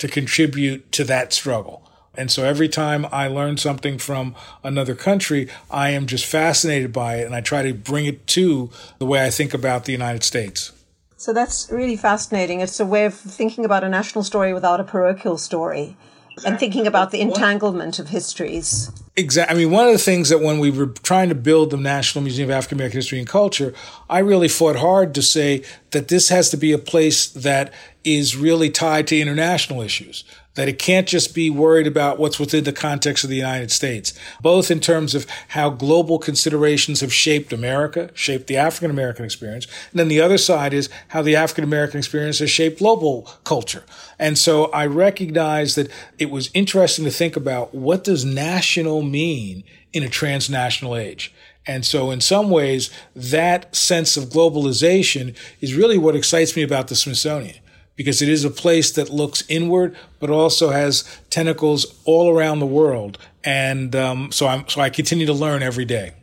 to 0.00 0.08
contribute 0.08 0.90
to 0.92 1.04
that 1.04 1.32
struggle. 1.32 1.86
And 2.14 2.30
so 2.30 2.44
every 2.44 2.68
time 2.68 3.06
I 3.12 3.28
learn 3.28 3.56
something 3.56 3.96
from 3.98 4.34
another 4.64 4.94
country, 4.94 5.48
I 5.70 5.90
am 5.90 6.06
just 6.06 6.26
fascinated 6.26 6.92
by 6.92 7.16
it 7.16 7.26
and 7.26 7.34
I 7.34 7.40
try 7.40 7.62
to 7.62 7.72
bring 7.72 8.06
it 8.06 8.26
to 8.28 8.70
the 8.98 9.06
way 9.06 9.24
I 9.24 9.30
think 9.30 9.54
about 9.54 9.84
the 9.84 9.92
United 9.92 10.24
States. 10.24 10.72
So 11.16 11.32
that's 11.32 11.70
really 11.70 11.96
fascinating. 11.96 12.60
It's 12.60 12.80
a 12.80 12.86
way 12.86 13.04
of 13.04 13.14
thinking 13.14 13.64
about 13.64 13.84
a 13.84 13.88
national 13.88 14.24
story 14.24 14.52
without 14.52 14.80
a 14.80 14.84
parochial 14.84 15.38
story 15.38 15.96
and 16.44 16.58
thinking 16.58 16.86
about 16.86 17.10
the 17.10 17.20
entanglement 17.20 17.98
of 17.98 18.08
histories. 18.08 18.90
Exactly. 19.16 19.54
I 19.54 19.58
mean, 19.58 19.70
one 19.70 19.86
of 19.86 19.92
the 19.92 19.98
things 19.98 20.28
that 20.30 20.40
when 20.40 20.58
we 20.58 20.70
were 20.70 20.86
trying 20.86 21.28
to 21.28 21.34
build 21.34 21.70
the 21.70 21.76
National 21.76 22.22
Museum 22.22 22.48
of 22.48 22.56
African 22.56 22.78
American 22.78 22.98
History 22.98 23.18
and 23.18 23.28
Culture, 23.28 23.74
I 24.08 24.20
really 24.20 24.48
fought 24.48 24.76
hard 24.76 25.14
to 25.14 25.22
say 25.22 25.62
that 25.90 26.08
this 26.08 26.28
has 26.28 26.50
to 26.50 26.56
be 26.56 26.72
a 26.72 26.78
place 26.78 27.28
that 27.28 27.72
is 28.04 28.36
really 28.36 28.70
tied 28.70 29.06
to 29.08 29.20
international 29.20 29.82
issues 29.82 30.24
that 30.60 30.68
it 30.68 30.78
can't 30.78 31.08
just 31.08 31.34
be 31.34 31.48
worried 31.48 31.86
about 31.86 32.18
what's 32.18 32.38
within 32.38 32.64
the 32.64 32.72
context 32.72 33.24
of 33.24 33.30
the 33.30 33.36
United 33.36 33.70
States, 33.70 34.12
both 34.42 34.70
in 34.70 34.78
terms 34.78 35.14
of 35.14 35.26
how 35.48 35.70
global 35.70 36.18
considerations 36.18 37.00
have 37.00 37.10
shaped 37.10 37.50
America, 37.50 38.10
shaped 38.12 38.46
the 38.46 38.58
African 38.58 38.90
American 38.90 39.24
experience, 39.24 39.66
and 39.90 39.98
then 39.98 40.08
the 40.08 40.20
other 40.20 40.36
side 40.36 40.74
is 40.74 40.90
how 41.08 41.22
the 41.22 41.34
African 41.34 41.64
American 41.64 41.96
experience 41.96 42.40
has 42.40 42.50
shaped 42.50 42.78
global 42.78 43.22
culture. 43.42 43.84
And 44.18 44.36
so 44.36 44.66
I 44.66 44.84
recognize 44.84 45.76
that 45.76 45.90
it 46.18 46.28
was 46.28 46.50
interesting 46.52 47.06
to 47.06 47.10
think 47.10 47.36
about 47.36 47.74
what 47.74 48.04
does 48.04 48.26
national 48.26 49.00
mean 49.00 49.64
in 49.94 50.02
a 50.02 50.10
transnational 50.10 50.94
age. 50.94 51.32
And 51.66 51.86
so, 51.86 52.10
in 52.10 52.20
some 52.20 52.50
ways, 52.50 52.90
that 53.16 53.74
sense 53.74 54.18
of 54.18 54.24
globalization 54.24 55.34
is 55.62 55.72
really 55.72 55.96
what 55.96 56.14
excites 56.14 56.54
me 56.54 56.62
about 56.62 56.88
the 56.88 56.96
Smithsonian 56.96 57.56
because 58.00 58.22
it 58.22 58.30
is 58.30 58.46
a 58.46 58.50
place 58.50 58.90
that 58.92 59.10
looks 59.10 59.44
inward, 59.46 59.94
but 60.20 60.30
also 60.30 60.70
has 60.70 61.04
tentacles 61.28 62.00
all 62.06 62.34
around 62.34 62.58
the 62.58 62.64
world. 62.64 63.18
And 63.44 63.94
um, 63.94 64.32
so, 64.32 64.46
I'm, 64.46 64.66
so 64.70 64.80
I 64.80 64.88
continue 64.88 65.26
to 65.26 65.34
learn 65.34 65.62
every 65.62 65.84
day. 65.84 66.14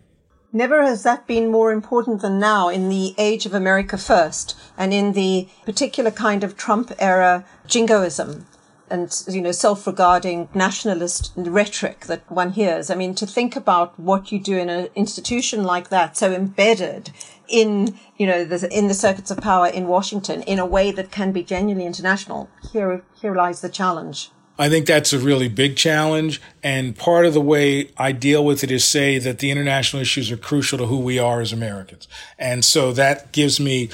Never 0.51 0.81
has 0.81 1.03
that 1.03 1.27
been 1.27 1.51
more 1.51 1.71
important 1.71 2.23
than 2.23 2.39
now 2.39 2.67
in 2.69 2.89
the 2.89 3.13
age 3.19 3.45
of 3.45 3.53
America 3.53 3.95
First 3.95 4.55
and 4.75 4.91
in 4.91 5.13
the 5.13 5.49
particular 5.65 6.09
kind 6.09 6.43
of 6.43 6.57
Trump 6.57 6.91
era 6.97 7.45
jingoism 7.67 8.47
and 8.89 9.23
you 9.27 9.41
know 9.41 9.51
self-regarding 9.51 10.49
nationalist 10.53 11.31
rhetoric 11.35 12.05
that 12.05 12.29
one 12.31 12.51
hears 12.51 12.89
i 12.89 12.95
mean 12.95 13.13
to 13.13 13.25
think 13.25 13.55
about 13.55 13.99
what 13.99 14.31
you 14.31 14.39
do 14.39 14.57
in 14.57 14.69
an 14.69 14.87
institution 14.95 15.63
like 15.63 15.89
that 15.89 16.17
so 16.17 16.31
embedded 16.33 17.11
in 17.47 17.97
you 18.17 18.27
know 18.27 18.43
the, 18.43 18.67
in 18.75 18.87
the 18.87 18.93
circuits 18.93 19.31
of 19.31 19.37
power 19.39 19.67
in 19.67 19.87
washington 19.87 20.41
in 20.43 20.59
a 20.59 20.65
way 20.65 20.91
that 20.91 21.11
can 21.11 21.31
be 21.31 21.43
genuinely 21.43 21.85
international 21.85 22.49
here 22.71 23.03
here 23.21 23.35
lies 23.35 23.61
the 23.61 23.69
challenge 23.69 24.31
I 24.59 24.69
think 24.69 24.87
that's 24.87 25.13
a 25.13 25.19
really 25.19 25.49
big 25.49 25.75
challenge. 25.75 26.41
And 26.63 26.95
part 26.95 27.25
of 27.25 27.33
the 27.33 27.41
way 27.41 27.91
I 27.97 28.11
deal 28.11 28.43
with 28.43 28.63
it 28.63 28.71
is 28.71 28.83
say 28.83 29.19
that 29.19 29.39
the 29.39 29.51
international 29.51 30.01
issues 30.01 30.31
are 30.31 30.37
crucial 30.37 30.79
to 30.79 30.87
who 30.87 30.97
we 30.97 31.19
are 31.19 31.41
as 31.41 31.53
Americans. 31.53 32.07
And 32.39 32.65
so 32.65 32.91
that 32.93 33.31
gives 33.31 33.59
me 33.59 33.89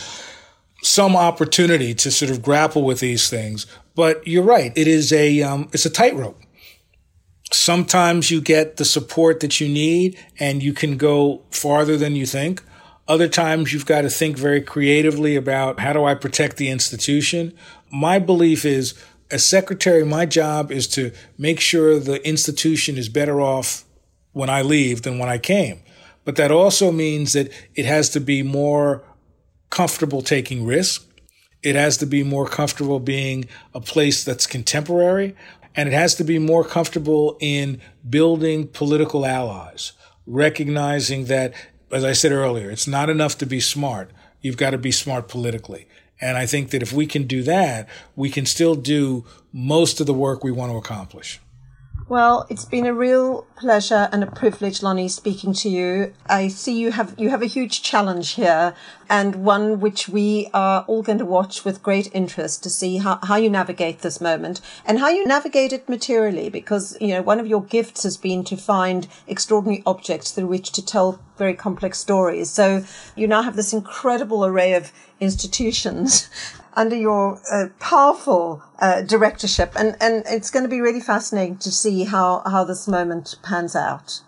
some 0.82 1.16
opportunity 1.16 1.94
to 1.96 2.12
sort 2.12 2.32
of 2.32 2.42
grapple 2.42 2.84
with 2.84 3.00
these 3.00 3.30
things. 3.30 3.66
But 3.96 4.28
you're 4.28 4.44
right. 4.44 4.72
It 4.76 4.88
is 4.88 5.14
a, 5.14 5.42
um, 5.42 5.70
it's 5.72 5.86
a 5.86 5.90
tightrope. 5.90 6.42
Sometimes 7.52 8.32
you 8.32 8.42
get 8.42 8.78
the 8.78 8.86
support 8.86 9.40
that 9.42 9.60
you 9.60 9.70
need 9.70 10.18
and 10.40 10.64
you 10.64 10.74
can 10.74 10.98
go 10.98 11.44
farther 11.52 11.98
than 11.98 12.16
you 12.16 12.26
think. 12.26 12.64
Other 13.08 13.28
times 13.28 13.74
you've 13.74 13.86
got 13.86 14.02
to 14.02 14.10
think 14.10 14.38
very 14.38 14.62
creatively 14.62 15.36
about 15.36 15.80
how 15.80 15.94
do 15.94 16.06
I 16.06 16.16
protect 16.16 16.58
the 16.58 16.70
institution? 16.70 17.54
My 17.92 18.18
belief 18.18 18.66
is 18.66 18.96
as 19.30 19.46
secretary, 19.46 20.06
my 20.06 20.26
job 20.26 20.72
is 20.72 20.88
to 20.90 21.12
make 21.38 21.60
sure 21.60 22.00
the 22.00 22.26
institution 22.28 22.98
is 22.98 23.10
better 23.10 23.42
off 23.42 23.84
when 24.32 24.50
I 24.50 24.62
leave 24.62 25.02
than 25.02 25.20
when 25.20 25.30
I 25.30 25.38
came. 25.38 25.82
But 26.24 26.36
that 26.38 26.52
also 26.52 26.92
means 26.92 27.34
that 27.34 27.52
it 27.76 27.86
has 27.86 28.10
to 28.12 28.20
be 28.20 28.44
more 28.44 29.04
comfortable 29.70 30.22
taking 30.22 30.66
risks. 30.66 31.06
It 31.64 31.76
has 31.76 31.98
to 31.98 32.06
be 32.06 32.24
more 32.24 32.48
comfortable 32.48 33.00
being 33.00 33.46
a 33.74 33.80
place 33.80 34.24
that's 34.24 34.46
contemporary. 34.46 35.36
And 35.76 35.90
it 35.90 35.94
has 35.94 36.14
to 36.16 36.24
be 36.24 36.38
more 36.38 36.64
comfortable 36.64 37.38
in 37.40 37.82
building 38.08 38.68
political 38.68 39.26
allies, 39.26 39.94
recognizing 40.28 41.26
that, 41.26 41.54
as 41.92 42.04
I 42.04 42.12
said 42.14 42.32
earlier, 42.32 42.70
it's 42.70 42.88
not 42.88 43.10
enough 43.10 43.38
to 43.40 43.46
be 43.46 43.60
smart. 43.60 44.12
You've 44.42 44.58
got 44.58 44.72
to 44.72 44.78
be 44.78 44.92
smart 44.92 45.28
politically. 45.28 45.88
And 46.22 46.38
I 46.38 46.46
think 46.46 46.70
that 46.70 46.84
if 46.84 46.94
we 46.94 47.08
can 47.08 47.24
do 47.24 47.42
that, 47.44 47.90
we 48.16 48.30
can 48.30 48.46
still 48.46 48.76
do 48.76 49.26
most 49.52 50.00
of 50.00 50.06
the 50.06 50.14
work 50.14 50.44
we 50.44 50.52
want 50.52 50.72
to 50.72 50.78
accomplish. 50.78 51.40
Well, 52.10 52.46
it's 52.50 52.66
been 52.66 52.86
a 52.86 52.94
real 52.94 53.48
pleasure 53.56 54.10
and 54.12 54.24
a 54.24 54.28
privilege, 54.28 54.84
Lonnie, 54.84 55.08
speaking 55.08 55.54
to 55.54 55.70
you. 55.70 56.14
I 56.28 56.50
see 56.50 56.78
you 56.78 56.92
have 56.92 57.16
you 57.18 57.30
have 57.30 57.42
a 57.42 57.46
huge 57.46 57.82
challenge 57.82 58.32
here, 58.32 58.76
and 59.10 59.38
one 59.38 59.80
which 59.80 60.10
we 60.10 60.50
are 60.54 60.84
all 60.86 61.02
going 61.02 61.18
to 61.20 61.26
watch 61.26 61.64
with 61.64 61.82
great 61.82 62.14
interest 62.14 62.62
to 62.64 62.70
see 62.70 62.98
how, 62.98 63.20
how 63.24 63.38
you 63.38 63.50
navigate 63.50 64.00
this 64.00 64.20
moment 64.20 64.60
and 64.86 65.00
how 65.00 65.08
you 65.08 65.26
navigate 65.26 65.72
it 65.72 65.88
materially. 65.88 66.50
Because 66.50 66.98
you 67.00 67.08
know 67.08 67.22
one 67.22 67.40
of 67.40 67.48
your 67.48 67.64
gifts 67.64 68.04
has 68.04 68.18
been 68.18 68.44
to 68.44 68.58
find 68.58 69.08
extraordinary 69.26 69.82
objects 69.86 70.32
through 70.32 70.48
which 70.48 70.74
to 70.74 70.86
tell 70.86 71.22
very 71.38 71.54
complex 71.54 72.00
stories. 72.00 72.50
So 72.50 72.84
you 73.16 73.28
now 73.28 73.44
have 73.44 73.56
this 73.56 73.72
incredible 73.72 74.46
array 74.46 74.74
of 74.74 74.92
institutions 75.22 76.28
under 76.76 76.96
your 76.96 77.40
uh, 77.52 77.68
powerful 77.80 78.64
uh, 78.80 79.02
directorship, 79.02 79.74
and, 79.76 79.96
and 80.02 80.24
it's 80.28 80.52
going 80.52 80.64
to 80.64 80.70
be 80.70 80.82
really 80.82 81.00
fascinating 81.00 81.58
to 81.58 81.72
see 81.72 82.04
how, 82.04 82.42
how 82.46 82.64
this 82.64 82.88
moment 82.88 83.36
pans 83.44 83.76
out. 83.76 84.22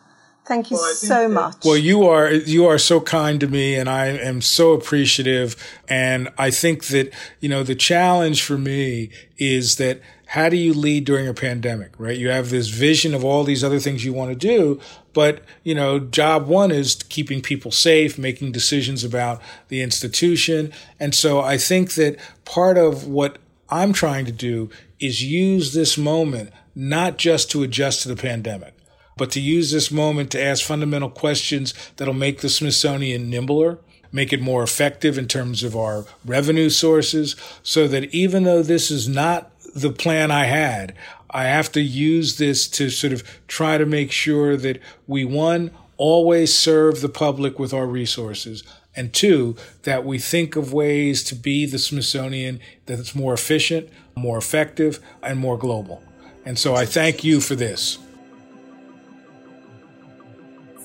Thank 0.46 0.70
you 0.70 0.78
well, 0.78 0.94
so 0.94 1.28
much. 1.28 1.66
Well, 1.66 1.76
you 1.76 2.08
are 2.08 2.32
you 2.32 2.68
are 2.68 2.78
so 2.78 3.02
kind 3.02 3.40
to 3.40 3.48
me, 3.48 3.74
and 3.76 3.90
I 3.90 4.08
am 4.10 4.42
so 4.42 4.74
appreciative. 4.74 5.56
And 5.90 6.30
I 6.38 6.52
think 6.52 6.86
that 6.88 7.12
you 7.40 7.50
know 7.50 7.64
the 7.64 7.74
challenge 7.74 8.44
for 8.44 8.56
me 8.56 9.10
is 9.40 9.78
that 9.78 10.02
how 10.28 10.50
do 10.50 10.58
you 10.58 10.74
lead 10.74 11.06
during 11.06 11.28
a 11.28 11.34
pandemic, 11.34 11.92
right? 11.98 12.18
You 12.18 12.30
have 12.30 12.50
this 12.50 12.70
vision 12.70 13.14
of 13.14 13.24
all 13.24 13.44
these 13.44 13.64
other 13.64 13.80
things 13.80 14.04
you 14.04 14.14
want 14.14 14.32
to 14.32 14.36
do, 14.36 14.80
but, 15.14 15.44
you 15.64 15.76
know, 15.76 16.00
job 16.00 16.48
one 16.48 16.72
is 16.72 16.96
keeping 17.10 17.42
people 17.42 17.72
safe, 17.72 18.18
making 18.18 18.52
decisions 18.52 19.04
about 19.04 19.42
the 19.68 19.82
institution. 19.82 20.74
And 21.00 21.14
so 21.14 21.42
I 21.42 21.58
think 21.58 21.94
that 21.94 22.18
part 22.44 22.78
of 22.78 23.08
what 23.08 23.38
I'm 23.70 23.94
trying 23.94 24.26
to 24.26 24.32
do 24.32 24.70
is 25.00 25.24
use 25.24 25.74
this 25.74 25.98
moment 25.98 26.52
not 26.76 27.18
just 27.18 27.50
to 27.52 27.64
adjust 27.64 28.02
to 28.02 28.10
the 28.10 28.16
pandemic, 28.16 28.74
but 29.18 29.32
to 29.32 29.40
use 29.40 29.72
this 29.72 29.92
moment 29.92 30.32
to 30.32 30.42
ask 30.42 30.66
fundamental 30.66 31.10
questions 31.10 31.74
that'll 31.98 32.14
make 32.14 32.42
the 32.42 32.50
Smithsonian 32.50 33.30
nimbler 33.30 33.80
make 34.16 34.32
it 34.32 34.42
more 34.42 34.64
effective 34.64 35.18
in 35.18 35.28
terms 35.28 35.62
of 35.62 35.76
our 35.76 36.06
revenue 36.24 36.70
sources 36.70 37.36
so 37.64 37.86
that 37.86 38.06
even 38.14 38.44
though 38.44 38.64
this 38.64 38.90
is 38.90 39.10
not 39.10 39.52
the 39.76 39.92
plan 39.92 40.32
I 40.32 40.46
had. 40.46 40.96
I 41.30 41.44
have 41.44 41.72
to 41.74 41.82
use 41.82 42.38
this 42.38 42.68
to 42.70 42.90
sort 42.90 43.14
of 43.14 43.24
try 43.48 43.78
to 43.78 43.86
make 43.86 44.12
sure 44.12 44.56
that 44.56 44.80
we, 45.06 45.26
one, 45.26 45.72
always 45.98 46.54
serve 46.54 47.02
the 47.02 47.10
public 47.10 47.60
with 47.60 47.74
our 47.74 47.86
resources, 47.86 48.64
and 48.96 49.14
two, 49.14 49.56
that 49.84 50.06
we 50.06 50.18
think 50.18 50.56
of 50.56 50.72
ways 50.72 51.24
to 51.26 51.36
be 51.36 51.66
the 51.66 51.78
Smithsonian 51.78 52.62
that's 52.86 53.14
more 53.14 53.34
efficient, 53.34 53.90
more 54.16 54.38
effective, 54.38 55.00
and 55.22 55.38
more 55.38 55.58
global. 55.58 56.02
And 56.46 56.58
so 56.58 56.74
I 56.76 56.86
thank 56.86 57.24
you 57.24 57.42
for 57.42 57.56
this. 57.56 57.98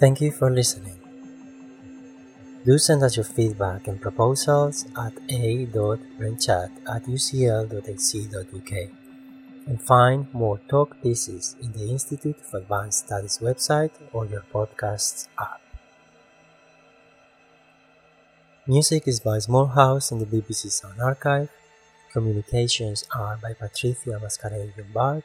Thank 0.01 0.21
you 0.21 0.33
for 0.33 0.51
listening. 0.51 1.00
Do 2.63 2.77
send 2.77 3.03
us 3.03 3.17
your 3.17 3.25
feedback 3.25 3.89
and 3.89 3.99
proposals 3.99 4.85
at 4.95 5.15
a.brenchat 5.31 6.71
at 6.87 7.05
ucl.ac.uk 7.05 8.91
and 9.67 9.83
find 9.83 10.35
more 10.35 10.61
talk 10.69 11.01
pieces 11.03 11.57
in 11.63 11.73
the 11.73 11.89
Institute 11.89 12.37
of 12.47 12.53
Advanced 12.53 13.07
Studies 13.07 13.39
website 13.41 13.93
or 14.13 14.27
your 14.27 14.45
podcasts 14.53 15.29
app. 15.39 15.63
Music 18.67 19.09
is 19.09 19.21
by 19.21 19.39
Smallhaus 19.39 20.13
and 20.13 20.21
the 20.21 20.27
BBC 20.27 20.71
Sound 20.71 21.01
Archive. 21.01 21.49
Communications 22.13 23.07
are 23.17 23.39
by 23.43 23.55
Patricia 23.55 24.21
Mascarell-Llombart. 24.23 25.23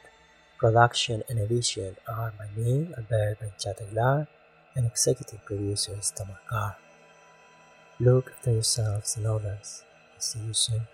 Production 0.56 1.22
and 1.28 1.38
edition 1.38 1.96
are 2.08 2.32
by 2.38 2.48
me, 2.56 2.88
Albert 2.96 3.40
Brenchat 3.42 3.82
Aguilar, 3.82 4.26
and 4.74 4.86
executive 4.86 5.44
producer 5.44 5.98
is 5.98 6.10
Tamar 6.16 6.40
Garb. 6.50 6.85
Look 8.00 8.32
after 8.32 8.52
yourselves 8.52 9.16
and 9.16 9.26
others. 9.26 9.82
See 10.18 10.38
you 10.40 10.54
soon. 10.54 10.86